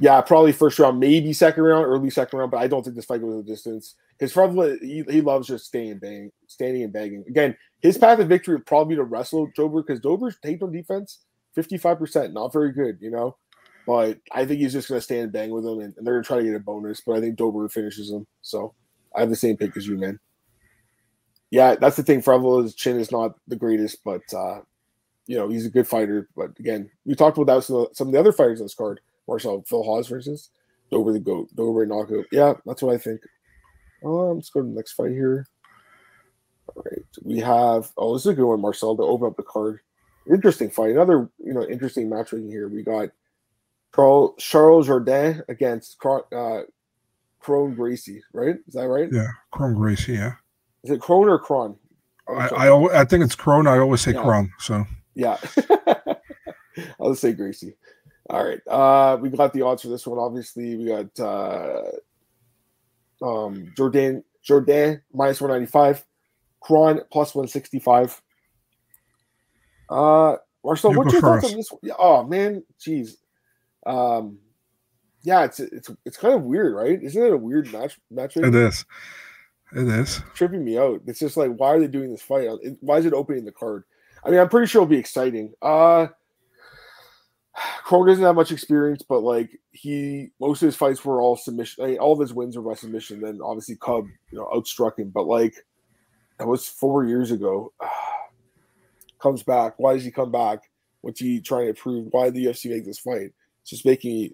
yeah. 0.00 0.16
yeah. 0.16 0.20
probably 0.22 0.52
first 0.52 0.78
round, 0.78 0.98
maybe 0.98 1.34
second 1.34 1.62
round, 1.62 1.84
early 1.84 2.08
second 2.08 2.38
round, 2.38 2.50
but 2.50 2.56
I 2.62 2.68
don't 2.68 2.82
think 2.82 2.96
this 2.96 3.04
fight 3.04 3.20
goes 3.20 3.44
the 3.44 3.52
distance. 3.52 3.96
Because 4.18 4.32
Fred, 4.32 4.78
he, 4.80 5.04
he 5.10 5.20
loves 5.20 5.46
just 5.46 5.66
staying 5.66 5.90
and 5.90 6.00
bang, 6.00 6.32
standing 6.46 6.82
and 6.82 6.92
banging. 6.92 7.24
Again, 7.28 7.54
his 7.82 7.98
path 7.98 8.18
of 8.18 8.28
victory 8.28 8.54
would 8.54 8.66
probably 8.66 8.94
be 8.94 8.96
to 8.96 9.04
wrestle 9.04 9.50
Dober 9.54 9.82
because 9.82 10.00
Dober's 10.00 10.38
takedown 10.42 10.72
defense, 10.72 11.18
55%, 11.54 12.32
not 12.32 12.50
very 12.50 12.72
good, 12.72 12.96
you 13.02 13.10
know? 13.10 13.36
But 13.86 14.18
I 14.32 14.46
think 14.46 14.60
he's 14.60 14.72
just 14.72 14.88
going 14.88 14.98
to 14.98 15.04
stand 15.04 15.24
and 15.24 15.32
bang 15.32 15.50
with 15.50 15.66
him, 15.66 15.80
and, 15.80 15.94
and 15.98 16.06
they're 16.06 16.14
going 16.14 16.24
to 16.24 16.26
try 16.26 16.38
to 16.38 16.44
get 16.44 16.54
a 16.54 16.60
bonus. 16.60 17.02
But 17.02 17.16
I 17.16 17.20
think 17.20 17.36
Dober 17.36 17.68
finishes 17.68 18.10
him. 18.10 18.26
So 18.40 18.74
I 19.14 19.20
have 19.20 19.28
the 19.28 19.36
same 19.36 19.58
pick 19.58 19.76
as 19.76 19.86
you, 19.86 19.98
man 19.98 20.18
yeah, 21.56 21.74
that's 21.74 21.96
the 21.96 22.02
thing. 22.02 22.20
His 22.20 22.74
chin 22.74 23.00
is 23.00 23.10
not 23.10 23.34
the 23.48 23.56
greatest, 23.56 24.04
but 24.04 24.20
uh, 24.34 24.60
you 25.26 25.38
know 25.38 25.48
he's 25.48 25.64
a 25.64 25.70
good 25.70 25.88
fighter. 25.88 26.28
But 26.36 26.50
again, 26.58 26.90
we 27.06 27.14
talked 27.14 27.38
about 27.38 27.64
some, 27.64 27.86
some 27.94 28.08
of 28.08 28.12
the 28.12 28.20
other 28.20 28.32
fighters 28.32 28.60
on 28.60 28.66
this 28.66 28.74
card. 28.74 29.00
Marcel 29.26 29.64
Phil 29.66 29.82
Hawes, 29.82 30.06
versus 30.06 30.50
Dober 30.90 31.14
the 31.14 31.18
goat, 31.18 31.48
Dober 31.56 31.86
knockout. 31.86 32.26
Yeah, 32.30 32.54
that's 32.66 32.82
what 32.82 32.94
I 32.94 32.98
think. 32.98 33.22
Um, 34.04 34.34
let's 34.34 34.50
go 34.50 34.60
to 34.60 34.68
the 34.68 34.74
next 34.74 34.92
fight 34.92 35.12
here. 35.12 35.46
All 36.68 36.82
right, 36.84 37.02
we 37.22 37.38
have. 37.38 37.90
Oh, 37.96 38.12
this 38.12 38.26
is 38.26 38.32
a 38.32 38.34
good 38.34 38.46
one, 38.46 38.60
Marcel, 38.60 38.94
to 38.94 39.02
open 39.02 39.28
up 39.28 39.38
the 39.38 39.42
card. 39.42 39.80
Interesting 40.30 40.68
fight. 40.68 40.90
Another 40.90 41.30
you 41.42 41.54
know 41.54 41.62
interesting 41.62 42.10
matchmaking 42.10 42.50
here. 42.50 42.68
We 42.68 42.82
got 42.82 43.08
Charles 43.94 44.34
Charles 44.36 44.88
Jourdain 44.88 45.42
against 45.48 45.96
uh, 46.04 46.64
Kron 47.40 47.74
Gracie. 47.74 48.22
Right? 48.34 48.56
Is 48.68 48.74
that 48.74 48.88
right? 48.88 49.08
Yeah, 49.10 49.28
Kron 49.52 49.72
Gracie. 49.74 50.12
Yeah. 50.12 50.34
Is 50.86 50.92
it 50.92 51.00
Kron 51.00 51.28
or 51.28 51.40
Kron? 51.40 51.76
I, 52.28 52.48
I, 52.48 53.00
I 53.00 53.04
think 53.04 53.24
it's 53.24 53.34
Kron. 53.34 53.66
I 53.66 53.78
always 53.78 54.02
say 54.02 54.12
yeah. 54.12 54.22
Kron. 54.22 54.52
So 54.60 54.86
yeah, 55.16 55.36
I'll 57.00 57.10
just 57.10 57.22
say 57.22 57.32
Gracie. 57.32 57.74
All 58.30 58.44
right, 58.44 58.60
uh, 58.68 59.16
we 59.20 59.30
got 59.30 59.52
the 59.52 59.62
odds 59.62 59.82
for 59.82 59.88
this 59.88 60.06
one. 60.06 60.20
Obviously, 60.20 60.76
we 60.76 60.86
got 60.86 61.18
uh, 61.18 61.82
um, 63.20 63.72
Jourdain 63.76 64.22
Jourdain 64.48 65.02
minus 65.12 65.40
one 65.40 65.50
ninety 65.50 65.66
five, 65.66 66.04
Kron 66.60 67.00
plus 67.10 67.34
one 67.34 67.48
sixty 67.48 67.80
five. 67.80 68.22
Uh, 69.90 70.36
Marcel, 70.64 70.92
you 70.92 70.98
what's 70.98 71.12
your 71.12 71.20
thoughts 71.20 71.50
on 71.50 71.56
this 71.56 71.72
one? 71.72 71.80
Oh 71.98 72.22
man, 72.22 72.62
jeez. 72.80 73.16
Um, 73.84 74.38
yeah, 75.22 75.42
it's 75.42 75.58
it's 75.58 75.90
it's 76.04 76.16
kind 76.16 76.34
of 76.34 76.44
weird, 76.44 76.76
right? 76.76 77.02
Isn't 77.02 77.24
it 77.24 77.32
a 77.32 77.36
weird 77.36 77.72
match? 77.72 77.98
Match? 78.08 78.36
It 78.36 78.54
is. 78.54 78.84
It 79.76 79.88
is 79.88 80.22
tripping 80.34 80.64
me 80.64 80.78
out. 80.78 81.02
It's 81.06 81.18
just 81.18 81.36
like, 81.36 81.50
why 81.56 81.74
are 81.74 81.80
they 81.80 81.86
doing 81.86 82.10
this 82.10 82.22
fight? 82.22 82.48
Why 82.80 82.96
is 82.96 83.04
it 83.04 83.12
opening 83.12 83.44
the 83.44 83.52
card? 83.52 83.84
I 84.24 84.30
mean, 84.30 84.40
I'm 84.40 84.48
pretty 84.48 84.66
sure 84.66 84.82
it'll 84.82 84.90
be 84.90 84.96
exciting. 84.96 85.52
Uh 85.60 86.08
Kron 87.84 88.06
doesn't 88.06 88.24
have 88.24 88.34
much 88.34 88.52
experience, 88.52 89.02
but 89.06 89.20
like 89.20 89.58
he, 89.70 90.28
most 90.40 90.62
of 90.62 90.66
his 90.66 90.76
fights 90.76 91.04
were 91.04 91.20
all 91.20 91.36
submission. 91.36 91.84
I 91.84 91.86
mean, 91.88 91.98
all 91.98 92.12
of 92.12 92.20
his 92.20 92.34
wins 92.34 92.56
were 92.56 92.62
by 92.62 92.74
submission. 92.74 93.20
Then 93.20 93.40
obviously 93.42 93.76
Cub, 93.76 94.06
you 94.30 94.38
know, 94.38 94.48
outstruck 94.54 94.98
him. 94.98 95.10
But 95.10 95.26
like 95.26 95.54
that 96.38 96.46
was 96.46 96.66
four 96.66 97.04
years 97.04 97.30
ago. 97.30 97.72
Comes 99.18 99.42
back. 99.42 99.74
Why 99.78 99.94
does 99.94 100.04
he 100.04 100.10
come 100.10 100.30
back? 100.30 100.60
What's 101.00 101.20
he 101.20 101.40
trying 101.40 101.68
to 101.68 101.74
prove? 101.74 102.08
Why 102.10 102.24
did 102.24 102.34
the 102.34 102.46
UFC 102.46 102.70
make 102.70 102.84
this 102.84 102.98
fight? 102.98 103.32
It's 103.62 103.70
just 103.70 103.86
making 103.86 104.32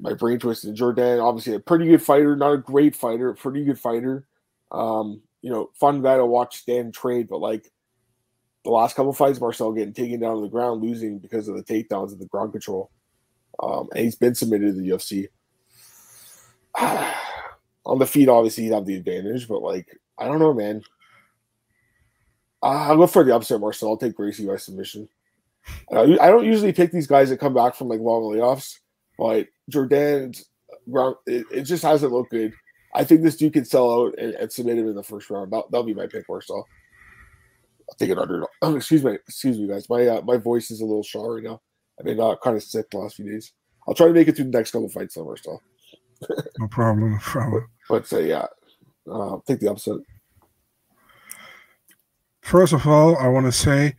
my 0.00 0.14
brain 0.14 0.38
twisted. 0.38 0.74
Jourdain, 0.74 1.22
obviously 1.22 1.54
a 1.54 1.60
pretty 1.60 1.86
good 1.86 2.02
fighter, 2.02 2.36
not 2.36 2.52
a 2.52 2.58
great 2.58 2.94
fighter, 2.94 3.32
pretty 3.34 3.64
good 3.64 3.78
fighter. 3.78 4.26
Um, 4.70 5.22
you 5.40 5.50
know, 5.50 5.70
fun 5.74 6.02
guy 6.02 6.16
to 6.16 6.26
watch 6.26 6.56
stand 6.56 6.94
trade, 6.94 7.28
but 7.28 7.40
like 7.40 7.70
the 8.64 8.70
last 8.70 8.96
couple 8.96 9.12
fights, 9.12 9.40
Marcel 9.40 9.72
getting 9.72 9.94
taken 9.94 10.20
down 10.20 10.36
to 10.36 10.42
the 10.42 10.48
ground, 10.48 10.82
losing 10.82 11.18
because 11.18 11.48
of 11.48 11.56
the 11.56 11.62
takedowns 11.62 12.12
and 12.12 12.20
the 12.20 12.26
ground 12.26 12.52
control. 12.52 12.90
Um, 13.62 13.88
and 13.94 14.04
he's 14.04 14.16
been 14.16 14.34
submitted 14.34 14.74
to 14.74 14.80
the 14.80 14.88
UFC. 14.90 15.28
On 17.86 17.98
the 17.98 18.06
feet, 18.06 18.28
obviously, 18.28 18.64
he'd 18.64 18.74
have 18.74 18.84
the 18.84 18.96
advantage, 18.96 19.48
but 19.48 19.62
like, 19.62 19.98
I 20.18 20.26
don't 20.26 20.38
know, 20.38 20.52
man. 20.52 20.82
I'll 22.62 22.96
go 22.96 23.06
for 23.06 23.24
the 23.24 23.34
upset, 23.34 23.60
Marcel. 23.60 23.90
I'll 23.90 23.96
take 23.96 24.16
Gracie 24.16 24.46
by 24.46 24.56
submission. 24.56 25.08
Uh, 25.90 26.16
I 26.20 26.28
don't 26.28 26.44
usually 26.44 26.72
pick 26.72 26.92
these 26.92 27.06
guys 27.06 27.30
that 27.30 27.38
come 27.38 27.54
back 27.54 27.74
from 27.74 27.88
like 27.88 28.00
long 28.00 28.22
layoffs, 28.22 28.78
but 29.18 29.48
Jourdain's 29.68 30.48
it, 31.26 31.46
it 31.52 31.62
just 31.62 31.82
hasn't 31.82 32.12
looked 32.12 32.30
good. 32.30 32.54
I 32.94 33.04
think 33.04 33.22
this 33.22 33.36
dude 33.36 33.52
can 33.52 33.64
sell 33.64 33.90
out 33.90 34.18
and, 34.18 34.34
and 34.34 34.50
submit 34.50 34.78
him 34.78 34.88
in 34.88 34.94
the 34.94 35.02
first 35.02 35.28
round. 35.28 35.52
That, 35.52 35.70
will 35.70 35.82
be 35.82 35.94
my 35.94 36.06
pick, 36.06 36.24
Marcel. 36.28 36.66
I'll 37.88 37.96
take 37.98 38.10
it 38.10 38.18
under. 38.18 38.46
Oh, 38.62 38.76
excuse 38.76 39.04
me, 39.04 39.14
excuse 39.14 39.58
me, 39.58 39.68
guys. 39.68 39.88
My 39.88 40.06
uh, 40.06 40.22
my 40.22 40.36
voice 40.36 40.70
is 40.70 40.80
a 40.80 40.84
little 40.84 41.02
shot 41.02 41.22
right 41.22 41.42
now. 41.42 41.60
I've 41.98 42.06
been 42.06 42.20
uh, 42.20 42.36
kind 42.42 42.56
of 42.56 42.62
sick 42.62 42.90
the 42.90 42.98
last 42.98 43.16
few 43.16 43.30
days. 43.30 43.52
I'll 43.86 43.94
try 43.94 44.06
to 44.06 44.12
make 44.12 44.28
it 44.28 44.36
through 44.36 44.46
the 44.46 44.58
next 44.58 44.70
couple 44.70 44.88
fights, 44.88 45.14
though, 45.14 45.24
Marcel. 45.24 45.62
no 46.58 46.68
problem. 46.68 47.12
No 47.12 47.18
problem. 47.18 47.68
But, 47.88 48.06
but 48.10 48.18
uh, 48.18 48.20
yeah, 48.20 48.46
uh, 49.10 49.38
take 49.46 49.60
the 49.60 49.70
upset. 49.70 49.96
First 52.42 52.74
of 52.74 52.86
all, 52.86 53.16
I 53.16 53.28
want 53.28 53.46
to 53.46 53.52
say, 53.52 53.96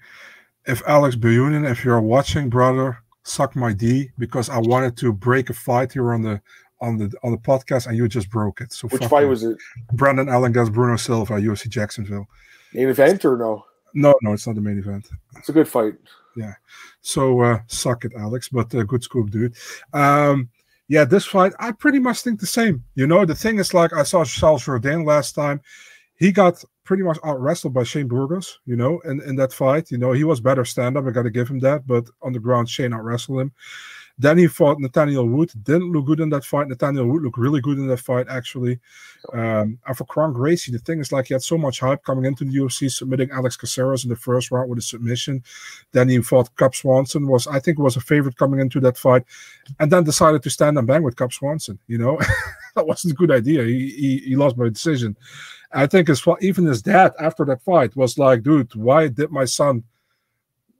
if 0.67 0.84
Alex 0.88 1.15
Behunin, 1.15 1.67
if 1.67 1.84
you're 1.84 1.99
watching, 1.99 2.49
brother, 2.49 2.99
suck 3.30 3.56
my 3.56 3.74
D 3.74 4.10
because 4.18 4.50
I 4.50 4.58
wanted 4.58 4.98
to 4.98 5.13
break 5.13 5.50
a 5.50 5.54
fight 5.54 5.94
here 5.94 6.13
on 6.13 6.22
the 6.22 6.42
on 6.82 6.98
the 6.98 7.13
on 7.24 7.32
the 7.32 7.38
podcast 7.38 7.88
and 7.88 7.96
you 7.96 8.08
just 8.08 8.30
broke 8.30 8.62
it. 8.62 8.74
So 8.74 8.88
which 8.88 9.06
fight 9.06 9.28
was 9.28 9.44
it? 9.44 9.58
Brendan 9.94 10.30
Allen 10.30 10.52
against 10.52 10.74
Bruno 10.74 10.98
Silva, 10.98 11.36
UFC 11.36 11.68
Jacksonville. 11.70 12.28
Main 12.74 12.89
event 12.89 13.26
or 13.26 13.38
no? 13.38 13.65
No, 13.94 14.13
no, 14.22 14.34
it's 14.34 14.46
not 14.46 14.56
the 14.56 14.62
main 14.62 14.78
event. 14.78 15.10
It's 15.38 15.50
a 15.50 15.52
good 15.52 15.68
fight. 15.68 15.96
Yeah. 16.36 16.54
So 17.02 17.42
uh, 17.42 17.60
suck 17.68 18.06
it, 18.06 18.13
Alex, 18.18 18.50
but 18.50 18.74
uh, 18.76 18.84
good 18.84 19.04
scoop, 19.04 19.32
dude. 19.32 19.56
Um, 19.94 20.50
yeah, 20.88 21.06
this 21.06 21.26
fight, 21.26 21.54
I 21.60 21.72
pretty 21.72 22.00
much 22.00 22.22
think 22.22 22.39
the 22.39 22.48
same. 22.48 22.84
You 22.96 23.08
know, 23.08 23.26
the 23.26 23.36
thing 23.36 23.60
is 23.60 23.74
like 23.74 23.94
I 23.94 24.04
saw 24.04 24.24
Charles 24.24 24.63
Jourdain 24.63 25.06
last 25.06 25.34
time. 25.36 25.62
He 26.15 26.32
got 26.32 26.63
pretty 26.89 27.04
much 27.04 27.19
out 27.23 27.39
wrestled 27.39 27.71
by 27.71 27.84
Shane 27.84 28.08
Burgos, 28.08 28.58
you 28.65 28.75
know, 28.75 28.99
in, 29.02 29.21
in 29.21 29.36
that 29.36 29.54
fight. 29.54 29.91
You 29.91 29.99
know, 29.99 30.12
he 30.12 30.23
was 30.23 30.39
better 30.39 30.65
stand 30.65 30.97
up. 30.97 31.06
I 31.06 31.12
got 31.12 31.21
to 31.21 31.30
give 31.30 31.47
him 31.47 31.60
that. 31.60 31.86
But 31.86 32.10
on 32.23 32.34
the 32.34 32.39
ground, 32.39 32.67
Shane 32.67 32.95
out 32.95 33.04
wrestled 33.04 33.41
him. 33.41 33.52
Then 34.19 34.38
he 34.38 34.47
fought 34.47 34.82
Nathaniel 34.82 35.25
Wood. 35.25 35.51
Didn't 35.63 35.93
look 35.93 36.05
good 36.05 36.19
in 36.19 36.29
that 36.29 36.43
fight. 36.43 36.67
Nathaniel 36.67 37.08
Wood 37.08 37.23
looked 37.23 37.38
really 37.38 37.62
good 37.62 37.77
in 37.77 37.88
that 37.88 38.01
fight, 38.01 38.27
actually. 38.29 38.77
Um, 39.32 39.79
and 39.88 39.97
for 39.97 40.03
Kron 40.03 40.34
Gracie, 40.34 40.73
the 40.73 40.79
thing 40.79 40.99
is 40.99 41.13
like 41.13 41.27
he 41.27 41.34
had 41.34 41.41
so 41.41 41.58
much 41.58 41.79
hype 41.79 42.03
coming 42.03 42.25
into 42.25 42.43
the 42.43 42.51
UFC, 42.51 42.91
submitting 42.91 43.32
Alex 43.32 43.55
Caceres 43.55 44.03
in 44.03 44.10
the 44.10 44.17
first 44.17 44.51
round 44.51 44.69
with 44.69 44.79
a 44.79 44.82
submission. 44.82 45.41
Then 45.93 46.10
he 46.10 46.21
fought 46.21 46.53
Cub 46.58 46.75
Swanson, 46.75 47.27
was 47.27 47.47
I 47.47 47.60
think 47.60 47.79
was 47.79 47.95
a 47.95 48.01
favorite 48.01 48.36
coming 48.36 48.60
into 48.60 48.82
that 48.82 48.97
fight, 48.97 49.23
and 49.79 49.89
then 49.89 50.03
decided 50.03 50.43
to 50.43 50.49
stand 50.49 50.77
and 50.77 50.86
bang 50.86 51.01
with 51.01 51.15
Cub 51.15 51.32
Swanson. 51.32 51.79
You 51.88 51.99
know, 51.99 52.19
that 52.75 52.86
wasn't 52.86 53.13
a 53.13 53.17
good 53.17 53.32
idea. 53.32 53.63
He, 53.63 53.89
he 53.89 54.17
he 54.17 54.36
lost 54.36 54.58
by 54.58 54.67
decision. 54.67 55.15
I 55.71 55.88
think 55.88 56.10
his 56.10 56.25
even 56.41 56.65
his 56.65 56.82
dad 56.82 57.13
after 57.19 57.45
that 57.45 57.62
fight 57.62 57.95
was 57.95 58.17
like, 58.17 58.43
dude, 58.43 58.75
why 58.75 59.08
did 59.08 59.32
my 59.32 59.45
son 59.45 59.84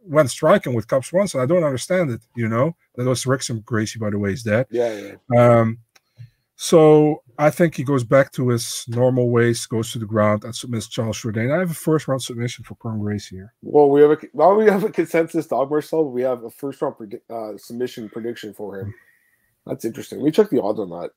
went 0.10 0.30
striking 0.32 0.74
with 0.74 0.88
Cub 0.88 1.06
Swanson? 1.06 1.41
I 1.41 1.45
don't 1.45 1.63
understand 1.63 2.12
it. 2.12 2.22
You 2.36 2.50
know, 2.50 2.76
that 2.95 3.06
was 3.06 3.24
Rickson 3.26 3.63
Gracie, 3.63 4.00
by 4.00 4.10
the 4.10 4.19
way, 4.19 4.34
is 4.34 4.43
dead. 4.43 4.67
Yeah, 4.69 5.15
yeah. 5.32 5.60
Um, 5.60 5.80
so 6.56 7.24
I 7.38 7.50
think 7.52 7.76
he 7.76 7.86
goes 7.86 8.04
back 8.04 8.34
to 8.34 8.50
his 8.50 8.84
normal 8.89 9.30
ways, 9.30 9.65
goes 9.65 9.93
to 9.93 10.00
the 10.00 10.06
ground, 10.06 10.43
and 10.43 10.54
submits 10.54 10.88
Charles 10.88 11.22
Jourdain. 11.22 11.56
I 11.56 11.60
have 11.60 11.72
a 11.72 11.74
first 11.74 12.08
round 12.08 12.22
submission 12.22 12.65
for 12.65 12.76
Kron 12.76 13.00
Gracie 13.00 13.38
here. 13.38 13.54
Well, 13.62 13.89
we 13.89 14.02
have 14.02 14.12
a 14.12 14.17
not 14.34 14.56
we 14.56 14.65
have 14.65 14.84
a 14.84 14.91
consensus 14.91 15.48
dog 15.48 15.69
but 15.69 16.04
we 16.04 16.22
have 16.22 16.43
a 16.43 16.52
first 16.52 16.82
round 16.82 16.95
predi- 16.95 17.22
uh, 17.30 17.58
submission 17.58 18.10
prediction 18.10 18.54
for 18.54 18.80
him. 18.80 18.93
That's 19.65 19.86
interesting. 19.86 20.22
We 20.22 20.32
check 20.32 20.50
the 20.50 20.62
odds 20.62 20.80
on 20.80 20.89
that. 20.89 21.12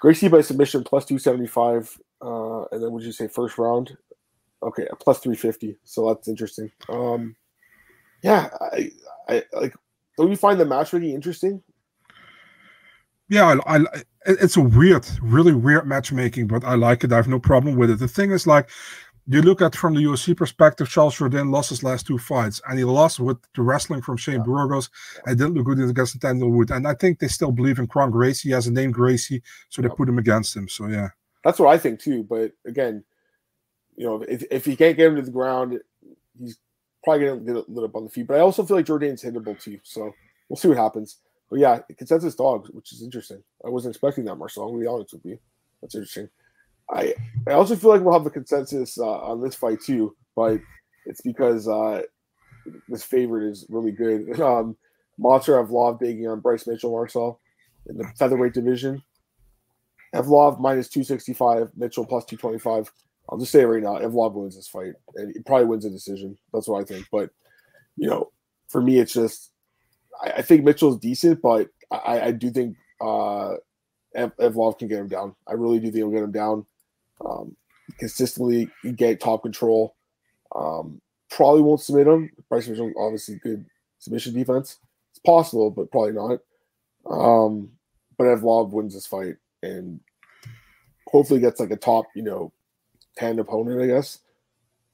Gracie 0.00 0.28
by 0.28 0.40
submission 0.40 0.84
plus 0.84 1.04
275. 1.06 1.98
Uh, 2.20 2.64
and 2.66 2.82
then 2.82 2.92
would 2.92 3.02
you 3.02 3.12
say 3.12 3.28
first 3.28 3.58
round? 3.58 3.96
Okay, 4.62 4.86
plus 5.00 5.20
350. 5.20 5.76
So 5.84 6.08
that's 6.08 6.28
interesting. 6.28 6.70
Um, 6.88 7.36
yeah, 8.22 8.48
I, 8.60 8.90
I 9.28 9.42
like. 9.52 9.74
Don't 10.16 10.30
you 10.30 10.36
find 10.36 10.58
the 10.58 10.64
matchmaking 10.64 11.14
interesting? 11.14 11.62
Yeah, 13.28 13.56
I, 13.66 13.76
I, 13.76 13.84
it's 14.26 14.56
a 14.56 14.60
weird, 14.60 15.06
really 15.22 15.52
weird 15.52 15.86
matchmaking, 15.86 16.48
but 16.48 16.64
I 16.64 16.74
like 16.74 17.04
it. 17.04 17.12
I 17.12 17.16
have 17.16 17.28
no 17.28 17.38
problem 17.38 17.76
with 17.76 17.90
it. 17.90 17.98
The 17.98 18.08
thing 18.08 18.32
is, 18.32 18.46
like, 18.46 18.68
you 19.30 19.42
look 19.42 19.60
at 19.60 19.76
from 19.76 19.94
the 19.94 20.00
UFC 20.00 20.34
perspective, 20.34 20.88
Charles 20.88 21.16
Jourdain 21.16 21.52
lost 21.52 21.68
his 21.68 21.82
last 21.82 22.06
two 22.06 22.16
fights, 22.16 22.62
and 22.66 22.78
he 22.78 22.84
lost 22.84 23.20
with 23.20 23.36
the 23.54 23.62
wrestling 23.62 24.00
from 24.00 24.16
Shane 24.16 24.42
Burgos. 24.42 24.88
And 25.26 25.36
didn't 25.36 25.54
look 25.54 25.66
good 25.66 25.78
against 25.78 26.14
Nathaniel 26.14 26.50
Wood. 26.50 26.70
And 26.70 26.88
I 26.88 26.94
think 26.94 27.18
they 27.18 27.28
still 27.28 27.52
believe 27.52 27.78
in 27.78 27.86
Kron 27.86 28.10
Gracie. 28.10 28.48
He 28.48 28.54
has 28.54 28.66
a 28.66 28.72
name 28.72 28.90
Gracie, 28.90 29.42
so 29.68 29.82
they 29.82 29.88
put 29.88 30.08
him 30.08 30.18
against 30.18 30.56
him. 30.56 30.66
So 30.66 30.86
yeah, 30.86 31.08
that's 31.44 31.58
what 31.58 31.68
I 31.68 31.76
think 31.76 32.00
too. 32.00 32.22
But 32.24 32.52
again, 32.66 33.04
you 33.98 34.06
know, 34.06 34.22
if 34.22 34.44
if 34.50 34.64
he 34.64 34.76
can't 34.76 34.96
get 34.96 35.08
him 35.08 35.16
to 35.16 35.22
the 35.22 35.30
ground, 35.30 35.78
he's 36.38 36.56
probably 37.02 37.26
gonna 37.26 37.40
get 37.40 37.68
lit 37.68 37.84
up 37.84 37.96
on 37.96 38.04
the 38.04 38.10
feet. 38.10 38.28
But 38.28 38.36
I 38.36 38.40
also 38.40 38.64
feel 38.64 38.76
like 38.76 38.86
Jourdain's 38.86 39.24
hittable 39.24 39.60
too. 39.60 39.80
So 39.82 40.12
we'll 40.48 40.56
see 40.56 40.68
what 40.68 40.76
happens. 40.76 41.18
But 41.50 41.58
yeah, 41.58 41.80
consensus 41.96 42.36
dogs, 42.36 42.70
which 42.70 42.92
is 42.92 43.02
interesting. 43.02 43.42
I 43.66 43.70
wasn't 43.70 43.96
expecting 43.96 44.24
that, 44.26 44.36
Marcel. 44.36 44.62
I'm 44.62 44.70
gonna 44.70 44.82
be 44.82 44.86
honest 44.86 45.14
with 45.14 45.24
you. 45.24 45.38
That's 45.82 45.96
interesting. 45.96 46.28
I 46.88 47.12
I 47.48 47.52
also 47.52 47.74
feel 47.74 47.90
like 47.90 48.00
we'll 48.02 48.12
have 48.12 48.24
a 48.24 48.30
consensus 48.30 48.98
uh, 48.98 49.18
on 49.18 49.42
this 49.42 49.56
fight 49.56 49.80
too, 49.80 50.14
but 50.36 50.60
it's 51.04 51.22
because 51.22 51.66
uh, 51.66 52.02
this 52.88 53.02
favorite 53.02 53.50
is 53.50 53.66
really 53.68 53.92
good. 53.92 54.38
Um, 54.40 54.76
Movsar 55.20 55.66
Evloev 55.66 55.98
taking 55.98 56.28
on 56.28 56.38
Bryce 56.38 56.64
Mitchell 56.68 56.92
Marcel 56.92 57.40
in 57.88 57.98
the 57.98 58.06
featherweight 58.16 58.52
division. 58.54 59.02
Evloev 60.14 60.60
minus 60.60 60.88
265, 60.88 61.72
Mitchell 61.76 62.06
plus 62.06 62.24
225. 62.26 62.92
I'll 63.28 63.38
just 63.38 63.52
say 63.52 63.60
it 63.60 63.66
right 63.66 63.82
now, 63.82 63.98
Evloev 63.98 64.34
wins 64.34 64.56
this 64.56 64.68
fight, 64.68 64.94
and 65.16 65.32
he 65.34 65.42
probably 65.42 65.66
wins 65.66 65.84
a 65.84 65.90
decision. 65.90 66.36
That's 66.52 66.68
what 66.68 66.80
I 66.80 66.84
think. 66.84 67.06
But 67.12 67.30
you 67.96 68.08
know, 68.08 68.30
for 68.68 68.80
me, 68.80 68.98
it's 68.98 69.12
just 69.12 69.50
I, 70.22 70.30
I 70.30 70.42
think 70.42 70.64
Mitchell's 70.64 70.98
decent, 70.98 71.42
but 71.42 71.68
I, 71.90 72.20
I 72.20 72.32
do 72.32 72.50
think 72.50 72.76
uh, 73.00 73.54
Evloev 74.16 74.78
can 74.78 74.88
get 74.88 74.98
him 74.98 75.08
down. 75.08 75.34
I 75.46 75.52
really 75.52 75.78
do 75.78 75.86
think 75.86 75.96
he'll 75.96 76.10
get 76.10 76.22
him 76.22 76.32
down 76.32 76.66
um, 77.24 77.56
consistently 77.98 78.68
get 78.96 79.20
top 79.20 79.42
control. 79.42 79.94
Um, 80.54 81.00
probably 81.30 81.62
won't 81.62 81.80
submit 81.80 82.06
him. 82.06 82.30
Bryce 82.48 82.68
Mitchell, 82.68 82.92
obviously, 82.98 83.38
good 83.42 83.64
submission 83.98 84.34
defense. 84.34 84.78
It's 85.10 85.20
possible, 85.20 85.70
but 85.70 85.90
probably 85.90 86.12
not. 86.12 86.40
Um, 87.06 87.70
but 88.16 88.24
Evloev 88.24 88.70
wins 88.70 88.94
this 88.94 89.06
fight 89.06 89.36
and 89.62 90.00
hopefully 91.06 91.40
gets 91.40 91.60
like 91.60 91.70
a 91.70 91.76
top, 91.76 92.06
you 92.14 92.22
know, 92.22 92.52
10 93.18 93.38
opponent, 93.38 93.82
I 93.82 93.86
guess. 93.86 94.18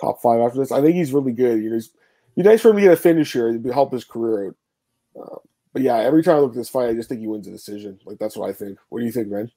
Top 0.00 0.20
five 0.20 0.40
after 0.40 0.58
this. 0.58 0.72
I 0.72 0.80
think 0.80 0.96
he's 0.96 1.12
really 1.12 1.32
good. 1.32 1.62
You 1.62 1.70
know, 1.70 1.76
he's 1.76 1.90
be 2.36 2.42
nice 2.42 2.60
for 2.60 2.70
him 2.70 2.76
to 2.76 2.82
get 2.82 2.92
a 2.92 2.96
finish 2.96 3.32
here. 3.32 3.48
It'd 3.48 3.64
help 3.66 3.92
his 3.92 4.04
career 4.04 4.48
out. 4.48 4.56
Uh, 5.20 5.38
but 5.72 5.82
yeah, 5.82 5.96
every 5.96 6.22
time 6.22 6.36
I 6.36 6.38
look 6.40 6.52
at 6.52 6.56
this 6.56 6.68
fight, 6.68 6.88
I 6.88 6.94
just 6.94 7.08
think 7.08 7.20
he 7.20 7.26
wins 7.26 7.46
a 7.46 7.50
decision. 7.50 8.00
Like 8.04 8.18
that's 8.18 8.36
what 8.36 8.50
I 8.50 8.52
think. 8.52 8.78
What 8.88 9.00
do 9.00 9.06
you 9.06 9.12
think, 9.12 9.28
man? 9.28 9.50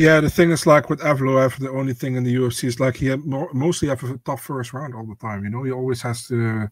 Yeah, 0.00 0.18
the 0.20 0.30
thing 0.30 0.50
is 0.50 0.66
like 0.66 0.88
with 0.88 1.00
Evloev, 1.00 1.58
the 1.58 1.68
only 1.68 1.92
thing 1.92 2.14
in 2.14 2.24
the 2.24 2.34
UFC 2.34 2.64
is 2.64 2.80
like 2.80 2.96
he 2.96 3.14
more, 3.16 3.50
mostly 3.52 3.88
have 3.88 4.02
a 4.02 4.16
tough 4.24 4.42
first 4.42 4.72
round 4.72 4.94
all 4.94 5.04
the 5.04 5.14
time. 5.16 5.44
You 5.44 5.50
know, 5.50 5.62
he 5.62 5.72
always 5.72 6.00
has 6.00 6.26
to 6.28 6.68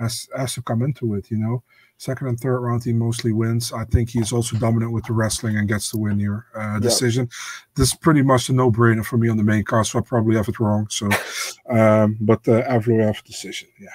has 0.00 0.28
has 0.36 0.54
to 0.54 0.62
come 0.62 0.82
into 0.82 1.14
it. 1.14 1.30
You 1.30 1.36
know, 1.36 1.62
second 1.98 2.26
and 2.26 2.40
third 2.40 2.58
round 2.58 2.82
he 2.82 2.92
mostly 2.92 3.32
wins. 3.32 3.72
I 3.72 3.84
think 3.84 4.10
he's 4.10 4.32
also 4.32 4.56
dominant 4.56 4.90
with 4.90 5.04
the 5.04 5.12
wrestling 5.12 5.58
and 5.58 5.68
gets 5.68 5.92
the 5.92 5.98
win 5.98 6.18
here. 6.18 6.46
Uh, 6.56 6.80
decision. 6.80 7.28
Yeah. 7.30 7.36
This 7.76 7.92
is 7.92 7.94
pretty 7.94 8.22
much 8.22 8.48
a 8.48 8.52
no 8.52 8.68
brainer 8.68 9.06
for 9.06 9.16
me 9.16 9.28
on 9.28 9.36
the 9.36 9.44
main 9.44 9.62
card, 9.62 9.86
so 9.86 10.00
I 10.00 10.02
probably 10.02 10.34
have 10.34 10.48
it 10.48 10.58
wrong. 10.58 10.88
So, 10.90 11.06
um, 11.70 12.16
but 12.20 12.40
uh, 12.48 12.66
Evloev 12.68 13.22
decision, 13.22 13.68
yeah, 13.78 13.90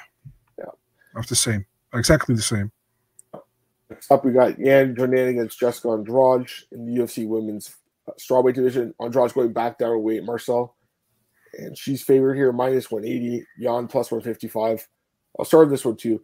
yeah, 0.57 0.71
of 1.13 1.27
the 1.27 1.35
same, 1.35 1.65
exactly 1.93 2.35
the 2.35 2.41
same. 2.41 2.71
Next 3.89 4.09
up, 4.09 4.23
we 4.23 4.31
got 4.31 4.57
Yan 4.57 4.95
Xiaonan 4.95 5.31
against 5.31 5.59
Jessica 5.59 5.89
Andrade 5.89 6.49
in 6.71 6.85
the 6.85 7.01
UFC 7.01 7.27
Women's 7.27 7.75
strawweight 8.19 8.55
division. 8.55 8.93
Andrade's 9.01 9.33
going 9.33 9.53
back 9.53 9.77
down 9.77 9.91
a 9.91 9.99
weight, 9.99 10.23
Marcel. 10.23 10.75
And 11.53 11.77
she's 11.77 12.03
favored 12.03 12.35
here, 12.35 12.51
minus 12.51 12.91
180. 12.91 13.45
Yan 13.59 13.87
plus 13.87 14.11
155. 14.11 14.87
I'll 15.39 15.45
start 15.45 15.69
this 15.69 15.85
one 15.85 15.97
too. 15.97 16.21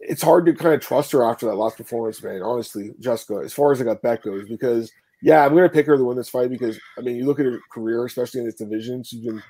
It's 0.00 0.22
hard 0.22 0.46
to 0.46 0.54
kind 0.54 0.74
of 0.74 0.80
trust 0.80 1.12
her 1.12 1.24
after 1.24 1.46
that 1.46 1.56
last 1.56 1.76
performance, 1.76 2.22
man. 2.22 2.42
Honestly, 2.42 2.92
Jessica, 3.00 3.40
as 3.44 3.52
far 3.52 3.72
as 3.72 3.80
I 3.80 3.84
got 3.84 4.02
bet 4.02 4.22
goes, 4.22 4.48
because 4.48 4.92
yeah, 5.22 5.44
I'm 5.44 5.54
gonna 5.54 5.68
pick 5.68 5.86
her 5.86 5.96
to 5.96 6.04
win 6.04 6.16
this 6.16 6.28
fight 6.28 6.50
because 6.50 6.78
I 6.96 7.00
mean, 7.00 7.16
you 7.16 7.26
look 7.26 7.40
at 7.40 7.46
her 7.46 7.58
career, 7.72 8.04
especially 8.04 8.40
in 8.40 8.46
this 8.46 8.54
division, 8.54 9.02
she's 9.02 9.24
been 9.24 9.42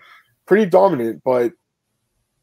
pretty 0.47 0.67
dominant, 0.67 1.23
but 1.25 1.53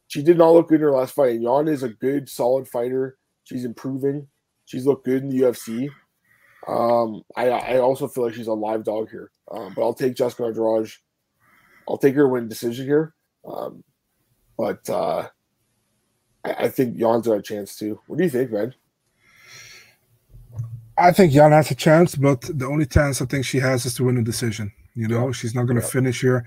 she 0.07 0.21
did 0.21 0.37
not 0.37 0.51
look 0.51 0.69
good 0.69 0.75
in 0.75 0.81
her 0.81 0.91
last 0.91 1.15
fight. 1.15 1.35
And 1.35 1.43
Yan 1.43 1.67
is 1.67 1.83
a 1.83 1.89
good, 1.89 2.29
solid 2.29 2.67
fighter. 2.67 3.17
She's 3.43 3.65
improving. 3.65 4.27
She's 4.65 4.85
looked 4.85 5.05
good 5.05 5.23
in 5.23 5.29
the 5.29 5.39
UFC. 5.39 5.89
Um, 6.67 7.23
I 7.35 7.49
I 7.49 7.77
also 7.77 8.07
feel 8.07 8.25
like 8.25 8.33
she's 8.33 8.47
a 8.47 8.53
live 8.53 8.83
dog 8.83 9.09
here, 9.09 9.31
um, 9.51 9.73
but 9.75 9.83
I'll 9.83 9.93
take 9.93 10.15
Jessica 10.15 10.45
Andrade. 10.45 10.91
I'll 11.87 11.97
take 11.97 12.15
her 12.15 12.27
win 12.27 12.47
decision 12.47 12.85
here. 12.85 13.13
Um, 13.45 13.83
but 14.57 14.89
uh, 14.89 15.27
I, 16.43 16.53
I 16.59 16.69
think 16.69 16.97
Yan's 16.97 17.27
got 17.27 17.37
a 17.37 17.41
chance 17.41 17.75
too. 17.75 17.99
What 18.07 18.17
do 18.17 18.23
you 18.23 18.29
think, 18.29 18.51
man? 18.51 18.73
I 20.97 21.11
think 21.11 21.33
Jan 21.33 21.51
has 21.51 21.71
a 21.71 21.75
chance, 21.75 22.15
but 22.15 22.41
the 22.41 22.65
only 22.65 22.85
chance 22.85 23.21
I 23.21 23.25
think 23.25 23.45
she 23.45 23.59
has 23.59 23.85
is 23.85 23.95
to 23.95 24.05
win 24.05 24.17
a 24.17 24.23
decision. 24.23 24.71
You 24.95 25.09
know, 25.09 25.27
yeah. 25.27 25.31
she's 25.33 25.53
not 25.53 25.65
going 25.65 25.79
to 25.79 25.85
yeah. 25.85 25.91
finish 25.91 26.21
here, 26.21 26.45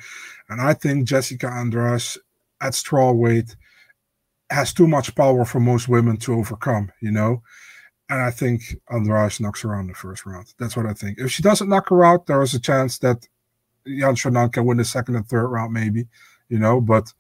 and 0.49 0.61
I 0.61 0.73
think 0.73 1.07
Jessica 1.07 1.49
Andrade 1.49 2.03
at 2.61 2.75
straw 2.75 3.13
weight 3.13 3.55
has 4.51 4.73
too 4.73 4.89
much 4.89 5.15
power 5.15 5.45
for 5.45 5.61
most 5.61 5.89
women 5.89 6.17
to 6.19 6.35
overcome. 6.35 6.91
You 7.01 7.13
know, 7.13 7.43
and 8.11 8.23
I 8.23 8.31
think 8.31 8.77
Andrade 8.91 9.41
knocks 9.41 9.63
her 9.63 9.75
out 9.75 9.81
in 9.81 9.89
the 9.89 9.95
first 9.95 10.25
round. 10.25 10.55
That's 10.59 10.77
what 10.77 10.87
I 10.87 10.95
think. 10.95 11.19
If 11.19 11.31
she 11.31 11.43
doesn't 11.43 11.69
knock 11.69 11.89
her 11.91 12.05
out, 12.05 12.27
there 12.27 12.41
is 12.43 12.55
a 12.55 12.61
chance 12.61 12.99
that 12.99 13.27
Jan 13.87 14.15
Jourdain 14.15 14.53
can 14.53 14.65
win 14.65 14.79
the 14.79 14.85
second 14.85 15.17
and 15.17 15.27
third 15.27 15.49
round, 15.49 15.73
maybe, 15.73 16.07
you 16.49 16.59
know. 16.59 16.81
But 16.81 17.13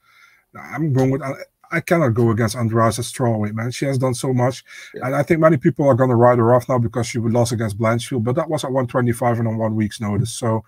I'm 0.55 0.93
going 0.93 1.11
with. 1.11 1.23
I 1.71 1.81
cannot 1.81 2.15
go 2.15 2.31
against 2.31 2.57
Andrade 2.57 2.99
at 2.99 3.05
strawweight, 3.05 3.53
man. 3.53 3.71
She 3.71 3.85
has 3.85 3.99
done 3.99 4.15
so 4.15 4.33
much, 4.33 4.65
yeah. 4.95 5.07
and 5.07 5.15
I 5.15 5.23
think 5.23 5.41
many 5.41 5.59
people 5.59 5.87
are 5.87 5.95
going 5.95 6.09
to 6.09 6.17
ride 6.17 6.39
her 6.39 6.55
off 6.55 6.67
now 6.67 6.79
because 6.79 7.07
she 7.07 7.19
would 7.19 7.33
lost 7.33 7.53
against 7.53 7.79
Blanchfield. 7.79 8.25
But 8.25 8.37
that 8.37 8.49
was 8.49 8.65
at 8.65 8.71
125 8.71 9.41
and 9.41 9.49
on 9.49 9.59
one 9.59 9.77
week's 9.77 10.01
notice. 10.01 10.33
So 10.33 10.65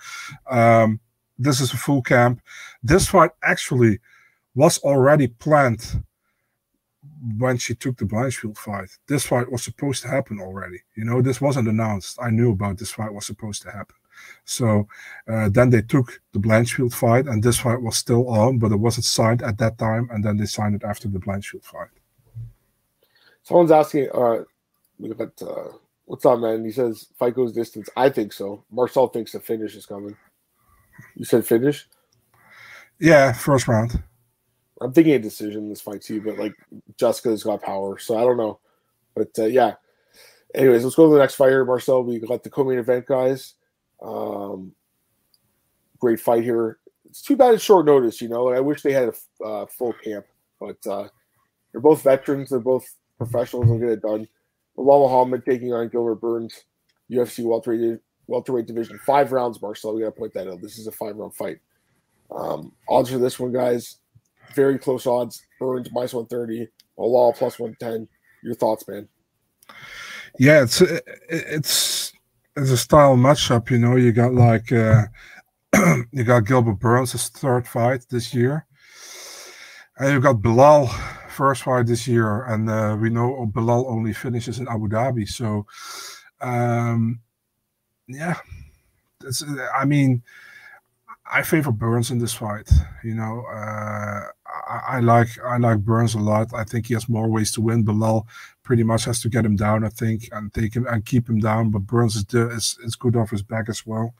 um, 0.50 1.00
this 1.38 1.60
is 1.60 1.72
a 1.72 1.78
full 1.78 2.02
camp. 2.02 2.42
This 2.82 3.08
fight 3.08 3.30
actually 3.42 4.00
was 4.54 4.78
already 4.78 5.28
planned 5.28 6.04
when 7.36 7.58
she 7.58 7.74
took 7.74 7.96
the 7.98 8.04
Blanchfield 8.04 8.56
fight. 8.56 8.90
This 9.06 9.26
fight 9.26 9.50
was 9.50 9.62
supposed 9.62 10.02
to 10.02 10.08
happen 10.08 10.40
already. 10.40 10.80
You 10.96 11.04
know, 11.04 11.20
this 11.20 11.40
wasn't 11.40 11.68
announced. 11.68 12.18
I 12.20 12.30
knew 12.30 12.52
about 12.52 12.78
this 12.78 12.90
fight 12.90 13.12
was 13.12 13.26
supposed 13.26 13.62
to 13.62 13.70
happen. 13.70 13.96
So 14.44 14.86
uh, 15.28 15.48
then 15.48 15.70
they 15.70 15.82
took 15.82 16.20
the 16.32 16.38
Blanchfield 16.38 16.92
fight, 16.92 17.26
and 17.26 17.42
this 17.42 17.58
fight 17.58 17.80
was 17.80 17.96
still 17.96 18.28
on, 18.28 18.58
but 18.58 18.72
it 18.72 18.76
wasn't 18.76 19.04
signed 19.04 19.42
at 19.42 19.58
that 19.58 19.78
time, 19.78 20.08
and 20.10 20.24
then 20.24 20.36
they 20.36 20.46
signed 20.46 20.74
it 20.74 20.84
after 20.84 21.08
the 21.08 21.18
Blanchfield 21.18 21.64
fight. 21.64 21.88
Someone's 23.42 23.70
asking, 23.70 24.08
uh, 24.12 24.44
we 24.98 25.08
got, 25.14 25.40
uh, 25.42 25.72
what's 26.04 26.26
up, 26.26 26.40
man? 26.40 26.64
He 26.64 26.72
says 26.72 27.08
fight 27.18 27.34
goes 27.34 27.52
distance. 27.52 27.88
I 27.96 28.10
think 28.10 28.32
so. 28.32 28.64
Marcel 28.70 29.08
thinks 29.08 29.32
the 29.32 29.40
finish 29.40 29.74
is 29.74 29.86
coming. 29.86 30.16
You 31.14 31.24
said 31.24 31.46
finish? 31.46 31.88
Yeah, 32.98 33.32
first 33.32 33.66
round. 33.66 34.02
I'm 34.80 34.92
thinking 34.92 35.14
a 35.14 35.18
decision 35.18 35.64
in 35.64 35.68
this 35.68 35.80
fight 35.80 36.02
too, 36.02 36.22
but 36.22 36.38
like 36.38 36.54
Jessica's 36.96 37.42
got 37.42 37.62
power, 37.62 37.98
so 37.98 38.16
I 38.16 38.22
don't 38.22 38.38
know. 38.38 38.60
But 39.14 39.30
uh, 39.38 39.46
yeah. 39.46 39.74
Anyways, 40.54 40.82
let's 40.82 40.96
go 40.96 41.06
to 41.06 41.12
the 41.12 41.20
next 41.20 41.36
fighter, 41.36 41.64
Marcel. 41.64 42.02
We 42.02 42.18
got 42.18 42.42
the 42.42 42.50
co-main 42.50 42.78
event 42.78 43.06
guys. 43.06 43.54
Um, 44.02 44.72
great 45.98 46.18
fight 46.18 46.42
here. 46.42 46.78
It's 47.08 47.22
too 47.22 47.36
bad 47.36 47.54
it's 47.54 47.62
short 47.62 47.86
notice. 47.86 48.20
You 48.20 48.28
know, 48.28 48.48
I 48.48 48.60
wish 48.60 48.82
they 48.82 48.92
had 48.92 49.10
a 49.10 49.44
uh, 49.44 49.66
full 49.66 49.92
camp, 49.92 50.26
but 50.58 50.84
uh, 50.86 51.08
they're 51.70 51.80
both 51.80 52.02
veterans. 52.02 52.50
They're 52.50 52.58
both 52.58 52.84
professionals. 53.18 53.66
They'll 53.66 53.78
get 53.78 53.90
it 53.90 54.02
done. 54.02 54.26
Belal 54.76 55.08
Muhammad 55.08 55.44
taking 55.44 55.72
on 55.72 55.88
Gilbert 55.88 56.16
Burns, 56.16 56.64
UFC 57.10 57.44
welterweight 57.44 58.00
welterweight 58.26 58.66
division, 58.66 58.98
five 59.04 59.32
rounds. 59.32 59.60
Marcel, 59.60 59.94
we 59.94 60.02
got 60.02 60.06
to 60.06 60.12
point 60.12 60.32
that 60.34 60.48
out. 60.48 60.62
This 60.62 60.78
is 60.78 60.86
a 60.86 60.92
five 60.92 61.16
round 61.16 61.34
fight. 61.34 61.58
Um, 62.30 62.72
odds 62.88 63.10
for 63.10 63.18
this 63.18 63.38
one, 63.38 63.52
guys, 63.52 63.98
very 64.54 64.78
close 64.78 65.06
odds. 65.06 65.42
Burns 65.58 65.88
minus 65.92 66.14
one 66.14 66.26
thirty, 66.26 66.68
Belal 66.98 67.36
plus 67.36 67.58
one 67.58 67.76
ten. 67.80 68.08
Your 68.42 68.54
thoughts, 68.54 68.86
man? 68.88 69.08
Yeah, 70.38 70.62
it's 70.62 70.80
it's 71.28 72.12
it's 72.56 72.70
a 72.70 72.76
style 72.76 73.16
matchup. 73.16 73.70
You 73.70 73.78
know, 73.78 73.96
you 73.96 74.12
got 74.12 74.34
like 74.34 74.72
uh, 74.72 75.04
you 76.12 76.24
got 76.24 76.46
Gilbert 76.46 76.78
Burns' 76.78 77.28
third 77.28 77.66
fight 77.66 78.06
this 78.10 78.34
year, 78.34 78.66
and 79.98 80.12
you 80.12 80.20
got 80.20 80.36
Belal 80.36 80.88
first 81.30 81.62
fight 81.62 81.86
this 81.86 82.06
year, 82.06 82.44
and 82.44 82.68
uh, 82.68 82.96
we 83.00 83.10
know 83.10 83.50
Belal 83.52 83.86
only 83.86 84.12
finishes 84.12 84.58
in 84.58 84.68
Abu 84.68 84.88
Dhabi. 84.88 85.28
So, 85.28 85.66
um, 86.40 87.20
yeah, 88.06 88.36
it's, 89.24 89.44
I 89.74 89.84
mean, 89.84 90.22
I 91.30 91.42
favor 91.42 91.72
Burns 91.72 92.10
in 92.10 92.18
this 92.18 92.34
fight. 92.34 92.70
You 93.04 93.14
know, 93.14 93.44
uh, 93.46 94.26
I, 94.68 95.00
like 95.00 95.28
I 95.44 95.56
like 95.58 95.80
Burns 95.80 96.14
a 96.14 96.18
lot. 96.18 96.52
I 96.54 96.64
think 96.64 96.86
he 96.86 96.94
has 96.94 97.08
more 97.08 97.28
ways 97.28 97.50
to 97.52 97.60
win. 97.60 97.84
Belal 97.84 98.26
pretty 98.62 98.82
much 98.82 99.04
has 99.04 99.20
to 99.22 99.28
get 99.28 99.44
him 99.44 99.56
down, 99.56 99.84
I 99.84 99.88
think, 99.88 100.28
and 100.32 100.52
take 100.52 100.74
him 100.74 100.86
and 100.86 101.04
keep 101.04 101.28
him 101.28 101.40
down. 101.40 101.70
But 101.70 101.86
Burns 101.86 102.16
is 102.16 102.24
is, 102.32 102.78
is 102.84 102.96
good 102.96 103.16
off 103.16 103.30
his 103.30 103.42
back 103.42 103.68
as 103.68 103.86
well. 103.86 104.14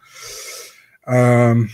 Um, 1.06 1.70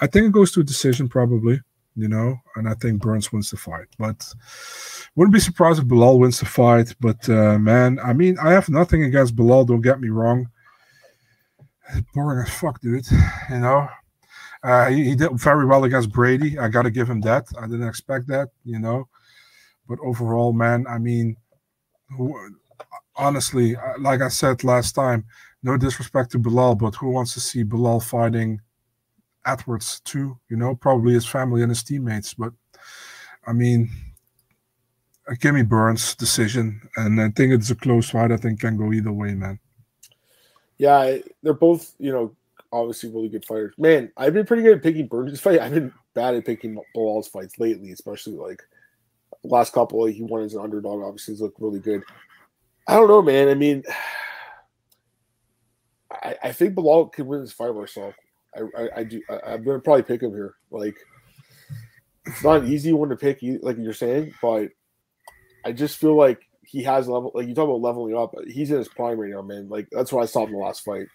I 0.00 0.06
think 0.06 0.26
it 0.26 0.32
goes 0.32 0.52
to 0.52 0.60
a 0.60 0.64
decision 0.64 1.08
probably, 1.08 1.60
you 1.94 2.08
know, 2.08 2.36
and 2.56 2.68
I 2.68 2.74
think 2.74 3.00
Burns 3.00 3.32
wins 3.32 3.50
the 3.50 3.56
fight. 3.56 3.86
But 3.98 4.26
wouldn't 5.14 5.34
be 5.34 5.40
surprised 5.40 5.80
if 5.80 5.86
Belal 5.86 6.18
wins 6.18 6.40
the 6.40 6.46
fight. 6.46 6.94
But 7.00 7.28
uh, 7.28 7.58
man, 7.58 7.98
I 8.04 8.12
mean, 8.12 8.38
I 8.38 8.52
have 8.52 8.68
nothing 8.68 9.04
against 9.04 9.36
Belal. 9.36 9.66
Don't 9.66 9.80
get 9.80 10.00
me 10.00 10.08
wrong. 10.08 10.48
Boring 12.14 12.46
as 12.46 12.52
fuck, 12.52 12.80
dude. 12.80 13.06
You 13.50 13.58
know, 13.58 13.88
uh, 14.62 14.86
he, 14.86 15.04
he, 15.04 15.14
did 15.14 15.30
very 15.38 15.66
well 15.66 15.84
against 15.84 16.10
Brady. 16.10 16.58
I 16.58 16.68
got 16.68 16.82
to 16.82 16.90
give 16.90 17.08
him 17.08 17.20
that. 17.22 17.46
I 17.58 17.62
didn't 17.62 17.88
expect 17.88 18.26
that, 18.28 18.48
you 18.64 18.78
know. 18.78 19.08
But 19.88 19.98
overall, 20.02 20.52
man, 20.52 20.86
I 20.88 20.98
mean, 20.98 21.36
honestly, 23.16 23.76
uh, 23.76 23.94
like 24.00 24.20
I 24.20 24.28
said 24.28 24.64
last 24.64 24.92
time, 24.92 25.24
no 25.62 25.76
disrespect 25.76 26.32
to 26.32 26.38
Belal, 26.38 26.78
but 26.78 26.94
who 26.94 27.10
wants 27.10 27.34
to 27.34 27.40
see 27.40 27.64
Belal 27.64 28.02
fighting 28.02 28.60
Edwards 29.44 30.00
too? 30.00 30.38
You 30.48 30.56
know, 30.56 30.74
probably 30.74 31.14
his 31.14 31.26
family 31.26 31.62
and 31.62 31.70
his 31.70 31.82
teammates. 31.82 32.34
But 32.34 32.52
I 33.46 33.52
mean, 33.52 33.90
uh, 35.28 35.34
give 35.40 35.54
me 35.54 35.62
Burns 35.62 36.14
decision, 36.14 36.80
and 36.96 37.20
I 37.20 37.30
think 37.30 37.52
it's 37.52 37.70
a 37.70 37.74
close 37.74 38.10
fight. 38.10 38.32
I 38.32 38.36
think 38.36 38.60
can 38.60 38.76
go 38.76 38.92
either 38.92 39.12
way, 39.12 39.34
man. 39.34 39.58
Yeah, 40.78 41.18
they're 41.42 41.54
both 41.54 41.94
you 41.98 42.12
know 42.12 42.36
obviously 42.72 43.10
really 43.10 43.28
good 43.28 43.44
fighters. 43.44 43.74
Man, 43.78 44.10
I've 44.16 44.34
been 44.34 44.46
pretty 44.46 44.62
good 44.62 44.76
at 44.76 44.82
picking 44.82 45.06
Burns' 45.06 45.40
fight. 45.40 45.60
I've 45.60 45.72
been 45.72 45.92
bad 46.14 46.34
at 46.34 46.44
picking 46.44 46.80
Belal's 46.94 47.28
fights 47.28 47.58
lately, 47.58 47.92
especially 47.92 48.34
like 48.34 48.62
last 49.44 49.72
couple. 49.72 50.04
He 50.06 50.22
won 50.22 50.42
as 50.42 50.54
an 50.54 50.62
underdog. 50.62 51.02
Obviously, 51.02 51.34
he's 51.34 51.40
looked 51.40 51.60
really 51.60 51.80
good. 51.80 52.02
I 52.88 52.94
don't 52.94 53.08
know, 53.08 53.22
man. 53.22 53.48
I 53.48 53.54
mean, 53.54 53.82
I, 56.10 56.36
I 56.44 56.52
think 56.52 56.74
Belal 56.74 57.12
could 57.12 57.26
win 57.26 57.40
this 57.40 57.52
fight 57.52 57.74
myself. 57.74 58.14
I, 58.56 58.82
I, 58.82 58.88
I 58.98 59.04
do. 59.04 59.20
I, 59.28 59.54
am 59.54 59.64
gonna 59.64 59.80
probably 59.80 60.02
pick 60.02 60.22
him 60.22 60.32
here. 60.32 60.54
Like, 60.70 60.96
it's 62.26 62.42
not 62.42 62.62
an 62.62 62.72
easy 62.72 62.92
one 62.92 63.08
to 63.10 63.16
pick, 63.16 63.40
like 63.62 63.76
you're 63.78 63.92
saying, 63.92 64.34
but 64.40 64.70
I 65.64 65.72
just 65.72 65.98
feel 65.98 66.16
like 66.16 66.40
he 66.62 66.82
has 66.82 67.08
level. 67.08 67.32
Like 67.34 67.48
you 67.48 67.54
talk 67.54 67.64
about 67.64 67.80
leveling 67.80 68.16
up, 68.16 68.34
he's 68.46 68.70
in 68.70 68.78
his 68.78 68.88
prime 68.88 69.18
right 69.18 69.30
now, 69.30 69.42
man. 69.42 69.68
Like 69.68 69.88
that's 69.90 70.12
what 70.12 70.22
I 70.22 70.26
saw 70.26 70.44
in 70.44 70.52
the 70.52 70.58
last 70.58 70.84
fight. 70.84 71.06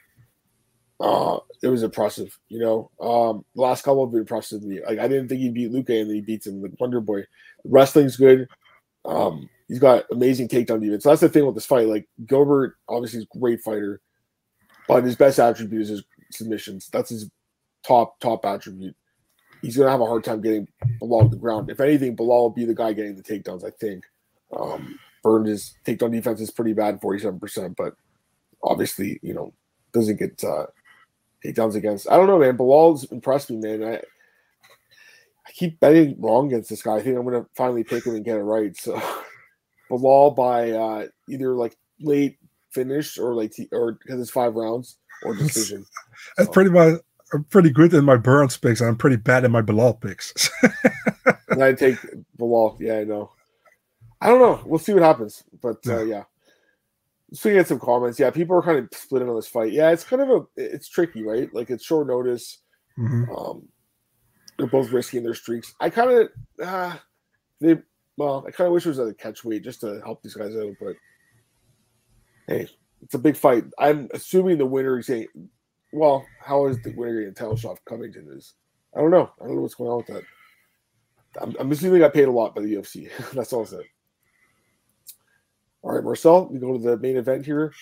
Uh, 1.02 1.40
it 1.64 1.68
was 1.68 1.82
impressive, 1.82 2.38
you 2.50 2.60
know. 2.60 2.92
Um, 3.00 3.44
the 3.56 3.62
last 3.62 3.84
couple 3.84 4.06
have 4.06 4.12
been 4.12 4.22
impressive 4.22 4.62
to 4.62 4.68
me. 4.68 4.82
Like 4.86 5.00
I 5.00 5.08
didn't 5.08 5.30
think 5.30 5.42
he'd 5.42 5.54
beat 5.54 5.72
Luque, 5.72 6.00
and 6.00 6.10
then 6.10 6.16
he 6.16 6.22
beats 6.22 6.46
him. 6.46 6.62
The 6.62 6.72
Wonder 6.80 7.02
Boy, 7.02 7.24
wrestling's 7.66 8.18
good. 8.18 8.48
Um, 9.04 9.50
he's 9.68 9.80
got 9.80 10.06
amazing 10.12 10.48
takedown 10.48 10.82
defense. 10.82 11.04
So 11.04 11.10
that's 11.10 11.22
the 11.22 11.30
thing 11.30 11.46
with 11.46 11.56
this 11.56 11.66
fight. 11.66 11.88
Like 11.88 12.08
Gilbert, 12.28 12.76
obviously, 12.88 13.20
is 13.20 13.28
a 13.34 13.40
great 13.40 13.62
fighter. 13.62 14.00
But 14.88 15.04
his 15.04 15.16
best 15.16 15.40
attribute 15.40 15.82
is 15.82 15.90
his 15.90 16.04
submissions. 16.32 16.90
That's 16.92 17.10
his 17.10 17.30
top 17.84 18.20
top 18.20 18.46
attribute. 18.46 18.96
He's 19.64 19.78
gonna 19.78 19.90
have 19.90 20.02
a 20.02 20.06
hard 20.06 20.24
time 20.24 20.42
getting 20.42 20.68
Belal 21.02 21.32
the 21.32 21.38
ground. 21.38 21.72
If 21.72 21.80
anything, 21.80 22.16
Belal 22.16 22.42
will 22.42 22.50
be 22.52 22.66
the 22.66 22.76
guy 22.76 22.94
getting 22.94 23.16
the 23.16 23.24
takedowns. 23.24 23.66
I 23.66 23.72
think. 23.72 24.04
Um, 24.56 25.00
his 25.46 25.76
takedown 25.86 26.12
defense 26.12 26.42
is 26.42 26.52
pretty 26.52 26.74
bad, 26.74 27.00
forty-seven 27.00 27.40
percent, 27.40 27.76
but 27.78 27.96
obviously, 28.64 29.20
you 29.22 29.34
know, 29.34 29.54
doesn't 29.94 30.20
get 30.20 30.44
uh, 30.44 30.66
takedowns 31.44 31.76
against. 31.76 32.10
I 32.10 32.18
don't 32.18 32.28
know, 32.28 32.40
man. 32.40 32.58
Belal's 32.58 33.06
impressed 33.12 33.50
me, 33.50 33.58
man. 33.58 33.84
I 33.84 33.96
I 33.96 35.52
keep 35.54 35.80
betting 35.80 36.16
wrong 36.20 36.48
against 36.48 36.70
this 36.70 36.82
guy. 36.82 36.96
I 36.96 37.02
think 37.02 37.18
I'm 37.18 37.26
gonna 37.26 37.46
finally 37.56 37.84
pick 37.84 38.06
him 38.06 38.16
and 38.16 38.26
get 38.26 38.38
it 38.38 38.44
right. 38.44 38.76
So 38.78 39.02
Belal 39.90 40.36
by 40.36 40.72
uh, 40.72 41.08
either 41.28 41.54
like 41.54 41.76
late 42.00 42.38
finish 42.70 43.18
or 43.18 43.34
like 43.34 43.54
or 43.72 43.94
because 43.94 44.22
it's 44.22 44.32
five 44.32 44.56
rounds 44.56 44.98
or 45.24 45.36
decision. 45.36 45.86
That's 46.38 46.48
so. 46.48 46.54
pretty 46.54 46.70
much 46.70 47.02
I'm 47.34 47.44
pretty 47.46 47.70
good 47.70 47.94
in 47.94 48.06
my 48.06 48.18
Burns 48.18 48.58
picks. 48.58 48.82
I'm 48.82 48.98
pretty 48.98 49.16
bad 49.16 49.46
in 49.46 49.52
my 49.52 49.62
Belal 49.62 50.00
picks. 50.00 50.50
and 51.50 51.64
I 51.64 51.74
take 51.74 51.98
Belal. 52.38 52.80
Yeah, 52.80 52.98
I 52.98 53.04
know. 53.04 53.32
I 54.20 54.28
don't 54.28 54.40
know. 54.40 54.62
We'll 54.66 54.80
see 54.80 54.94
what 54.94 55.04
happens. 55.04 55.44
But. 55.62 55.86
Uh, 55.88 56.04
yeah. 56.04 56.24
Get 57.44 57.68
some 57.68 57.80
comments. 57.80 58.20
Yeah, 58.20 58.30
people 58.30 58.58
are 58.58 58.62
kind 58.62 58.80
of 58.80 58.90
splitting 58.94 59.30
on 59.30 59.36
this 59.36 59.48
fight. 59.48 59.72
Yeah, 59.72 59.92
it's 59.92 60.04
kind 60.04 60.22
of 60.22 60.30
a 60.30 60.42
it's 60.58 60.90
tricky, 60.90 61.24
right? 61.24 61.54
Like 61.54 61.70
it's 61.70 61.86
short 61.86 62.08
notice. 62.08 62.60
Mm-hmm. 63.00 63.32
Um, 63.34 63.68
they're 64.58 64.68
both 64.68 64.92
risking 64.92 65.24
their 65.24 65.34
streaks. 65.34 65.74
I 65.80 65.90
kind 65.90 66.12
of 66.12 66.30
uh, 66.64 66.98
they 67.62 67.78
well, 68.18 68.44
I 68.48 68.52
kind 68.52 68.68
of 68.68 68.74
wish 68.74 68.86
it 68.86 68.90
was 68.90 69.00
a 69.00 69.14
catch 69.14 69.46
weight 69.46 69.64
just 69.64 69.82
to 69.82 70.02
help 70.04 70.22
these 70.22 70.34
guys 70.34 70.56
out, 70.56 70.74
but 70.80 70.96
hey, 72.48 72.68
it's 73.02 73.14
a 73.14 73.20
big 73.20 73.38
fight. 73.38 73.64
I'm 73.80 74.10
assuming 74.14 74.58
the 74.58 74.66
winner 74.66 75.00
is 75.00 75.08
saying, 75.08 75.28
well, 75.94 76.26
how 76.40 76.68
is 76.68 76.82
the 76.82 76.94
winner 76.96 77.22
going 77.22 77.34
to 77.34 77.40
tell 77.40 77.54
Shavkat 77.54 77.78
Covington 77.86 78.28
is? 78.36 78.54
I 78.96 79.00
don't 79.00 79.12
know. 79.12 79.32
I 79.42 79.46
don't 79.46 79.56
know 79.56 79.62
what's 79.62 79.76
going 79.76 79.90
on 79.90 79.98
with 79.98 80.08
that. 80.08 80.24
I'm, 81.42 81.56
I'm 81.60 81.72
assuming 81.72 82.04
I 82.04 82.10
paid 82.10 82.28
a 82.28 82.32
lot 82.32 82.54
by 82.54 82.62
the 82.62 82.76
UFC. 82.76 83.10
That's 83.34 83.54
all 83.54 83.64
I 83.64 83.66
said. 83.66 83.84
All 85.84 85.94
right, 85.94 86.04
Marcel, 86.04 86.48
we 86.48 86.60
go 86.60 86.74
to 86.74 86.80
the 86.80 86.98
main 86.98 87.18
event 87.18 87.46
here. 87.46 87.74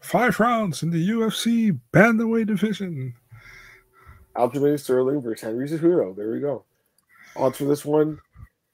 Five 0.00 0.38
rounds 0.38 0.82
in 0.82 0.90
the 0.90 1.08
UFC 1.08 1.78
bantamweight 1.92 2.46
division. 2.46 3.14
Aljamain 4.36 4.78
Sterling 4.78 5.22
versus 5.22 5.42
Henry 5.42 5.68
Cejudo. 5.68 6.14
There 6.14 6.30
we 6.30 6.40
go. 6.40 6.64
Odds 7.36 7.58
for 7.58 7.64
this 7.64 7.84
one. 7.84 8.20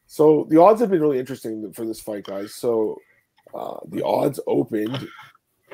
So 0.07 0.47
the 0.51 0.61
odds 0.61 0.81
have 0.81 0.91
been 0.91 1.01
really 1.01 1.19
interesting 1.19 1.73
for 1.73 1.87
this 1.87 2.01
fight, 2.01 2.25
guys. 2.25 2.55
So 2.55 3.01
uh, 3.55 3.77
the 3.89 4.05
odds 4.05 4.41
opened 4.47 5.09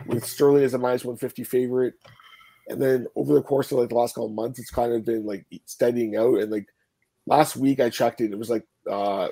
with 0.06 0.26
Sterling 0.26 0.64
as 0.64 0.74
a 0.74 0.78
minus 0.78 1.04
150 1.04 1.44
favorite. 1.44 1.94
And 2.68 2.80
then 2.80 3.06
over 3.16 3.34
the 3.34 3.42
course 3.42 3.72
of 3.72 3.78
like 3.78 3.88
the 3.88 3.94
last 3.94 4.14
couple 4.14 4.28
months, 4.28 4.58
it's 4.58 4.70
kind 4.70 4.92
of 4.92 5.04
been 5.04 5.24
like 5.24 5.46
steadying 5.64 6.16
out. 6.16 6.38
And 6.40 6.50
like 6.50 6.66
last 7.26 7.56
week 7.56 7.80
I 7.80 7.90
checked 7.90 8.20
it, 8.20 8.32
it 8.32 8.38
was 8.38 8.50
like 8.50 8.66
uh 8.90 9.28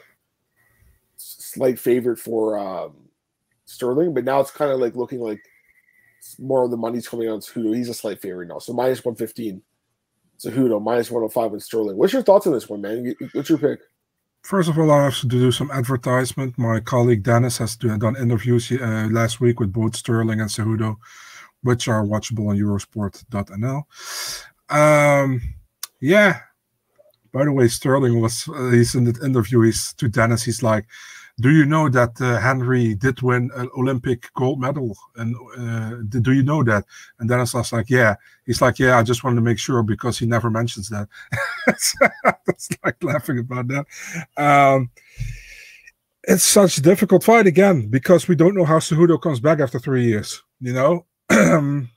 slight 1.16 1.78
favorite 1.78 2.18
for 2.18 2.58
um 2.58 2.94
Sterling, 3.66 4.14
but 4.14 4.24
now 4.24 4.40
it's 4.40 4.50
kind 4.50 4.70
of 4.70 4.78
like 4.78 4.94
looking 4.94 5.20
like 5.20 5.40
more 6.38 6.64
of 6.64 6.70
the 6.70 6.76
money's 6.76 7.08
coming 7.08 7.28
on 7.28 7.40
Cejudo. 7.40 7.74
He's 7.74 7.88
a 7.88 7.94
slight 7.94 8.20
favorite 8.20 8.48
now. 8.48 8.58
So 8.58 8.72
minus 8.72 9.04
115. 9.04 9.62
Cejudo, 10.38 10.82
minus 10.82 11.10
105 11.10 11.52
with 11.52 11.62
Sterling. 11.62 11.96
What's 11.96 12.12
your 12.12 12.22
thoughts 12.22 12.46
on 12.46 12.52
this 12.52 12.68
one, 12.68 12.80
man? 12.80 13.14
What's 13.32 13.48
your 13.48 13.58
pick? 13.58 13.80
First 14.42 14.68
of 14.68 14.78
all, 14.78 14.90
I 14.90 15.04
have 15.04 15.18
to 15.20 15.26
do 15.26 15.50
some 15.50 15.70
advertisement. 15.70 16.58
My 16.58 16.80
colleague 16.80 17.22
Dennis 17.22 17.56
has 17.58 17.76
done 17.76 18.16
interviews 18.16 18.70
uh, 18.70 19.08
last 19.10 19.40
week 19.40 19.58
with 19.58 19.72
both 19.72 19.96
Sterling 19.96 20.40
and 20.40 20.50
Cejudo, 20.50 20.96
which 21.62 21.88
are 21.88 22.04
watchable 22.04 22.48
on 22.50 22.58
Eurosport.nl. 22.58 23.84
Um, 24.68 25.40
yeah. 26.00 26.40
By 27.34 27.44
the 27.44 27.52
way, 27.52 27.66
Sterling 27.66 28.20
was 28.20 28.48
uh, 28.48 28.70
he's 28.70 28.94
in 28.94 29.04
the 29.04 29.24
interview. 29.24 29.62
He's 29.62 29.92
to 29.94 30.08
Dennis. 30.08 30.44
He's 30.44 30.62
like, 30.62 30.86
do 31.40 31.50
you 31.50 31.66
know 31.66 31.88
that 31.88 32.20
uh, 32.20 32.38
Henry 32.38 32.94
did 32.94 33.20
win 33.22 33.50
an 33.56 33.68
Olympic 33.76 34.32
gold 34.34 34.60
medal? 34.60 34.96
And 35.16 35.34
uh, 35.58 36.20
do 36.20 36.30
you 36.30 36.44
know 36.44 36.62
that? 36.62 36.84
And 37.18 37.28
Dennis 37.28 37.52
was 37.52 37.72
like, 37.72 37.90
yeah. 37.90 38.14
He's 38.46 38.62
like, 38.62 38.78
yeah, 38.78 38.98
I 38.98 39.02
just 39.02 39.24
wanted 39.24 39.36
to 39.36 39.42
make 39.42 39.58
sure 39.58 39.82
because 39.82 40.16
he 40.16 40.26
never 40.26 40.48
mentions 40.48 40.88
that. 40.90 41.08
That's 41.66 41.96
like 42.84 43.02
laughing 43.02 43.40
about 43.40 43.66
that. 43.66 43.86
Um, 44.36 44.90
it's 46.22 46.44
such 46.44 46.78
a 46.78 46.82
difficult 46.82 47.24
fight 47.24 47.48
again 47.48 47.88
because 47.88 48.28
we 48.28 48.36
don't 48.36 48.54
know 48.54 48.64
how 48.64 48.78
Cejudo 48.78 49.20
comes 49.20 49.40
back 49.40 49.58
after 49.58 49.80
three 49.80 50.04
years. 50.06 50.40
You 50.60 50.72
know, 50.72 51.06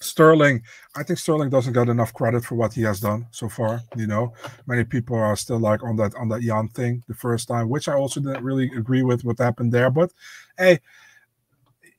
Sterling, 0.00 0.62
I 0.96 1.02
think 1.02 1.18
Sterling 1.18 1.50
doesn't 1.50 1.72
get 1.72 1.88
enough 1.88 2.12
credit 2.12 2.44
for 2.44 2.56
what 2.56 2.72
he 2.74 2.82
has 2.82 3.00
done 3.00 3.26
so 3.30 3.48
far. 3.48 3.82
You 3.96 4.06
know, 4.06 4.32
many 4.66 4.84
people 4.84 5.16
are 5.16 5.36
still 5.36 5.58
like 5.58 5.82
on 5.82 5.96
that 5.96 6.14
on 6.16 6.28
that 6.30 6.42
Jan 6.42 6.68
thing 6.68 7.02
the 7.08 7.14
first 7.14 7.48
time, 7.48 7.68
which 7.68 7.88
I 7.88 7.94
also 7.94 8.20
didn't 8.20 8.44
really 8.44 8.70
agree 8.76 9.02
with 9.02 9.24
what 9.24 9.38
happened 9.38 9.72
there. 9.72 9.90
But 9.90 10.12
hey, 10.58 10.80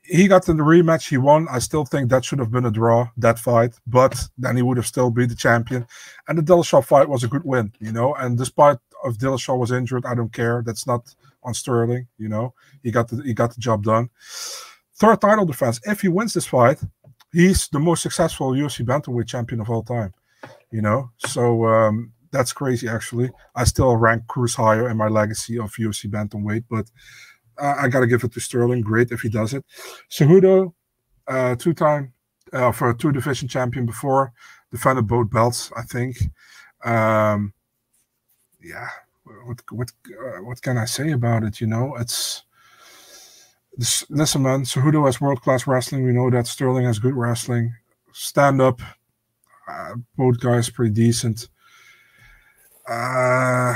he 0.04 0.28
got 0.28 0.50
in 0.50 0.58
the 0.58 0.64
rematch, 0.64 1.08
he 1.08 1.18
won. 1.18 1.48
I 1.50 1.60
still 1.60 1.86
think 1.86 2.10
that 2.10 2.26
should 2.26 2.40
have 2.40 2.52
been 2.52 2.66
a 2.66 2.72
draw, 2.72 3.08
that 3.18 3.40
fight, 3.40 3.74
but 3.88 4.22
then 4.38 4.58
he 4.58 4.62
would 4.62 4.78
have 4.78 4.86
still 4.86 5.10
be 5.10 5.26
the 5.26 5.36
champion. 5.36 5.88
And 6.28 6.38
the 6.38 6.44
Dillashaw 6.44 6.84
fight 6.84 7.08
was 7.08 7.24
a 7.24 7.30
good 7.30 7.46
win, 7.46 7.72
you 7.80 7.94
know. 7.94 8.14
And 8.16 8.38
despite 8.38 8.78
of 9.04 9.18
Dillashaw 9.18 9.58
was 9.58 9.72
injured, 9.72 10.06
I 10.06 10.14
don't 10.14 10.34
care. 10.34 10.62
That's 10.66 10.86
not 10.86 11.14
on 11.44 11.54
Sterling, 11.54 12.08
you 12.18 12.28
know. 12.28 12.54
He 12.84 12.92
got 12.92 13.08
the 13.08 13.22
he 13.24 13.34
got 13.34 13.56
the 13.56 13.62
job 13.62 13.84
done. 13.84 14.10
Third 14.96 15.22
title 15.22 15.46
defense. 15.46 15.80
If 15.86 16.02
he 16.02 16.10
wins 16.10 16.34
this 16.34 16.46
fight, 16.46 16.80
he's 17.34 17.68
the 17.70 17.80
most 17.80 18.04
successful 18.04 18.52
UFC 18.52 18.86
bantamweight 18.86 19.28
champion 19.28 19.60
of 19.60 19.70
all 19.70 19.84
time. 19.84 20.14
You 20.72 20.82
know, 20.82 21.12
so 21.18 21.66
um, 21.66 22.14
that's 22.32 22.52
crazy. 22.52 22.88
Actually, 22.88 23.30
I 23.56 23.64
still 23.64 23.96
rank 23.96 24.28
Cruz 24.28 24.56
higher 24.56 24.90
in 24.90 24.98
my 24.98 25.08
legacy 25.08 25.60
of 25.60 25.72
UFC 25.74 26.10
bantamweight, 26.10 26.66
but 26.70 26.90
I 27.58 27.88
got 27.88 28.00
to 28.00 28.08
give 28.08 28.24
it 28.24 28.34
to 28.34 28.40
Sterling. 28.40 28.82
Great 28.82 29.12
if 29.12 29.22
he 29.22 29.30
does 29.30 29.54
it. 29.54 29.64
Cejudo, 30.10 30.74
uh, 31.28 31.56
two-time 31.56 32.14
uh, 32.52 32.72
for 32.72 32.90
a 32.90 32.98
two-division 32.98 33.48
champion 33.48 33.86
before, 33.86 34.34
defended 34.72 35.08
both 35.08 35.30
belts. 35.30 35.72
I 35.76 35.84
think. 35.84 36.18
Um, 36.84 37.54
yeah, 38.62 38.90
what 39.46 39.62
what 39.72 39.92
uh, 40.08 40.42
what 40.44 40.62
can 40.62 40.78
I 40.78 40.86
say 40.86 41.12
about 41.12 41.44
it? 41.44 41.62
You 41.62 41.68
know, 41.68 41.96
it's 41.98 42.44
listen, 43.78 44.44
man. 44.44 44.64
Cejudo 44.64 45.06
has 45.06 45.22
world 45.22 45.42
class 45.42 45.68
wrestling. 45.68 46.06
We 46.06 46.14
know 46.14 46.30
that 46.30 46.48
Sterling 46.48 46.86
has 46.86 47.00
good 47.00 47.16
wrestling. 47.16 47.74
Stand 48.12 48.62
up, 48.62 48.82
uh, 49.68 49.96
both 50.16 50.40
guys 50.40 50.70
pretty 50.70 50.94
decent. 50.94 51.50
Uh, 52.88 53.74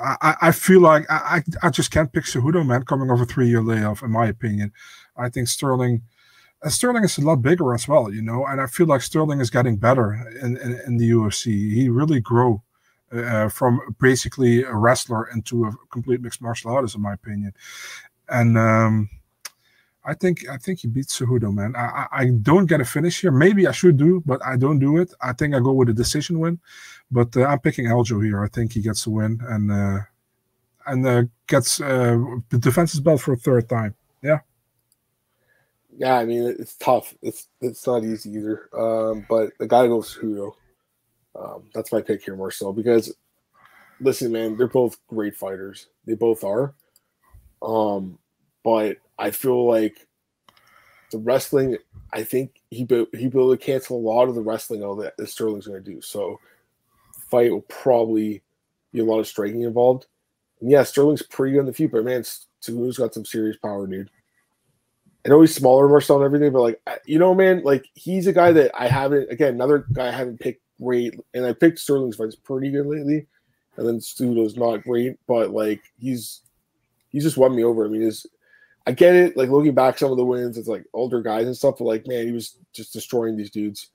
I, 0.00 0.36
I 0.40 0.52
feel 0.52 0.80
like 0.80 1.04
I, 1.10 1.42
I 1.62 1.70
just 1.70 1.90
can't 1.90 2.12
pick 2.12 2.24
Cejudo, 2.24 2.66
man, 2.66 2.84
coming 2.84 3.10
over 3.10 3.24
three 3.26 3.48
year 3.48 3.62
layoff, 3.62 4.02
in 4.02 4.10
my 4.10 4.26
opinion. 4.26 4.72
I 5.16 5.28
think 5.28 5.48
Sterling, 5.48 6.02
and 6.62 6.72
Sterling 6.72 7.04
is 7.04 7.18
a 7.18 7.20
lot 7.20 7.42
bigger 7.42 7.74
as 7.74 7.86
well, 7.86 8.12
you 8.12 8.22
know, 8.22 8.46
and 8.46 8.60
I 8.60 8.66
feel 8.66 8.86
like 8.86 9.02
Sterling 9.02 9.40
is 9.40 9.50
getting 9.50 9.76
better 9.76 10.26
in, 10.40 10.56
in, 10.56 10.80
in 10.86 10.96
the 10.96 11.10
UFC. 11.10 11.46
He 11.74 11.88
really 11.88 12.20
grew 12.20 12.62
uh, 13.12 13.48
from 13.48 13.80
basically 14.00 14.62
a 14.62 14.74
wrestler 14.74 15.28
into 15.28 15.64
a 15.66 15.72
complete 15.90 16.22
mixed 16.22 16.40
martial 16.40 16.70
artist, 16.70 16.94
in 16.94 17.02
my 17.02 17.12
opinion. 17.12 17.52
And 18.28 18.56
um, 18.56 19.10
I 20.08 20.14
think 20.14 20.48
I 20.48 20.56
think 20.56 20.80
he 20.80 20.88
beats 20.88 21.18
Cejudo, 21.18 21.52
man. 21.52 21.76
I, 21.76 21.86
I, 21.86 22.06
I 22.12 22.30
don't 22.40 22.64
get 22.64 22.80
a 22.80 22.84
finish 22.84 23.20
here. 23.20 23.30
Maybe 23.30 23.66
I 23.66 23.72
should 23.72 23.98
do, 23.98 24.22
but 24.24 24.42
I 24.42 24.56
don't 24.56 24.78
do 24.78 24.96
it. 24.96 25.12
I 25.20 25.34
think 25.34 25.54
I 25.54 25.60
go 25.60 25.72
with 25.72 25.90
a 25.90 25.92
decision 25.92 26.40
win, 26.40 26.58
but 27.10 27.36
uh, 27.36 27.44
I'm 27.44 27.58
picking 27.58 27.84
Aljo 27.84 28.24
here. 28.24 28.42
I 28.42 28.48
think 28.48 28.72
he 28.72 28.80
gets 28.80 29.04
the 29.04 29.10
win 29.10 29.38
and 29.46 29.70
uh, 29.70 29.98
and 30.86 31.06
uh, 31.06 31.22
gets 31.46 31.78
uh, 31.82 32.16
the 32.48 32.56
defense's 32.56 33.00
belt 33.00 33.20
for 33.20 33.34
a 33.34 33.36
third 33.36 33.68
time. 33.68 33.94
Yeah. 34.22 34.40
Yeah, 35.94 36.14
I 36.14 36.24
mean 36.24 36.56
it's 36.58 36.76
tough. 36.76 37.14
It's 37.20 37.48
it's 37.60 37.86
not 37.86 38.02
easy 38.02 38.30
either. 38.30 38.70
Um, 38.72 39.26
but 39.28 39.50
the 39.58 39.68
guy 39.68 39.88
goes 39.88 40.16
Cejudo. 40.16 40.54
Um, 41.38 41.64
that's 41.74 41.92
my 41.92 42.00
pick 42.00 42.24
here 42.24 42.34
more 42.34 42.50
so 42.50 42.72
because 42.72 43.14
listen, 44.00 44.32
man, 44.32 44.56
they're 44.56 44.68
both 44.68 44.96
great 45.06 45.36
fighters. 45.36 45.88
They 46.06 46.14
both 46.14 46.44
are. 46.44 46.74
Um, 47.60 48.18
but 48.64 48.96
I 49.18 49.30
feel 49.30 49.66
like 49.66 50.06
the 51.10 51.18
wrestling. 51.18 51.78
I 52.12 52.22
think 52.22 52.62
he 52.70 52.84
be, 52.84 53.06
he 53.12 53.28
be 53.28 53.38
able 53.38 53.54
to 53.54 53.62
cancel 53.62 53.98
a 53.98 54.00
lot 54.00 54.28
of 54.28 54.34
the 54.34 54.40
wrestling 54.40 54.82
all 54.82 54.96
that 54.96 55.14
Sterling's 55.28 55.66
going 55.66 55.82
to 55.82 55.90
do. 55.90 56.00
So, 56.00 56.40
fight 57.30 57.50
will 57.50 57.62
probably 57.62 58.42
be 58.92 59.00
a 59.00 59.04
lot 59.04 59.20
of 59.20 59.26
striking 59.26 59.62
involved. 59.62 60.06
And 60.60 60.70
yeah, 60.70 60.82
Sterling's 60.82 61.22
pretty 61.22 61.52
good 61.52 61.60
in 61.60 61.66
the 61.66 61.72
feet, 61.72 61.92
but 61.92 62.04
man, 62.04 62.22
Cejudo's 62.60 62.98
got 62.98 63.14
some 63.14 63.24
serious 63.24 63.56
power, 63.56 63.86
dude. 63.86 64.10
I 65.24 65.30
know 65.30 65.40
he's 65.40 65.54
smaller, 65.54 65.84
than 65.84 65.90
Marcel, 65.90 66.16
and 66.16 66.24
everything, 66.24 66.52
but 66.52 66.62
like 66.62 66.80
you 67.04 67.18
know, 67.18 67.34
man, 67.34 67.62
like 67.62 67.86
he's 67.94 68.26
a 68.26 68.32
guy 68.32 68.52
that 68.52 68.70
I 68.78 68.88
haven't. 68.88 69.30
Again, 69.30 69.54
another 69.54 69.84
guy 69.92 70.08
I 70.08 70.12
haven't 70.12 70.40
picked 70.40 70.62
great, 70.80 71.18
and 71.34 71.44
I 71.44 71.52
picked 71.52 71.80
Sterling's 71.80 72.16
fights 72.16 72.36
pretty 72.36 72.70
good 72.70 72.86
lately, 72.86 73.26
and 73.76 73.86
then 73.86 73.98
Cejudo's 74.00 74.56
not 74.56 74.84
great, 74.84 75.18
but 75.26 75.50
like 75.50 75.82
he's 75.98 76.42
he's 77.10 77.24
just 77.24 77.36
won 77.36 77.54
me 77.54 77.64
over. 77.64 77.84
I 77.84 77.88
mean, 77.88 78.02
his 78.02 78.26
I 78.88 78.92
get 78.92 79.14
it. 79.14 79.36
Like 79.36 79.50
looking 79.50 79.74
back, 79.74 79.98
some 79.98 80.10
of 80.10 80.16
the 80.16 80.24
wins, 80.24 80.56
it's 80.56 80.66
like 80.66 80.82
older 80.94 81.20
guys 81.20 81.44
and 81.44 81.54
stuff. 81.54 81.74
But 81.78 81.84
like, 81.84 82.06
man, 82.06 82.26
he 82.26 82.32
was 82.32 82.56
just 82.72 82.94
destroying 82.94 83.36
these 83.36 83.50
dudes. 83.50 83.90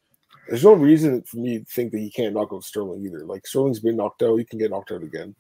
There's 0.48 0.64
no 0.64 0.74
reason 0.74 1.24
for 1.24 1.38
me 1.38 1.58
to 1.58 1.66
think 1.66 1.92
that 1.94 1.98
he 1.98 2.12
can't 2.12 2.36
knock 2.36 2.50
out 2.54 2.64
Sterling 2.64 3.04
either. 3.04 3.26
Like 3.26 3.48
Sterling's 3.48 3.80
been 3.80 3.98
knocked 3.98 4.22
out, 4.22 4.38
he 4.38 4.46
can 4.46 4.60
get 4.60 4.70
knocked 4.70 4.92
out 4.92 5.02
again. 5.02 5.34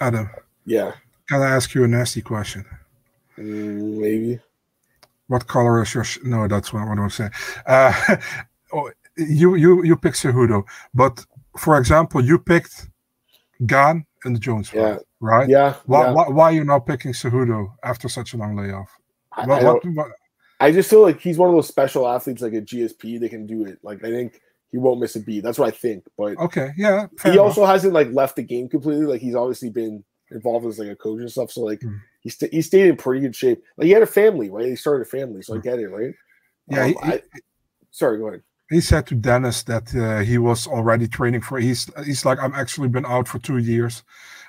Adam. 0.00 0.30
Yeah. 0.64 0.92
Can 1.28 1.42
I 1.42 1.50
ask 1.50 1.74
you 1.74 1.84
a 1.84 1.88
nasty 1.88 2.22
question? 2.22 2.64
Mm, 3.36 4.00
maybe. 4.00 4.40
What 5.26 5.46
color 5.48 5.82
is 5.82 5.92
your? 5.92 6.04
Sh- 6.04 6.20
no, 6.24 6.48
that's 6.48 6.72
what 6.72 6.80
I 6.80 6.86
want 6.86 7.10
to 7.10 7.14
say. 7.14 7.28
Uh, 7.66 8.16
oh, 8.72 8.90
you 9.18 9.54
you 9.56 9.84
you 9.84 9.96
picked 9.96 10.16
Cejudo, 10.16 10.64
but 10.94 11.26
for 11.58 11.76
example, 11.76 12.24
you 12.24 12.38
picked 12.38 12.88
Gane 13.66 14.06
and 14.24 14.34
the 14.34 14.40
Jones 14.40 14.70
fight. 14.70 15.00
Right? 15.24 15.48
Yeah. 15.48 15.76
Why, 15.86 16.04
yeah. 16.04 16.12
why, 16.12 16.28
why, 16.28 16.44
are 16.44 16.52
you 16.52 16.64
now 16.64 16.80
picking 16.80 17.12
Cejudo 17.12 17.72
after 17.82 18.10
such 18.10 18.34
a 18.34 18.36
long 18.36 18.56
layoff? 18.56 18.90
I, 19.32 19.46
what, 19.46 19.64
I, 19.64 19.88
what, 19.88 20.08
I, 20.60 20.70
just 20.70 20.90
feel 20.90 21.00
like 21.00 21.18
he's 21.18 21.38
one 21.38 21.48
of 21.48 21.54
those 21.54 21.66
special 21.66 22.06
athletes, 22.06 22.42
like 22.42 22.52
a 22.52 22.60
GSP. 22.60 23.18
They 23.18 23.30
can 23.30 23.46
do 23.46 23.64
it. 23.64 23.78
Like 23.82 24.04
I 24.04 24.10
think 24.10 24.38
he 24.70 24.76
won't 24.76 25.00
miss 25.00 25.16
a 25.16 25.20
beat. 25.20 25.42
That's 25.42 25.58
what 25.58 25.68
I 25.68 25.70
think. 25.70 26.04
But 26.18 26.36
okay, 26.36 26.72
yeah. 26.76 27.06
he 27.22 27.30
enough. 27.30 27.40
also 27.40 27.64
hasn't 27.64 27.94
like 27.94 28.12
left 28.12 28.36
the 28.36 28.42
game 28.42 28.68
completely. 28.68 29.06
Like 29.06 29.22
he's 29.22 29.34
obviously 29.34 29.70
been 29.70 30.04
involved 30.30 30.66
as 30.66 30.78
like 30.78 30.88
a 30.88 30.96
coach 30.96 31.20
and 31.20 31.32
stuff. 31.32 31.50
So 31.50 31.62
like 31.62 31.80
mm. 31.80 31.98
he 32.20 32.28
st- 32.28 32.52
he 32.52 32.60
stayed 32.60 32.88
in 32.88 32.96
pretty 32.96 33.22
good 33.22 33.34
shape. 33.34 33.62
Like 33.78 33.86
he 33.86 33.92
had 33.92 34.02
a 34.02 34.06
family, 34.06 34.50
right? 34.50 34.66
He 34.66 34.76
started 34.76 35.06
a 35.06 35.10
family, 35.10 35.40
so 35.40 35.54
mm. 35.54 35.58
I 35.58 35.60
get 35.62 35.78
it, 35.78 35.88
right? 35.88 36.12
Yeah. 36.68 36.82
Um, 36.82 36.88
he, 36.88 36.96
I, 37.02 37.22
sorry, 37.92 38.18
go 38.18 38.28
ahead. 38.28 38.42
He 38.70 38.82
said 38.82 39.06
to 39.06 39.14
Dennis 39.14 39.62
that 39.62 39.94
uh, 39.94 40.18
he 40.18 40.36
was 40.36 40.66
already 40.66 41.08
training 41.08 41.40
for. 41.40 41.58
He's 41.58 41.90
he's 42.04 42.26
like 42.26 42.38
I'm 42.38 42.54
actually 42.54 42.88
been 42.88 43.06
out 43.06 43.26
for 43.26 43.38
two 43.38 43.58
years. 43.58 44.02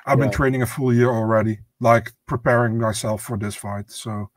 I've 0.06 0.20
yeah. 0.20 0.26
been 0.26 0.34
training 0.34 0.62
a 0.62 0.66
full 0.66 0.94
year 0.94 1.10
already, 1.10 1.60
like 1.80 2.14
preparing 2.28 2.80
myself 2.80 3.24
for 3.24 3.38
this 3.38 3.56
fight. 3.56 3.90
So, 3.90 4.30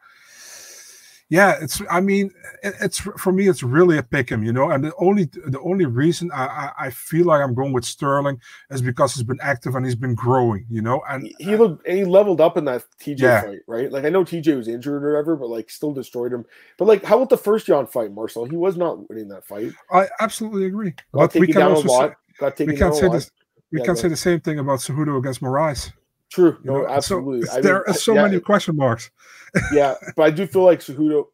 yeah, 1.31 1.59
it's. 1.61 1.83
I 1.91 2.01
mean, 2.01 2.31
it's 2.63 2.99
for 2.99 3.33
me. 3.33 3.49
It's 3.49 3.63
really 3.63 3.99
a 3.99 4.03
pick 4.03 4.31
him, 4.31 4.43
you 4.43 4.53
know. 4.53 4.71
And 4.71 4.83
the 4.83 4.95
only 4.99 5.25
the 5.25 5.61
only 5.61 5.85
reason 5.85 6.31
I, 6.33 6.47
I, 6.47 6.73
I 6.87 6.91
feel 6.91 7.27
like 7.27 7.43
I'm 7.43 7.53
going 7.53 7.75
with 7.75 7.85
Sterling 7.85 8.41
is 8.71 8.81
because 8.81 9.15
he's 9.15 9.25
been 9.25 9.39
active 9.43 9.75
and 9.75 9.85
he's 9.85 9.95
been 9.95 10.15
growing, 10.15 10.65
you 10.71 10.81
know. 10.81 11.03
And 11.07 11.31
he 11.39 11.55
looked 11.57 11.87
he 11.87 12.07
leveled 12.07 12.41
up 12.41 12.57
in 12.57 12.65
that 12.65 12.85
TJ 12.99 13.21
yeah. 13.21 13.43
fight, 13.43 13.59
right? 13.67 13.93
Like 13.93 14.07
I 14.07 14.09
know 14.09 14.25
TJ 14.25 14.57
was 14.57 14.69
injured 14.69 15.05
or 15.05 15.13
whatever, 15.13 15.37
but 15.37 15.51
like 15.51 15.69
still 15.69 15.93
destroyed 15.93 16.33
him. 16.33 16.47
But 16.79 16.87
like, 16.87 17.05
how 17.05 17.17
about 17.17 17.29
the 17.29 17.37
first 17.37 17.67
Jan 17.67 17.87
fight, 17.87 18.11
Marcel? 18.11 18.47
He 18.47 18.57
was 18.57 18.79
not 18.79 19.07
winning 19.11 19.29
that 19.29 19.45
fight. 19.45 19.73
I 19.93 20.09
absolutely 20.21 20.65
agree. 20.65 20.93
Got 21.13 21.35
but 21.35 21.35
we 21.35 21.49
can 21.49 21.61
also 21.61 22.15
say, 22.41 22.65
we 22.65 22.75
can't 22.75 22.95
say 22.95 23.11
this 23.11 23.31
we 23.73 23.81
yeah, 23.81 23.85
can 23.85 23.97
say 23.97 24.09
the 24.09 24.17
same 24.17 24.41
thing 24.41 24.59
about 24.59 24.81
Cejudo 24.81 25.19
against 25.19 25.41
Moraes. 25.41 25.93
True. 26.31 26.59
No, 26.63 26.79
know? 26.79 26.89
absolutely. 26.89 27.43
So, 27.43 27.61
there 27.61 27.75
mean, 27.75 27.83
are 27.87 27.95
so 27.95 28.15
yeah, 28.15 28.23
many 28.23 28.41
question 28.41 28.77
marks. 28.77 29.11
yeah, 29.73 29.95
but 30.17 30.23
I 30.23 30.31
do 30.31 30.47
feel 30.47 30.65
like 30.65 30.81
Cejudo. 30.81 31.27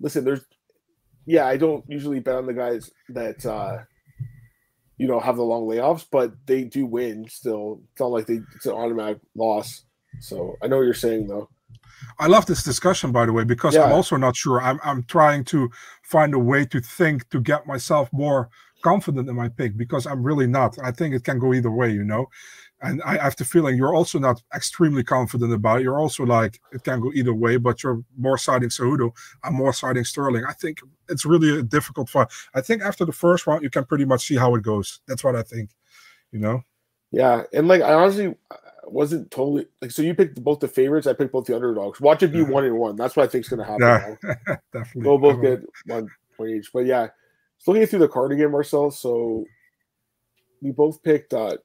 Listen, 0.00 0.24
there's. 0.24 0.44
Yeah, 1.24 1.46
I 1.46 1.56
don't 1.56 1.84
usually 1.88 2.20
bet 2.20 2.36
on 2.36 2.46
the 2.46 2.54
guys 2.54 2.90
that 3.08 3.44
uh 3.44 3.78
you 4.96 5.08
know 5.08 5.18
have 5.18 5.36
the 5.36 5.42
long 5.42 5.66
layoffs, 5.66 6.06
but 6.10 6.34
they 6.46 6.64
do 6.64 6.86
win 6.86 7.26
still. 7.28 7.80
It's 7.92 8.00
not 8.00 8.10
like 8.10 8.26
they 8.26 8.40
it's 8.54 8.66
an 8.66 8.72
automatic 8.72 9.18
loss. 9.34 9.84
So 10.20 10.56
I 10.62 10.68
know 10.68 10.76
what 10.76 10.84
you're 10.84 10.94
saying 10.94 11.26
though. 11.26 11.48
I 12.18 12.26
love 12.26 12.46
this 12.46 12.62
discussion, 12.62 13.12
by 13.12 13.26
the 13.26 13.32
way, 13.32 13.44
because 13.44 13.74
yeah. 13.74 13.84
I'm 13.84 13.92
also 13.92 14.16
not 14.16 14.36
sure. 14.36 14.60
I'm 14.60 14.78
I'm 14.84 15.02
trying 15.04 15.44
to 15.46 15.70
find 16.02 16.34
a 16.34 16.38
way 16.38 16.64
to 16.66 16.80
think 16.80 17.28
to 17.30 17.40
get 17.40 17.66
myself 17.66 18.10
more 18.12 18.48
confident 18.82 19.28
in 19.28 19.34
my 19.36 19.48
pick 19.48 19.76
because 19.76 20.06
I'm 20.06 20.22
really 20.22 20.46
not. 20.46 20.76
I 20.82 20.90
think 20.90 21.14
it 21.14 21.24
can 21.24 21.38
go 21.38 21.52
either 21.54 21.70
way, 21.70 21.90
you 21.90 22.04
know. 22.04 22.26
And 22.82 23.02
I 23.04 23.16
have 23.16 23.36
the 23.36 23.44
feeling 23.44 23.76
you're 23.76 23.94
also 23.94 24.18
not 24.18 24.42
extremely 24.54 25.02
confident 25.02 25.52
about 25.52 25.80
it. 25.80 25.84
You're 25.84 25.98
also 25.98 26.24
like 26.24 26.60
it 26.72 26.84
can 26.84 27.00
go 27.00 27.10
either 27.14 27.32
way, 27.32 27.56
but 27.56 27.82
you're 27.82 28.02
more 28.18 28.36
siding 28.36 28.68
Cejudo. 28.68 29.12
I'm 29.42 29.54
more 29.54 29.72
siding 29.72 30.04
Sterling. 30.04 30.44
I 30.46 30.52
think 30.52 30.80
it's 31.08 31.24
really 31.24 31.58
a 31.58 31.62
difficult 31.62 32.10
fight. 32.10 32.28
I 32.54 32.60
think 32.60 32.82
after 32.82 33.04
the 33.06 33.12
first 33.12 33.46
round, 33.46 33.62
you 33.62 33.70
can 33.70 33.86
pretty 33.86 34.04
much 34.04 34.26
see 34.26 34.36
how 34.36 34.54
it 34.56 34.62
goes. 34.62 35.00
That's 35.08 35.24
what 35.24 35.34
I 35.36 35.42
think, 35.42 35.70
you 36.32 36.38
know. 36.38 36.62
Yeah, 37.12 37.44
and 37.54 37.66
like 37.66 37.80
I 37.80 37.94
honestly, 37.94 38.34
uh, 38.50 38.56
wasn't 38.84 39.30
totally 39.30 39.66
like 39.80 39.90
so. 39.90 40.02
You 40.02 40.14
picked 40.14 40.42
both 40.44 40.60
the 40.60 40.68
favorites. 40.68 41.06
I 41.06 41.14
picked 41.14 41.32
both 41.32 41.46
the 41.46 41.54
underdogs. 41.56 42.00
Watch 42.00 42.22
it 42.24 42.32
be 42.32 42.38
Yeah. 42.40 42.44
one 42.50 42.64
and 42.64 42.76
one. 42.78 42.94
That's 42.94 43.16
what 43.16 43.24
I 43.24 43.26
think 43.28 43.44
is 43.44 43.48
going 43.48 43.60
to 43.60 43.64
happen. 43.64 44.18
Yeah, 44.22 44.56
definitely. 44.72 45.02
They'll 45.02 45.18
both 45.18 45.40
get 45.40 45.62
one 45.86 46.08
point 46.36 46.50
each. 46.50 46.70
But 46.74 46.84
yeah, 46.86 47.08
looking 47.66 47.86
through 47.86 48.00
the 48.00 48.08
card 48.08 48.32
again, 48.32 48.50
Marcel. 48.50 48.90
So 48.90 49.44
we 50.62 50.70
both 50.70 51.02
picked 51.02 51.32
uh 51.34 51.56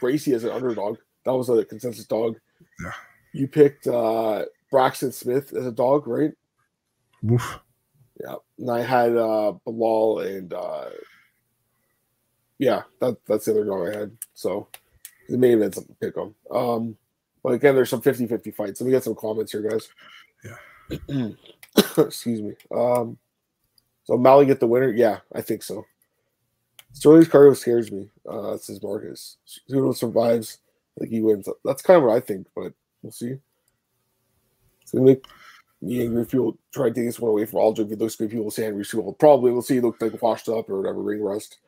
Gracie 0.00 0.34
as 0.34 0.44
an 0.44 0.50
underdog. 0.50 0.98
That 1.24 1.34
was 1.34 1.48
a 1.48 1.64
consensus 1.64 2.06
dog. 2.06 2.36
Yeah. 2.82 2.92
You 3.32 3.48
picked 3.48 3.86
uh 3.86 4.44
Braxton 4.70 5.12
Smith 5.12 5.52
as 5.54 5.66
a 5.66 5.72
dog, 5.72 6.06
right? 6.06 6.32
Woof. 7.22 7.58
Yeah. 8.20 8.36
And 8.58 8.70
I 8.70 8.82
had 8.82 9.16
uh 9.16 9.54
Belal 9.66 10.26
and 10.26 10.52
uh 10.52 10.90
yeah, 12.58 12.82
that 13.00 13.16
that's 13.26 13.44
the 13.44 13.52
other 13.52 13.64
dog 13.64 13.88
I 13.88 13.98
had. 13.98 14.16
So 14.34 14.68
the 15.28 15.38
main 15.38 15.52
event's 15.52 15.78
a 15.78 15.82
pick 16.00 16.16
'em. 16.16 16.34
Um 16.50 16.96
but 17.42 17.52
again 17.52 17.74
there's 17.74 17.90
some 17.90 18.02
50-50 18.02 18.54
fights. 18.54 18.80
Let 18.80 18.86
me 18.86 18.92
get 18.92 19.04
some 19.04 19.14
comments 19.14 19.52
here, 19.52 19.62
guys. 19.62 19.88
Yeah. 20.44 21.28
Excuse 21.98 22.42
me. 22.42 22.54
Um 22.74 23.18
so 24.08 24.16
Mally 24.16 24.46
get 24.46 24.58
the 24.58 24.66
winner? 24.66 24.90
Yeah, 24.90 25.18
I 25.34 25.42
think 25.42 25.62
so. 25.62 25.84
Sterling's 26.94 27.28
cardio 27.28 27.54
scares 27.54 27.92
me. 27.92 28.08
Uh 28.26 28.52
his 28.52 28.82
Marcus. 28.82 29.36
Zuno 29.68 29.92
survives. 29.92 30.60
I 30.96 31.00
think 31.00 31.12
he 31.12 31.20
wins. 31.20 31.46
That's 31.62 31.82
kind 31.82 31.98
of 31.98 32.04
what 32.04 32.16
I 32.16 32.20
think, 32.20 32.46
but 32.56 32.72
we'll 33.02 33.12
see. 33.12 33.34
It's 34.80 34.92
gonna 34.92 35.04
make 35.04 35.26
me 35.82 36.00
angry 36.00 36.22
if 36.22 36.30
people 36.30 36.56
try 36.72 36.88
to 36.88 36.94
take 36.94 37.04
this 37.04 37.20
one 37.20 37.32
away 37.32 37.44
from 37.44 37.58
Aldrin. 37.58 37.84
If 37.84 37.92
it 37.92 37.98
looks 37.98 38.16
good, 38.16 38.30
people 38.30 38.50
say 38.50 38.64
Henry's 38.64 38.88
too 38.88 39.02
old. 39.02 39.18
Probably 39.18 39.52
we'll 39.52 39.60
see 39.60 39.74
he 39.74 39.80
looked 39.82 40.00
like 40.00 40.22
washed 40.22 40.48
up 40.48 40.70
or 40.70 40.80
whatever, 40.80 41.02
ring 41.02 41.22
rust. 41.22 41.58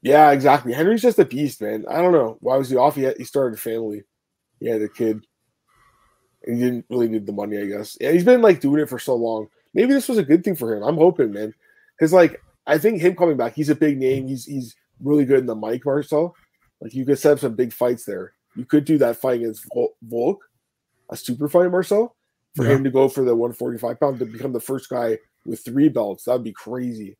Yeah, 0.00 0.30
exactly. 0.30 0.72
Henry's 0.72 1.02
just 1.02 1.18
a 1.18 1.26
beast, 1.26 1.60
man. 1.60 1.84
I 1.90 2.00
don't 2.00 2.12
know. 2.12 2.38
Why 2.40 2.56
was 2.56 2.70
he 2.70 2.76
off? 2.76 2.94
He, 2.94 3.06
he 3.18 3.24
started 3.24 3.58
a 3.58 3.60
family. 3.60 4.04
He 4.60 4.68
had 4.68 4.80
a 4.80 4.88
kid. 4.88 5.26
And 6.44 6.56
he 6.56 6.62
didn't 6.64 6.86
really 6.88 7.08
need 7.08 7.26
the 7.26 7.32
money, 7.32 7.58
I 7.58 7.66
guess. 7.66 7.98
Yeah, 8.00 8.12
he's 8.12 8.24
been 8.24 8.40
like 8.40 8.60
doing 8.60 8.80
it 8.80 8.88
for 8.88 8.98
so 8.98 9.14
long. 9.14 9.48
Maybe 9.78 9.92
this 9.94 10.08
was 10.08 10.18
a 10.18 10.24
good 10.24 10.42
thing 10.42 10.56
for 10.56 10.74
him. 10.74 10.82
I'm 10.82 10.96
hoping, 10.96 11.30
man. 11.32 11.54
Because 11.96 12.12
like 12.12 12.42
I 12.66 12.78
think 12.78 13.00
him 13.00 13.14
coming 13.14 13.36
back, 13.36 13.54
he's 13.54 13.68
a 13.68 13.76
big 13.76 13.96
name. 13.96 14.26
He's 14.26 14.44
he's 14.44 14.74
really 15.00 15.24
good 15.24 15.38
in 15.38 15.46
the 15.46 15.54
mic, 15.54 15.86
Marcel. 15.86 16.34
Like 16.80 16.94
you 16.94 17.06
could 17.06 17.16
set 17.20 17.34
up 17.34 17.38
some 17.38 17.54
big 17.54 17.72
fights 17.72 18.04
there. 18.04 18.32
You 18.56 18.64
could 18.64 18.84
do 18.84 18.98
that 18.98 19.18
fight 19.18 19.36
against 19.40 19.64
Vol- 19.72 19.94
Volk, 20.02 20.40
a 21.10 21.16
super 21.16 21.48
fight, 21.48 21.70
Marcel, 21.70 22.16
for 22.56 22.64
Yeah. 22.64 22.72
him 22.74 22.82
to 22.82 22.90
go 22.90 23.08
for 23.08 23.22
the 23.24 23.36
145 23.36 24.00
pound 24.00 24.18
to 24.18 24.26
become 24.26 24.52
the 24.52 24.58
first 24.58 24.88
guy 24.88 25.16
with 25.46 25.64
three 25.64 25.88
belts. 25.88 26.24
That'd 26.24 26.42
be 26.42 26.52
crazy. 26.52 27.16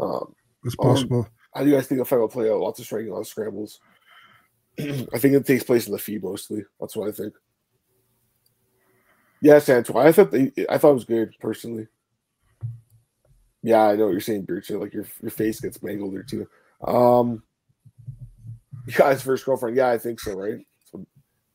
Um, 0.00 0.34
It's 0.64 0.74
Um, 0.80 0.84
possible. 0.88 1.28
how 1.54 1.62
do 1.62 1.70
you 1.70 1.76
guys 1.76 1.86
think 1.86 2.00
the 2.00 2.04
fight 2.04 2.18
will 2.18 2.28
play 2.28 2.50
out? 2.50 2.58
Lots 2.58 2.80
of 2.80 2.86
striking, 2.86 3.12
lots 3.12 3.28
of 3.28 3.30
scrambles. 3.30 3.78
I 4.80 5.18
think 5.18 5.34
it 5.34 5.46
takes 5.46 5.62
place 5.62 5.86
in 5.86 5.92
the 5.92 5.98
feed 5.98 6.24
mostly. 6.24 6.64
That's 6.80 6.96
what 6.96 7.08
I 7.08 7.12
think. 7.12 7.34
Yes, 9.42 9.68
Antoine. 9.68 10.06
I 10.06 10.12
thought 10.12 10.30
they, 10.30 10.52
I 10.68 10.78
thought 10.78 10.90
it 10.90 10.94
was 10.94 11.04
good 11.04 11.34
personally. 11.40 11.86
Yeah, 13.62 13.82
I 13.82 13.96
know 13.96 14.06
what 14.06 14.12
you're 14.12 14.20
saying, 14.20 14.44
Birch. 14.44 14.70
Like 14.70 14.94
your 14.94 15.06
your 15.20 15.30
face 15.30 15.60
gets 15.60 15.82
mangled 15.82 16.14
there 16.14 16.22
too. 16.22 16.46
Um, 16.86 17.42
you 18.86 18.92
guys' 18.96 19.22
first 19.22 19.44
girlfriend? 19.44 19.76
Yeah, 19.76 19.90
I 19.90 19.98
think 19.98 20.20
so. 20.20 20.34
Right? 20.34 20.66
So 20.90 21.06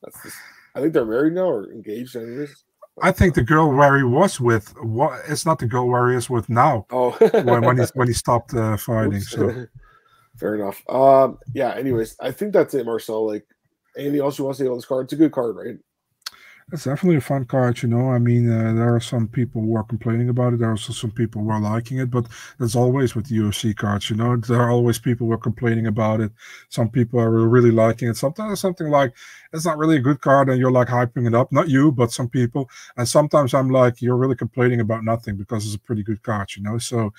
that's 0.04 0.22
just, 0.24 0.36
I 0.76 0.82
think 0.82 0.94
they're 0.94 1.06
married 1.06 1.34
now 1.34 1.50
or 1.50 1.72
engaged. 1.72 2.16
Anyways. 2.16 2.64
I 3.02 3.12
think 3.12 3.36
the 3.36 3.44
girl 3.44 3.70
where 3.74 3.98
he 3.98 4.04
was 4.04 4.40
with, 4.40 4.74
what 4.82 5.20
it's 5.28 5.46
not 5.46 5.60
the 5.60 5.66
girl 5.66 5.88
where 5.90 6.12
he 6.12 6.16
is 6.16 6.30
with 6.30 6.48
now. 6.50 6.86
Oh, 6.92 7.12
when, 7.44 7.62
when 7.62 7.78
he 7.78 7.84
when 7.94 8.08
he 8.08 8.14
stopped 8.14 8.54
uh, 8.54 8.78
fighting. 8.78 9.16
Oops. 9.16 9.32
So 9.32 9.66
Fair 10.38 10.56
enough. 10.56 10.84
Um, 10.90 11.40
yeah. 11.54 11.74
Anyways, 11.76 12.18
I 12.20 12.32
think 12.32 12.54
that's 12.54 12.74
it, 12.74 12.86
Marcel. 12.86 13.26
Like, 13.26 13.46
anything 13.98 14.20
else 14.20 14.38
you 14.38 14.46
want 14.46 14.58
to 14.58 14.64
say 14.64 14.70
on 14.70 14.76
this 14.76 14.86
card? 14.86 15.06
It's 15.06 15.14
a 15.14 15.18
good 15.18 15.32
card, 15.32 15.56
right? 15.56 15.78
It's 16.72 16.86
definitely 16.86 17.18
a 17.18 17.22
fun 17.22 17.46
card. 17.46 17.84
You 17.84 17.90
know, 17.90 18.10
I 18.10 18.18
mean, 18.18 18.52
uh, 18.52 18.74
there 18.74 18.96
are 18.96 19.00
some 19.00 19.28
people 19.28 19.62
who 19.62 19.76
are 19.76 19.84
complaining 19.84 20.30
about 20.30 20.54
it. 20.54 20.60
There 20.60 20.68
are 20.70 20.72
also 20.72 20.94
some 20.94 21.12
people 21.12 21.44
who 21.44 21.50
are 21.52 21.62
liking 21.62 22.00
it. 22.00 22.10
But 22.10 22.26
that's 22.60 22.76
always 22.76 23.14
with 23.14 23.28
the 23.28 23.36
UFC 23.38 23.76
cards. 23.76 24.10
You 24.10 24.16
know, 24.16 24.36
there 24.36 24.62
are 24.62 24.72
always 24.72 24.98
people 24.98 25.28
who 25.28 25.34
are 25.34 25.38
complaining 25.38 25.86
about 25.86 26.22
it. 26.22 26.32
Some 26.70 26.90
people 26.90 27.20
are 27.20 27.30
really 27.30 27.70
liking 27.70 28.10
it. 28.10 28.18
Sometimes 28.18 28.60
something 28.60 28.90
like 28.90 29.14
it's 29.54 29.66
not 29.66 29.78
really 29.78 29.98
a 29.98 30.02
good 30.02 30.22
card, 30.22 30.50
and 30.50 30.60
you're 30.60 30.72
like 30.72 30.88
hyping 30.88 31.28
it 31.28 31.36
up. 31.36 31.52
Not 31.52 31.70
you, 31.70 31.92
but 31.92 32.12
some 32.12 32.30
people. 32.30 32.68
And 32.98 33.08
sometimes 33.08 33.54
I'm 33.54 33.70
like, 33.70 34.02
you're 34.02 34.18
really 34.18 34.36
complaining 34.36 34.80
about 34.80 35.04
nothing 35.04 35.38
because 35.38 35.66
it's 35.66 35.76
a 35.76 35.80
pretty 35.80 36.02
good 36.04 36.24
card. 36.24 36.56
You 36.56 36.64
know, 36.64 36.80
so 36.80 37.14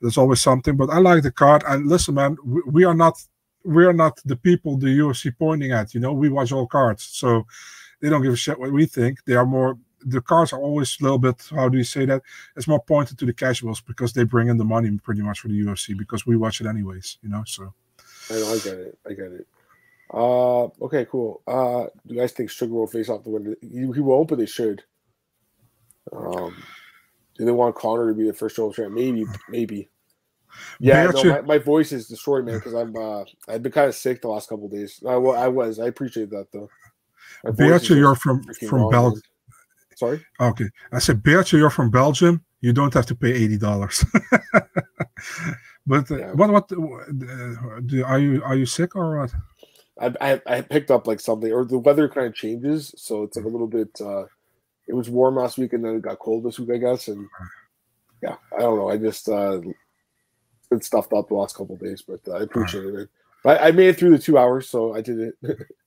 there's 0.00 0.18
always 0.18 0.40
something. 0.40 0.76
But 0.76 0.90
I 0.90 0.98
like 0.98 1.24
the 1.24 1.32
card. 1.32 1.64
And 1.66 1.88
listen, 1.88 2.14
man, 2.14 2.36
we, 2.44 2.62
we 2.66 2.84
are 2.84 2.94
not 2.94 3.20
we 3.64 3.86
are 3.86 3.92
not 3.94 4.20
the 4.24 4.36
people 4.36 4.76
the 4.76 4.98
UFC 4.98 5.36
pointing 5.36 5.72
at. 5.72 5.94
You 5.94 6.00
know, 6.00 6.12
we 6.12 6.28
watch 6.28 6.52
all 6.52 6.66
cards, 6.68 7.02
so 7.02 7.46
they 8.04 8.10
don't 8.10 8.22
give 8.22 8.34
a 8.34 8.36
shit 8.36 8.60
what 8.60 8.70
we 8.70 8.84
think. 8.84 9.24
They 9.24 9.34
are 9.34 9.46
more. 9.46 9.78
The 10.06 10.20
cards 10.20 10.52
are 10.52 10.60
always 10.60 10.98
a 11.00 11.02
little 11.02 11.18
bit. 11.18 11.48
How 11.50 11.70
do 11.70 11.78
you 11.78 11.84
say 11.84 12.04
that? 12.04 12.20
It's 12.54 12.68
more 12.68 12.82
pointed 12.82 13.18
to 13.18 13.24
the 13.24 13.32
casuals 13.32 13.80
because 13.80 14.12
they 14.12 14.24
bring 14.24 14.48
in 14.48 14.58
the 14.58 14.64
money 14.64 14.90
pretty 15.02 15.22
much 15.22 15.40
for 15.40 15.48
the 15.48 15.58
UFC 15.58 15.96
because 15.96 16.26
we 16.26 16.36
watch 16.36 16.60
it 16.60 16.66
anyways. 16.66 17.16
You 17.22 17.30
know, 17.30 17.42
so 17.46 17.72
I 18.30 18.34
know. 18.34 18.52
I 18.52 18.58
get 18.58 18.74
it. 18.74 18.98
I 19.08 19.12
get 19.14 19.32
it. 19.32 19.46
Uh, 20.12 20.64
okay, 20.84 21.06
cool. 21.06 21.40
Uh, 21.46 21.86
do 22.06 22.14
you 22.14 22.20
guys 22.20 22.32
think 22.32 22.50
Sugar 22.50 22.74
will 22.74 22.86
face 22.86 23.08
off 23.08 23.24
the 23.24 23.30
winner? 23.30 23.56
He, 23.62 23.68
he 23.70 24.00
won't, 24.00 24.28
but 24.28 24.36
they 24.36 24.44
should. 24.44 24.84
Um, 26.12 26.54
do 27.38 27.46
they 27.46 27.52
want 27.52 27.74
Connor 27.74 28.08
to 28.08 28.14
be 28.14 28.26
the 28.26 28.34
first 28.34 28.58
world 28.58 28.74
champ? 28.74 28.92
Maybe, 28.92 29.24
maybe. 29.48 29.88
Yeah, 30.78 31.06
no, 31.06 31.24
my, 31.24 31.40
my 31.40 31.58
voice 31.58 31.92
is 31.92 32.06
destroyed, 32.06 32.44
man, 32.44 32.56
because 32.58 32.74
I'm 32.74 32.94
uh 32.94 33.24
I've 33.48 33.62
been 33.62 33.72
kind 33.72 33.88
of 33.88 33.94
sick 33.94 34.20
the 34.20 34.28
last 34.28 34.50
couple 34.50 34.66
of 34.66 34.72
days. 34.72 35.02
I, 35.08 35.16
wa- 35.16 35.32
I 35.32 35.48
was. 35.48 35.80
I 35.80 35.86
appreciate 35.86 36.30
that 36.30 36.52
though. 36.52 36.68
My 37.44 37.50
Beatrice, 37.50 37.90
you're 37.90 38.14
from 38.14 38.42
from 38.68 38.90
Belgium. 38.90 39.22
Sorry. 39.96 40.24
Okay, 40.40 40.68
I 40.92 40.98
said 40.98 41.22
Beatrice, 41.22 41.52
you're 41.52 41.70
from 41.70 41.90
Belgium. 41.90 42.42
You 42.60 42.72
don't 42.72 42.94
have 42.94 43.06
to 43.06 43.14
pay 43.14 43.32
eighty 43.32 43.58
dollars. 43.58 44.04
but 45.86 46.10
uh, 46.10 46.18
Yeah. 46.18 46.32
what 46.32 46.50
what 46.50 46.72
uh, 46.72 47.80
do, 47.86 48.04
are 48.04 48.18
you 48.18 48.42
are 48.42 48.56
you 48.56 48.66
sick 48.66 48.96
or 48.96 49.20
what? 49.20 49.34
I, 50.00 50.14
I 50.20 50.42
I 50.46 50.60
picked 50.62 50.90
up 50.90 51.06
like 51.06 51.20
something, 51.20 51.52
or 51.52 51.64
the 51.64 51.78
weather 51.78 52.08
kind 52.08 52.26
of 52.26 52.34
changes, 52.34 52.94
so 52.96 53.22
it's 53.22 53.36
like 53.36 53.44
a 53.44 53.48
little 53.48 53.68
bit. 53.68 53.90
uh 54.00 54.24
It 54.88 54.94
was 54.94 55.08
warm 55.08 55.36
last 55.36 55.58
week, 55.58 55.72
and 55.72 55.84
then 55.84 55.96
it 55.96 56.02
got 56.02 56.18
cold 56.18 56.44
this 56.44 56.58
week, 56.58 56.70
I 56.74 56.78
guess. 56.78 57.08
And 57.08 57.28
yeah, 58.22 58.36
I 58.56 58.60
don't 58.60 58.78
know. 58.78 58.88
I 58.88 58.96
just 58.96 59.28
uh 59.28 59.60
been 60.70 60.80
stuffed 60.80 61.12
up 61.12 61.28
the 61.28 61.34
last 61.34 61.56
couple 61.56 61.74
of 61.76 61.80
days, 61.80 62.02
but 62.02 62.20
uh, 62.26 62.38
I 62.38 62.42
appreciate 62.42 62.84
it. 62.86 62.94
Man. 62.94 63.08
But 63.44 63.62
I 63.62 63.70
made 63.70 63.88
it 63.88 63.98
through 63.98 64.10
the 64.16 64.18
two 64.18 64.38
hours, 64.38 64.68
so 64.68 64.94
I 64.94 65.02
did 65.02 65.18
it. 65.20 65.34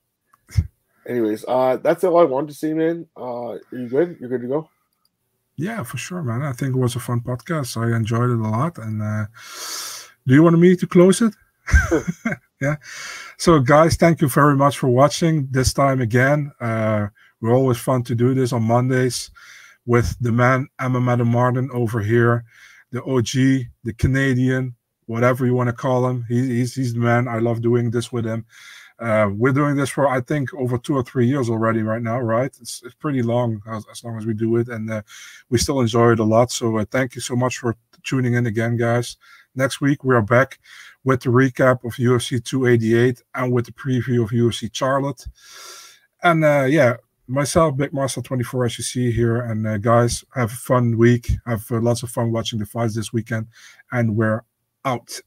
Anyways, 1.07 1.45
uh 1.47 1.77
that's 1.77 2.03
all 2.03 2.19
I 2.19 2.23
wanted 2.23 2.49
to 2.49 2.53
see, 2.53 2.73
man. 2.73 3.07
Uh 3.15 3.53
Are 3.53 3.61
you 3.71 3.87
good? 3.89 4.17
You're 4.19 4.29
good 4.29 4.41
to 4.41 4.47
go. 4.47 4.69
Yeah, 5.57 5.81
for 5.81 5.97
sure, 5.97 6.21
man. 6.21 6.43
I 6.43 6.53
think 6.53 6.75
it 6.75 6.79
was 6.79 6.95
a 6.95 6.99
fun 6.99 7.21
podcast. 7.21 7.77
I 7.77 7.95
enjoyed 7.95 8.29
it 8.29 8.39
a 8.39 8.47
lot. 8.47 8.77
And 8.77 9.01
uh, 9.01 9.25
do 10.27 10.35
you 10.35 10.43
want 10.43 10.59
me 10.59 10.75
to 10.75 10.85
close 10.85 11.19
it? 11.19 11.33
yeah. 12.61 12.75
So, 13.37 13.59
guys, 13.59 13.95
thank 13.95 14.21
you 14.21 14.29
very 14.29 14.55
much 14.55 14.77
for 14.77 14.87
watching 14.87 15.47
this 15.49 15.73
time 15.73 15.99
again. 15.99 16.51
Uh, 16.61 17.07
we're 17.41 17.55
always 17.55 17.79
fun 17.79 18.03
to 18.03 18.13
do 18.13 18.35
this 18.35 18.53
on 18.53 18.63
Mondays 18.63 19.31
with 19.87 20.15
the 20.21 20.31
man 20.31 20.67
Emma 20.79 21.01
Madam 21.01 21.29
Martin 21.29 21.69
over 21.73 22.01
here, 22.01 22.45
the 22.91 23.03
OG, 23.03 23.65
the 23.83 23.93
Canadian, 23.97 24.75
whatever 25.07 25.45
you 25.47 25.55
want 25.55 25.69
to 25.69 25.73
call 25.73 26.07
him. 26.07 26.23
He, 26.29 26.47
he's 26.57 26.75
he's 26.75 26.93
the 26.93 26.99
man. 26.99 27.27
I 27.27 27.39
love 27.39 27.61
doing 27.61 27.89
this 27.89 28.11
with 28.11 28.25
him. 28.25 28.45
Uh, 28.99 29.29
we're 29.31 29.53
doing 29.53 29.75
this 29.75 29.89
for 29.89 30.07
I 30.07 30.21
think 30.21 30.53
over 30.53 30.77
two 30.77 30.95
or 30.95 31.03
three 31.03 31.27
years 31.27 31.49
already 31.49 31.83
right 31.83 32.01
now, 32.01 32.19
right? 32.19 32.51
It's, 32.59 32.81
it's 32.83 32.95
pretty 32.95 33.21
long 33.21 33.61
as, 33.69 33.85
as 33.91 34.03
long 34.03 34.17
as 34.17 34.25
we 34.25 34.33
do 34.33 34.55
it, 34.57 34.69
and 34.69 34.89
uh, 34.89 35.01
we 35.49 35.57
still 35.57 35.81
enjoy 35.81 36.13
it 36.13 36.19
a 36.19 36.23
lot. 36.23 36.51
So 36.51 36.77
uh, 36.77 36.85
thank 36.89 37.15
you 37.15 37.21
so 37.21 37.35
much 37.35 37.57
for 37.59 37.75
tuning 38.03 38.33
in 38.33 38.47
again, 38.47 38.77
guys. 38.77 39.17
Next 39.55 39.81
week 39.81 40.03
we 40.03 40.15
are 40.15 40.21
back 40.21 40.59
with 41.03 41.21
the 41.21 41.29
recap 41.29 41.83
of 41.83 41.93
UFC 41.93 42.43
288 42.43 43.21
and 43.35 43.51
with 43.51 43.65
the 43.65 43.71
preview 43.71 44.23
of 44.23 44.29
UFC 44.29 44.69
Charlotte. 44.73 45.25
And 46.23 46.43
uh, 46.43 46.65
yeah, 46.69 46.97
myself, 47.27 47.77
Big 47.77 47.93
Marcel 47.93 48.23
24, 48.23 48.65
as 48.65 48.77
you 48.77 48.83
see 48.83 49.11
here. 49.11 49.41
And 49.41 49.65
uh, 49.67 49.77
guys, 49.77 50.23
have 50.35 50.51
a 50.51 50.55
fun 50.55 50.97
week. 50.97 51.29
Have 51.45 51.65
uh, 51.71 51.79
lots 51.79 52.03
of 52.03 52.09
fun 52.09 52.31
watching 52.31 52.59
the 52.59 52.65
fights 52.65 52.95
this 52.95 53.13
weekend. 53.13 53.47
And 53.91 54.15
we're 54.15 54.43
out. 54.85 55.19